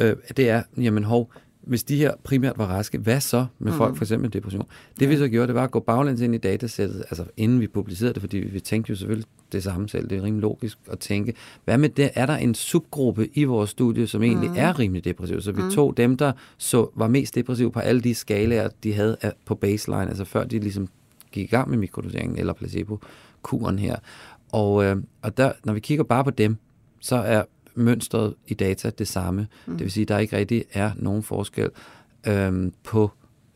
øh, 0.00 0.16
det 0.36 0.50
er, 0.50 0.62
jamen 0.76 1.04
hov, 1.04 1.32
hvis 1.68 1.84
de 1.84 1.96
her 1.96 2.12
primært 2.24 2.58
var 2.58 2.66
raske, 2.66 2.98
hvad 2.98 3.20
så 3.20 3.46
med 3.58 3.72
folk 3.72 3.96
for 3.96 4.04
eksempel 4.04 4.22
med 4.22 4.30
depression? 4.30 4.66
Det 4.94 5.02
ja. 5.02 5.06
vi 5.06 5.16
så 5.16 5.28
gjorde, 5.28 5.46
det 5.46 5.54
var 5.54 5.64
at 5.64 5.70
gå 5.70 5.80
baglæns 5.80 6.20
ind 6.20 6.34
i 6.34 6.38
datasættet, 6.38 7.04
altså 7.10 7.24
inden 7.36 7.60
vi 7.60 7.66
publicerede 7.66 8.14
det, 8.14 8.22
fordi 8.22 8.38
vi 8.38 8.60
tænkte 8.60 8.90
jo 8.90 8.96
selvfølgelig 8.96 9.28
det 9.52 9.62
samme 9.62 9.88
selv, 9.88 10.10
det 10.10 10.18
er 10.18 10.22
rimelig 10.22 10.42
logisk 10.42 10.78
at 10.90 10.98
tænke, 10.98 11.34
hvad 11.64 11.78
med 11.78 11.88
det, 11.88 12.10
er 12.14 12.26
der 12.26 12.36
en 12.36 12.54
subgruppe 12.54 13.28
i 13.34 13.44
vores 13.44 13.70
studie, 13.70 14.06
som 14.06 14.22
egentlig 14.22 14.50
mm. 14.50 14.56
er 14.56 14.78
rimelig 14.78 15.04
depressiv? 15.04 15.40
Så 15.40 15.52
vi 15.52 15.62
mm. 15.62 15.70
tog 15.70 15.96
dem, 15.96 16.16
der 16.16 16.32
så 16.58 16.90
var 16.94 17.08
mest 17.08 17.34
depressive 17.34 17.72
på 17.72 17.80
alle 17.80 18.00
de 18.00 18.14
skalaer, 18.14 18.68
de 18.82 18.92
havde 18.92 19.16
på 19.46 19.54
baseline, 19.54 20.08
altså 20.08 20.24
før 20.24 20.44
de 20.44 20.58
ligesom 20.58 20.88
gik 21.32 21.44
i 21.44 21.50
gang 21.50 21.70
med 21.70 21.78
mikrodoseringen 21.78 22.38
eller 22.38 22.52
placebo-kuren 22.52 23.78
her. 23.78 23.96
Og, 24.52 24.84
øh, 24.84 24.96
og 25.22 25.36
der, 25.36 25.52
når 25.64 25.72
vi 25.72 25.80
kigger 25.80 26.04
bare 26.04 26.24
på 26.24 26.30
dem, 26.30 26.56
så 27.00 27.16
er 27.16 27.42
mønstret 27.78 28.34
i 28.46 28.54
data 28.54 28.90
det 28.90 29.08
samme. 29.08 29.46
Mm. 29.66 29.72
Det 29.72 29.84
vil 29.84 29.92
sige, 29.92 30.02
at 30.02 30.08
der 30.08 30.18
ikke 30.18 30.36
rigtig 30.36 30.64
er 30.72 30.90
nogen 30.96 31.22
forskel 31.22 31.70
øhm, 32.26 32.72
på, 32.84 33.10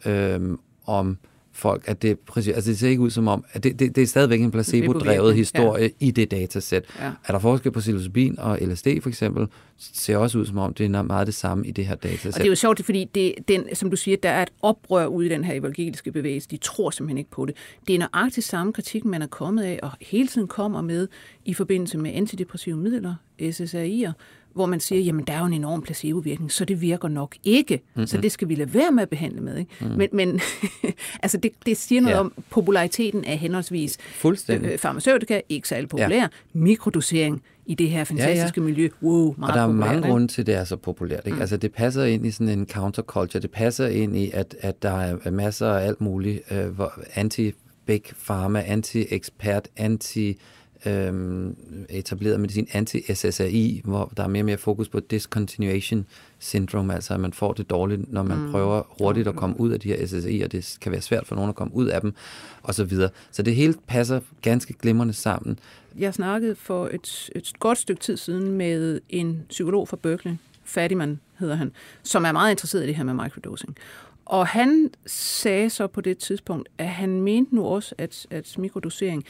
øhm, 0.07 0.59
om 0.87 1.19
folk, 1.53 1.83
at 1.87 2.03
det, 2.03 2.19
præcis, 2.19 2.55
altså 2.55 2.71
det 2.71 2.79
ser 2.79 2.89
ikke 2.89 3.03
ud 3.03 3.11
som 3.11 3.29
om, 3.29 3.45
at 3.53 3.65
det, 3.65 3.79
det, 3.79 3.97
det 3.97 4.03
er 4.03 4.07
stadigvæk 4.07 4.41
en 4.41 4.51
placebo-drevet 4.51 5.35
historie 5.35 5.83
ja. 5.83 6.07
i 6.07 6.11
det 6.11 6.31
datasæt. 6.31 6.85
Ja. 7.01 7.11
Er 7.27 7.33
der 7.33 7.39
forskel 7.39 7.73
på 7.73 7.81
psilocybin 7.81 8.39
og 8.39 8.59
LSD 8.61 8.87
for 9.03 9.09
eksempel, 9.09 9.47
ser 9.77 10.17
også 10.17 10.39
ud 10.39 10.47
som 10.47 10.59
om, 10.59 10.75
det 10.75 10.95
er 10.95 11.03
meget 11.03 11.27
det 11.27 11.35
samme 11.35 11.67
i 11.67 11.71
det 11.71 11.87
her 11.87 11.95
datasæt. 11.95 12.27
Og 12.27 12.35
det 12.35 12.45
er 12.45 12.49
jo 12.49 12.55
sjovt, 12.55 12.85
fordi 12.85 13.05
det, 13.15 13.35
den, 13.49 13.75
som 13.75 13.91
du 13.91 13.97
siger, 13.97 14.17
der 14.17 14.31
er 14.31 14.43
et 14.43 14.51
oprør 14.63 15.07
ude 15.07 15.27
i 15.27 15.29
den 15.29 15.45
her 15.45 15.55
evangeliske 15.55 16.13
bevægelse. 16.13 16.49
De 16.49 16.57
tror 16.57 16.91
simpelthen 16.91 17.19
ikke 17.19 17.31
på 17.31 17.47
det. 17.47 17.57
Det 17.87 17.95
er 17.95 17.99
nøjagtigt 17.99 18.47
samme 18.47 18.73
kritik, 18.73 19.05
man 19.05 19.23
er 19.23 19.27
kommet 19.27 19.63
af, 19.63 19.79
og 19.83 19.91
hele 20.01 20.29
tiden 20.29 20.49
kommer 20.49 20.83
med 20.83 21.09
i 21.45 21.55
forbindelse 21.55 21.99
med 21.99 22.11
antidepressive 22.15 22.77
midler, 22.77 23.15
SSRI'er, 23.41 24.13
hvor 24.55 24.67
man 24.67 24.81
siger, 24.81 25.01
jamen 25.01 25.25
der 25.25 25.33
er 25.33 25.39
jo 25.39 25.47
en 25.47 25.53
enorm 25.53 25.83
placebovirkning, 25.83 26.53
så 26.53 26.65
det 26.65 26.81
virker 26.81 27.09
nok 27.09 27.37
ikke, 27.45 27.75
mm-hmm. 27.77 28.07
så 28.07 28.21
det 28.21 28.33
skal 28.33 28.49
vi 28.49 28.55
lade 28.55 28.75
være 28.75 28.93
med 28.93 29.03
at 29.03 29.09
behandle 29.09 29.41
med. 29.41 29.57
Ikke? 29.57 29.71
Mm. 29.81 29.87
Men, 29.87 30.09
men 30.13 30.41
altså 31.23 31.39
det, 31.39 31.53
det 31.67 31.77
siger 31.77 32.01
noget 32.01 32.15
ja. 32.15 32.21
om 32.21 32.33
populariteten 32.51 33.25
af 33.25 33.39
henholdsvis 33.39 33.99
Fuldstændig. 34.15 34.73
Øh, 34.73 34.79
farmaceutika, 34.79 35.41
ikke 35.49 35.69
særlig 35.69 35.89
populær, 35.89 36.17
ja. 36.17 36.29
mikrodosering 36.53 37.43
i 37.67 37.75
det 37.75 37.91
her 37.91 38.05
fantastiske 38.05 38.61
ja, 38.61 38.65
ja. 38.65 38.71
miljø, 38.71 38.89
wow, 39.03 39.35
meget 39.39 39.51
Og 39.51 39.57
der 39.57 39.63
er 39.63 39.67
populært, 39.67 39.87
mange 39.87 39.99
ikke? 39.99 40.09
grunde 40.09 40.29
til, 40.29 40.43
at 40.43 40.47
det 40.47 40.55
er 40.55 40.65
så 40.65 40.77
populært. 40.77 41.23
Ikke? 41.27 41.35
Mm. 41.35 41.41
Altså 41.41 41.57
det 41.57 41.73
passer 41.73 42.05
ind 42.05 42.27
i 42.27 42.31
sådan 42.31 42.49
en 42.59 42.67
counterculture, 42.67 43.43
det 43.43 43.51
passer 43.51 43.87
ind 43.87 44.17
i, 44.17 44.31
at, 44.31 44.57
at 44.61 44.83
der 44.83 45.01
er 45.01 45.31
masser 45.31 45.69
af 45.69 45.87
alt 45.87 46.01
muligt, 46.01 46.41
øh, 46.51 46.81
anti-big 47.15 48.03
pharma, 48.27 48.65
anti-ekspert, 48.67 49.69
anti 49.77 50.39
øhm, 50.87 51.57
etableret 51.89 52.41
medicin, 52.41 52.67
anti-SSRI, 52.73 53.81
hvor 53.85 54.13
der 54.17 54.23
er 54.23 54.29
mere 54.29 54.41
og 54.43 54.47
mere 54.47 54.59
fokus 54.59 54.89
på 54.89 55.01
discontinuation 55.01 56.07
syndrome, 56.39 56.95
altså 56.95 57.15
at 57.15 57.21
man 57.21 57.33
får 57.33 57.53
det 57.53 57.71
dårligt, 57.71 58.13
når 58.13 58.23
man 58.23 58.39
mm. 58.39 58.51
prøver 58.51 58.83
hurtigt 58.99 59.29
at 59.29 59.37
komme 59.37 59.61
ud 59.61 59.73
af 59.73 59.81
de 59.81 59.89
her 59.89 60.07
SSRI, 60.07 60.41
og 60.41 60.53
det 60.53 60.79
kan 60.81 60.93
være 60.93 61.01
svært 61.01 61.27
for 61.27 61.35
nogen 61.35 61.49
at 61.49 61.55
komme 61.55 61.75
ud 61.75 61.87
af 61.87 62.01
dem, 62.01 62.15
og 62.63 62.75
så 62.75 62.85
videre. 62.85 63.11
Så 63.31 63.43
det 63.43 63.55
hele 63.55 63.75
passer 63.87 64.21
ganske 64.43 64.75
glimrende 64.75 65.15
sammen. 65.15 65.59
Jeg 65.99 66.15
snakkede 66.15 66.55
for 66.55 66.91
et, 66.93 67.31
et 67.35 67.53
godt 67.59 67.79
stykke 67.79 68.01
tid 68.01 68.17
siden 68.17 68.53
med 68.53 69.01
en 69.09 69.43
psykolog 69.49 69.89
fra 69.89 69.97
Berkeley, 69.97 70.35
Fadiman 70.65 71.21
hedder 71.39 71.55
han, 71.55 71.73
som 72.03 72.25
er 72.25 72.33
meget 72.33 72.51
interesseret 72.51 72.85
i 72.85 72.87
det 72.87 72.97
her 72.97 73.05
med 73.05 73.15
microdosing. 73.15 73.77
Og 74.25 74.47
han 74.47 74.91
sagde 75.07 75.71
så 75.71 75.87
på 75.87 76.01
det 76.01 76.19
tidspunkt, 76.19 76.69
at 76.79 76.89
han 76.89 77.21
mente 77.21 77.55
nu 77.55 77.67
også, 77.67 77.95
at, 77.99 78.27
at 78.31 78.55
mikrodosering 78.59 79.25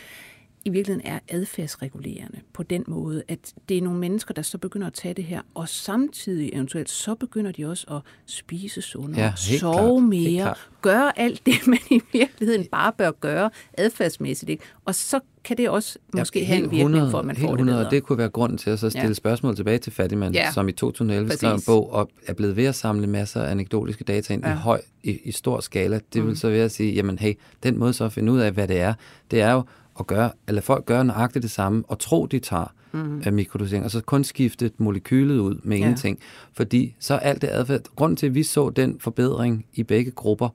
i 0.64 0.70
virkeligheden 0.70 1.12
er 1.12 1.18
adfærdsregulerende 1.28 2.40
på 2.52 2.62
den 2.62 2.84
måde, 2.86 3.22
at 3.28 3.54
det 3.68 3.78
er 3.78 3.82
nogle 3.82 3.98
mennesker, 3.98 4.34
der 4.34 4.42
så 4.42 4.58
begynder 4.58 4.86
at 4.86 4.92
tage 4.92 5.14
det 5.14 5.24
her, 5.24 5.40
og 5.54 5.68
samtidig 5.68 6.50
eventuelt 6.54 6.90
så 6.90 7.14
begynder 7.14 7.52
de 7.52 7.66
også 7.66 7.86
at 7.90 8.00
spise 8.26 8.82
sundere, 8.82 9.22
ja, 9.22 9.32
sove 9.36 10.00
klart, 10.00 10.02
mere, 10.02 10.54
gøre 10.82 11.18
alt 11.18 11.46
det, 11.46 11.54
man 11.66 11.78
i 11.90 12.00
virkeligheden 12.12 12.66
bare 12.66 12.92
bør 12.98 13.10
gøre 13.10 13.50
adfærdsmæssigt. 13.72 14.50
Ikke? 14.50 14.64
Og 14.84 14.94
så 14.94 15.20
kan 15.44 15.56
det 15.56 15.68
også 15.68 15.98
måske 16.16 16.38
ja, 16.40 16.46
have 16.46 16.56
en 16.56 16.62
virkning 16.62 16.80
100, 16.80 17.10
for, 17.10 17.18
at 17.18 17.24
man 17.24 17.36
får 17.36 17.48
100, 17.48 17.78
det 17.78 17.82
bedre. 17.82 17.90
Det 17.90 18.02
kunne 18.02 18.18
være 18.18 18.28
grunden 18.28 18.58
til 18.58 18.70
at 18.70 18.78
så 18.78 18.90
stille 18.90 19.06
ja. 19.06 19.12
spørgsmål 19.12 19.56
tilbage 19.56 19.78
til 19.78 19.92
Fattigman, 19.92 20.32
ja. 20.32 20.52
som 20.52 20.68
i 20.68 20.72
2011 20.72 21.26
Præcis. 21.26 21.38
skrev 21.38 21.54
en 21.54 21.62
bog 21.66 21.92
og 21.92 22.10
er 22.26 22.32
blevet 22.32 22.56
ved 22.56 22.64
at 22.64 22.74
samle 22.74 23.06
masser 23.06 23.42
af 23.42 23.50
anekdotiske 23.50 24.04
data 24.04 24.34
ind 24.34 24.44
ja. 24.44 24.52
i, 24.52 24.56
høj, 24.56 24.80
i, 25.02 25.18
i 25.24 25.32
stor 25.32 25.60
skala. 25.60 26.00
Det 26.12 26.22
mm. 26.22 26.28
vil 26.28 26.38
så 26.38 26.50
være 26.50 26.64
at 26.64 26.72
sige, 26.72 26.92
jamen 26.92 27.18
hey, 27.18 27.34
den 27.62 27.78
måde 27.78 27.92
så 27.92 28.04
at 28.04 28.12
finde 28.12 28.32
ud 28.32 28.38
af, 28.38 28.52
hvad 28.52 28.68
det 28.68 28.80
er, 28.80 28.94
det 29.30 29.40
er 29.40 29.52
jo 29.52 29.62
at 30.00 30.06
gøre, 30.06 30.30
eller 30.48 30.60
folk 30.60 30.86
gør 30.86 31.02
nøjagtigt 31.02 31.42
det 31.42 31.50
samme, 31.50 31.82
og 31.88 31.98
tro, 31.98 32.26
de 32.26 32.38
tager 32.38 32.72
mm. 32.92 33.22
af 33.24 33.32
mikrodosering, 33.32 33.84
og 33.84 33.90
så 33.90 34.00
kun 34.00 34.24
skifte 34.24 34.70
molekylet 34.78 35.38
ud 35.38 35.60
med 35.62 35.76
ja. 35.76 35.82
ingenting. 35.82 36.18
Fordi 36.52 36.94
så 36.98 37.14
alt 37.14 37.42
det 37.42 37.48
adfærd, 37.48 37.80
grunden 37.96 38.16
til, 38.16 38.26
at 38.26 38.34
vi 38.34 38.42
så 38.42 38.70
den 38.70 38.96
forbedring 39.00 39.66
i 39.74 39.82
begge 39.82 40.10
grupper 40.10 40.48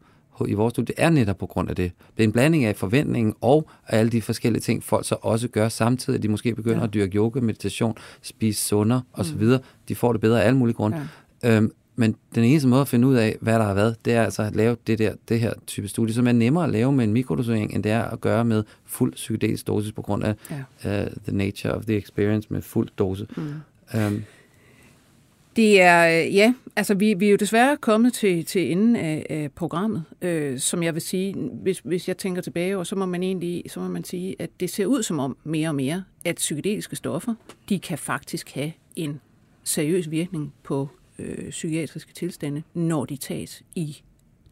i 0.47 0.53
vores 0.53 0.71
studie, 0.71 0.95
er 0.97 1.09
netop 1.09 1.37
på 1.37 1.45
grund 1.45 1.69
af 1.69 1.75
det. 1.75 1.91
Det 2.17 2.23
er 2.23 2.27
en 2.27 2.31
blanding 2.31 2.65
af 2.65 2.75
forventningen 2.75 3.33
og 3.41 3.69
alle 3.87 4.11
de 4.11 4.21
forskellige 4.21 4.61
ting, 4.61 4.83
folk 4.83 5.07
så 5.07 5.15
også 5.21 5.47
gør 5.47 5.69
samtidig. 5.69 6.23
De 6.23 6.27
måske 6.27 6.55
begynder 6.55 6.77
ja. 6.77 6.83
at 6.83 6.93
dyrke 6.93 7.17
yoga, 7.17 7.39
meditation, 7.39 7.95
spise 8.21 8.63
sundere 8.63 9.01
osv. 9.13 9.43
Mm. 9.43 9.57
De 9.87 9.95
får 9.95 10.11
det 10.11 10.21
bedre 10.21 10.41
af 10.41 10.47
alle 10.47 10.57
mulige 10.57 10.75
grunde. 10.75 11.09
Ja. 11.43 11.57
Øhm, 11.57 11.71
men 11.99 12.15
den 12.35 12.43
eneste 12.43 12.67
måde 12.67 12.81
at 12.81 12.87
finde 12.87 13.07
ud 13.07 13.15
af, 13.15 13.37
hvad 13.41 13.53
der 13.53 13.65
har 13.65 13.73
været, 13.73 13.95
det 14.05 14.13
er 14.13 14.23
altså 14.23 14.43
at 14.43 14.55
lave 14.55 14.77
det, 14.87 14.99
der, 14.99 15.13
det 15.29 15.39
her 15.39 15.53
type 15.67 15.87
studie, 15.87 16.13
som 16.13 16.27
er 16.27 16.31
nemmere 16.31 16.63
at 16.63 16.69
lave 16.69 16.91
med 16.91 17.03
en 17.03 17.13
mikrodosering, 17.13 17.73
end 17.73 17.83
det 17.83 17.91
er 17.91 18.03
at 18.03 18.21
gøre 18.21 18.45
med 18.45 18.63
fuld 18.85 19.13
psykedelisk 19.13 19.67
dosis 19.67 19.91
på 19.91 20.01
grund 20.01 20.23
af 20.23 20.35
ja. 20.85 21.03
uh, 21.03 21.11
the 21.23 21.37
nature 21.37 21.73
of 21.73 21.85
the 21.85 21.97
experience 21.97 22.47
med 22.51 22.61
fuld 22.61 22.89
dose. 22.97 23.27
Mm. 23.37 23.53
Um, 23.93 24.23
det 25.55 25.81
er, 25.81 26.25
øh, 26.25 26.35
ja, 26.35 26.53
altså 26.75 26.93
vi, 26.93 27.13
vi 27.13 27.25
er 27.25 27.31
jo 27.31 27.37
desværre 27.37 27.77
kommet 27.77 28.13
til, 28.13 28.45
til 28.45 28.71
enden 28.71 28.95
af, 28.95 29.25
af 29.29 29.51
programmet, 29.55 30.03
øh, 30.21 30.59
som 30.59 30.83
jeg 30.83 30.93
vil 30.93 31.01
sige, 31.01 31.35
hvis, 31.63 31.79
hvis 31.79 32.07
jeg 32.07 32.17
tænker 32.17 32.41
tilbage, 32.41 32.77
og 32.77 32.87
så 32.87 32.95
må 32.95 33.05
man 33.05 33.23
egentlig, 33.23 33.63
så 33.67 33.79
må 33.79 33.87
man 33.87 34.03
sige, 34.03 34.35
at 34.39 34.49
det 34.59 34.69
ser 34.69 34.85
ud 34.85 35.03
som 35.03 35.19
om 35.19 35.37
mere 35.43 35.69
og 35.69 35.75
mere, 35.75 36.03
at 36.25 36.35
psykedeliske 36.35 36.95
stoffer, 36.95 37.33
de 37.69 37.79
kan 37.79 37.97
faktisk 37.97 38.51
have 38.51 38.71
en 38.95 39.19
seriøs 39.63 40.11
virkning 40.11 40.53
på 40.63 40.89
øh, 41.19 41.49
psykiatriske 41.49 42.13
tilstande, 42.13 42.63
når 42.73 43.05
de 43.05 43.17
tages 43.17 43.63
i 43.75 44.01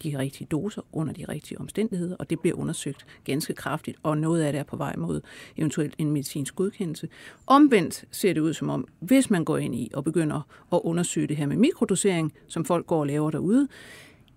de 0.04 0.18
rigtige 0.18 0.48
doser 0.52 0.82
under 0.92 1.14
de 1.14 1.26
rigtige 1.26 1.60
omstændigheder, 1.60 2.16
og 2.16 2.30
det 2.30 2.40
bliver 2.40 2.58
undersøgt 2.58 3.06
ganske 3.24 3.54
kraftigt, 3.54 3.98
og 4.04 4.18
noget 4.18 4.44
af 4.44 4.54
det 4.54 4.60
er 4.60 4.64
på 4.64 4.76
vej 4.78 4.96
mod 4.96 5.22
eventuelt 5.58 5.96
en 5.98 6.12
medicinsk 6.12 6.56
godkendelse. 6.56 7.10
Omvendt 7.48 8.06
ser 8.12 8.34
det 8.34 8.42
ud 8.42 8.54
som 8.54 8.70
om, 8.70 8.88
hvis 9.00 9.30
man 9.30 9.46
går 9.46 9.58
ind 9.58 9.76
i 9.76 9.92
og 9.94 10.04
begynder 10.04 10.42
at 10.74 10.82
undersøge 10.84 11.28
det 11.28 11.38
her 11.38 11.46
med 11.46 11.58
mikrodosering, 11.58 12.34
som 12.48 12.66
folk 12.66 12.88
går 12.88 13.00
og 13.00 13.08
laver 13.08 13.32
derude, 13.32 13.68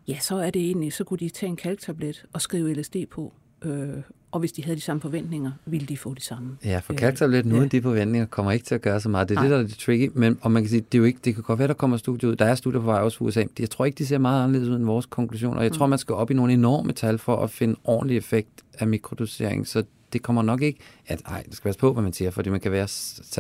ja, 0.09 0.19
så 0.19 0.37
er 0.37 0.51
det 0.51 0.63
egentlig, 0.63 0.93
så 0.93 1.05
kunne 1.05 1.19
de 1.19 1.29
tage 1.29 1.51
en 1.51 1.57
kalktablet 1.57 2.25
og 2.33 2.41
skrive 2.41 2.75
LSD 2.75 2.97
på, 3.11 3.33
øh, 3.63 4.03
og 4.33 4.41
hvis 4.41 4.53
de 4.53 4.65
havde 4.65 4.77
de 4.77 4.81
samme 4.81 5.01
forventninger, 5.01 5.51
ville 5.67 5.87
de 5.87 5.97
få 5.97 6.15
de 6.15 6.21
samme. 6.21 6.57
Ja, 6.65 6.79
for 6.79 6.95
kalktabletten 6.95 7.53
uden 7.53 7.63
ja. 7.63 7.69
de 7.69 7.83
forventninger 7.83 8.27
kommer 8.27 8.53
ikke 8.53 8.65
til 8.65 8.75
at 8.75 8.83
gøre 8.83 9.01
så 9.01 9.09
meget. 9.09 9.29
Det 9.29 9.35
er 9.35 9.41
Nej. 9.41 9.49
det, 9.49 9.57
der 9.57 9.63
er 9.63 9.67
det 9.67 9.79
tricky. 9.79 10.11
Men, 10.15 10.39
og 10.41 10.53
man 10.53 10.63
kan 10.63 10.71
sige, 10.71 10.81
det, 10.81 10.95
er 10.95 10.99
jo 10.99 11.05
ikke, 11.05 11.19
det 11.25 11.35
kan 11.35 11.43
godt 11.43 11.59
være, 11.59 11.69
der 11.69 11.75
kommer 11.75 11.97
studier 11.97 12.31
ud. 12.31 12.37
Der 12.37 12.45
er 12.45 12.55
studier 12.55 12.81
på 12.81 12.87
vej 12.87 13.01
også 13.01 13.19
for 13.19 13.25
USA. 13.25 13.45
Jeg 13.59 13.71
tror 13.71 13.85
ikke, 13.85 13.99
de 13.99 14.07
ser 14.07 14.19
meget 14.19 14.45
anderledes 14.45 14.69
ud 14.69 14.77
end 14.77 14.85
vores 14.85 15.07
konklusioner. 15.07 15.63
Jeg 15.63 15.71
mm. 15.71 15.77
tror, 15.77 15.87
man 15.87 15.99
skal 15.99 16.15
op 16.15 16.31
i 16.31 16.35
nogle 16.35 16.53
enorme 16.53 16.93
tal 16.93 17.19
for 17.19 17.37
at 17.37 17.51
finde 17.51 17.77
ordentlig 17.85 18.17
effekt 18.17 18.63
af 18.75 18.87
mikrodosering. 18.87 19.67
Så 19.67 19.85
det 20.13 20.23
kommer 20.23 20.43
nok 20.43 20.63
ikke, 20.63 20.81
at 21.07 21.23
ej, 21.27 21.43
det 21.43 21.55
skal 21.57 21.69
passe 21.69 21.81
på, 21.81 21.93
hvad 21.93 22.03
man 22.03 22.13
siger, 22.13 22.31
fordi 22.31 22.51
man 22.51 22.61
kan 22.61 22.73
være 22.73 22.87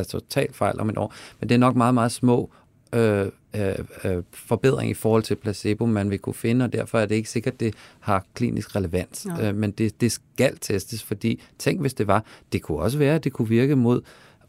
totalt 0.05 0.57
fejl 0.57 0.81
om 0.81 0.89
et 0.89 0.99
år. 0.99 1.15
Men 1.41 1.49
det 1.49 1.55
er 1.55 1.59
nok 1.59 1.77
meget, 1.77 1.95
meget 1.95 2.13
små 2.13 2.51
øh, 2.93 3.27
øh, 3.59 3.75
øh, 4.05 4.23
forbedring 4.33 4.91
i 4.91 4.95
forhold 4.95 5.23
til 5.23 5.35
placebo, 5.35 5.87
man 5.87 6.11
vil 6.11 6.19
kunne 6.19 6.35
finde, 6.35 6.65
og 6.65 6.73
derfor 6.73 6.99
er 6.99 7.07
det 7.07 7.15
ikke 7.15 7.31
sikkert, 7.31 7.55
at 7.55 7.61
det 7.61 7.75
har 8.01 8.27
klinisk 8.35 8.77
relevans. 8.77 9.27
Ja. 9.39 9.49
Øh, 9.49 9.57
men 9.57 9.71
det, 9.71 10.01
det 10.01 10.13
skal 10.13 10.59
testes, 10.59 11.03
fordi 11.03 11.43
tænk, 11.59 11.81
hvis 11.81 11.95
det 11.95 12.07
var, 12.07 12.25
det 12.53 12.63
kunne 12.63 12.79
også 12.79 12.99
være, 12.99 13.15
at 13.15 13.25
det 13.25 13.33
kunne 13.33 13.49
virke 13.49 13.77
mod, 13.77 14.01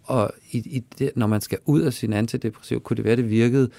og 0.03 0.31
i, 0.51 0.57
i 0.57 0.83
det, 0.99 1.11
når 1.15 1.27
man 1.27 1.41
skal 1.41 1.57
ud 1.65 1.81
af 1.81 1.93
sin 1.93 2.13
antidepressiv, 2.13 2.81
kunne 2.81 2.97
det 2.97 3.05
være, 3.05 3.11
at 3.11 3.17
det 3.17 3.29
virkede 3.29 3.69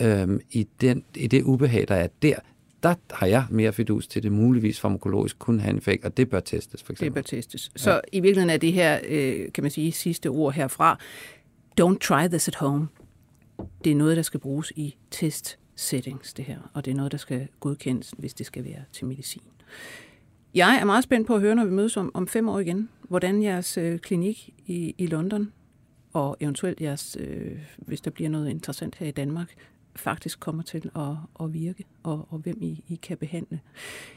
øh, 0.00 0.28
i, 0.50 0.66
den, 0.80 1.04
i 1.14 1.26
det 1.26 1.42
ubehag, 1.42 1.84
der 1.88 1.94
er 1.94 2.08
der, 2.22 2.34
der 2.82 2.94
har 3.10 3.26
jeg 3.26 3.44
mere 3.50 3.72
fidus 3.72 4.06
til, 4.06 4.22
det 4.22 4.32
muligvis 4.32 4.80
farmakologisk 4.80 5.38
kunne 5.38 5.60
have 5.60 5.70
en 5.70 5.78
effekt, 5.78 6.04
og 6.04 6.16
det 6.16 6.30
bør 6.30 6.40
testes, 6.40 6.82
for 6.82 6.92
eksempel. 6.92 7.06
Det 7.06 7.14
bør 7.14 7.36
testes. 7.36 7.70
Så 7.76 7.90
ja. 7.90 7.98
i 8.12 8.20
virkeligheden 8.20 8.50
er 8.50 8.56
det 8.56 8.72
her, 8.72 8.98
øh, 9.08 9.52
kan 9.54 9.64
man 9.64 9.70
sige, 9.70 9.92
sidste 9.92 10.26
ord 10.26 10.54
herfra, 10.54 10.98
don't 11.80 11.98
try 11.98 12.28
this 12.28 12.48
at 12.48 12.54
home 12.54 12.88
det 13.84 13.92
er 13.92 13.96
noget, 13.96 14.16
der 14.16 14.22
skal 14.22 14.40
bruges 14.40 14.72
i 14.76 14.96
test 15.10 15.58
settings, 15.76 16.34
det 16.34 16.44
her, 16.44 16.70
og 16.74 16.84
det 16.84 16.90
er 16.90 16.94
noget, 16.94 17.12
der 17.12 17.18
skal 17.18 17.48
godkendes, 17.60 18.14
hvis 18.18 18.34
det 18.34 18.46
skal 18.46 18.64
være 18.64 18.84
til 18.92 19.06
medicin. 19.06 19.42
Jeg 20.54 20.78
er 20.80 20.84
meget 20.84 21.04
spændt 21.04 21.26
på 21.26 21.34
at 21.34 21.40
høre, 21.40 21.54
når 21.54 21.64
vi 21.64 21.70
mødes 21.70 21.96
om, 21.96 22.10
om 22.14 22.28
fem 22.28 22.48
år 22.48 22.58
igen, 22.58 22.88
hvordan 23.08 23.42
jeres 23.42 23.78
øh, 23.78 23.98
klinik 23.98 24.54
i, 24.66 24.94
i 24.98 25.06
London, 25.06 25.52
og 26.12 26.36
eventuelt 26.40 26.80
jeres, 26.80 27.16
øh, 27.20 27.58
hvis 27.76 28.00
der 28.00 28.10
bliver 28.10 28.30
noget 28.30 28.50
interessant 28.50 28.96
her 28.96 29.06
i 29.06 29.10
Danmark, 29.10 29.54
faktisk 29.96 30.40
kommer 30.40 30.62
til 30.62 30.90
at, 30.96 31.16
at 31.40 31.52
virke, 31.52 31.84
og, 32.02 32.28
og 32.30 32.38
hvem 32.38 32.62
I, 32.62 32.84
I 32.88 32.94
kan 32.94 33.16
behandle. 33.16 33.60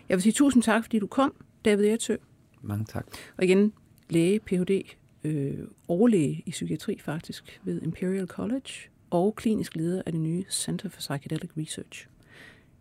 Jeg 0.10 0.16
vil 0.16 0.22
sige 0.22 0.34
tusind 0.34 0.64
tak, 0.64 0.84
fordi 0.84 1.00
du 1.00 1.08
kom, 1.08 1.34
David 1.66 1.86
Ertsø. 1.86 2.16
Mange 2.62 2.86
tak. 2.86 3.06
Og 3.38 3.44
igen, 3.44 3.74
læge, 4.10 4.40
Ph.D., 4.40 4.96
øh, 5.24 5.58
overlæge 5.88 6.44
i 6.46 6.52
psykiatri 6.52 7.00
faktisk 7.00 7.60
ved 7.64 7.82
Imperial 7.82 8.28
College, 8.28 8.89
og 9.12 9.36
klinisk 9.36 9.76
leder 9.76 10.02
af 10.06 10.12
det 10.12 10.22
nye 10.22 10.46
Center 10.50 10.90
for 10.90 11.00
Psychedelic 11.00 11.52
Research. 11.58 12.08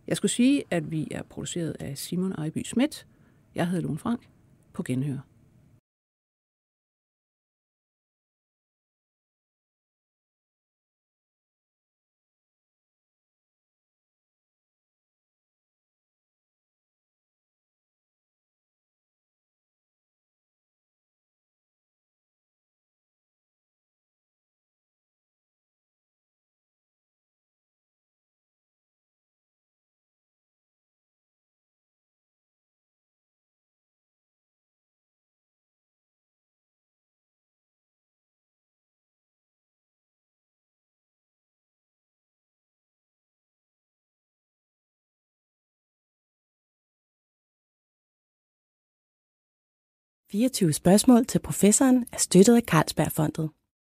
Jeg 0.07 0.17
skulle 0.17 0.31
sige, 0.31 0.63
at 0.71 0.91
vi 0.91 1.07
er 1.11 1.23
produceret 1.23 1.75
af 1.79 1.97
Simon 1.97 2.31
Ejby 2.31 2.63
Schmidt. 2.63 3.07
Jeg 3.55 3.67
hedder 3.67 3.83
Lone 3.83 3.97
Frank. 3.97 4.27
På 4.73 4.83
genhør. 4.83 5.28
24 50.31 50.73
spørgsmål 50.73 51.25
til 51.25 51.39
professoren 51.39 52.05
er 52.13 52.17
støttet 52.17 52.55
af 52.55 52.61
Carlsbergfondet. 52.61 53.49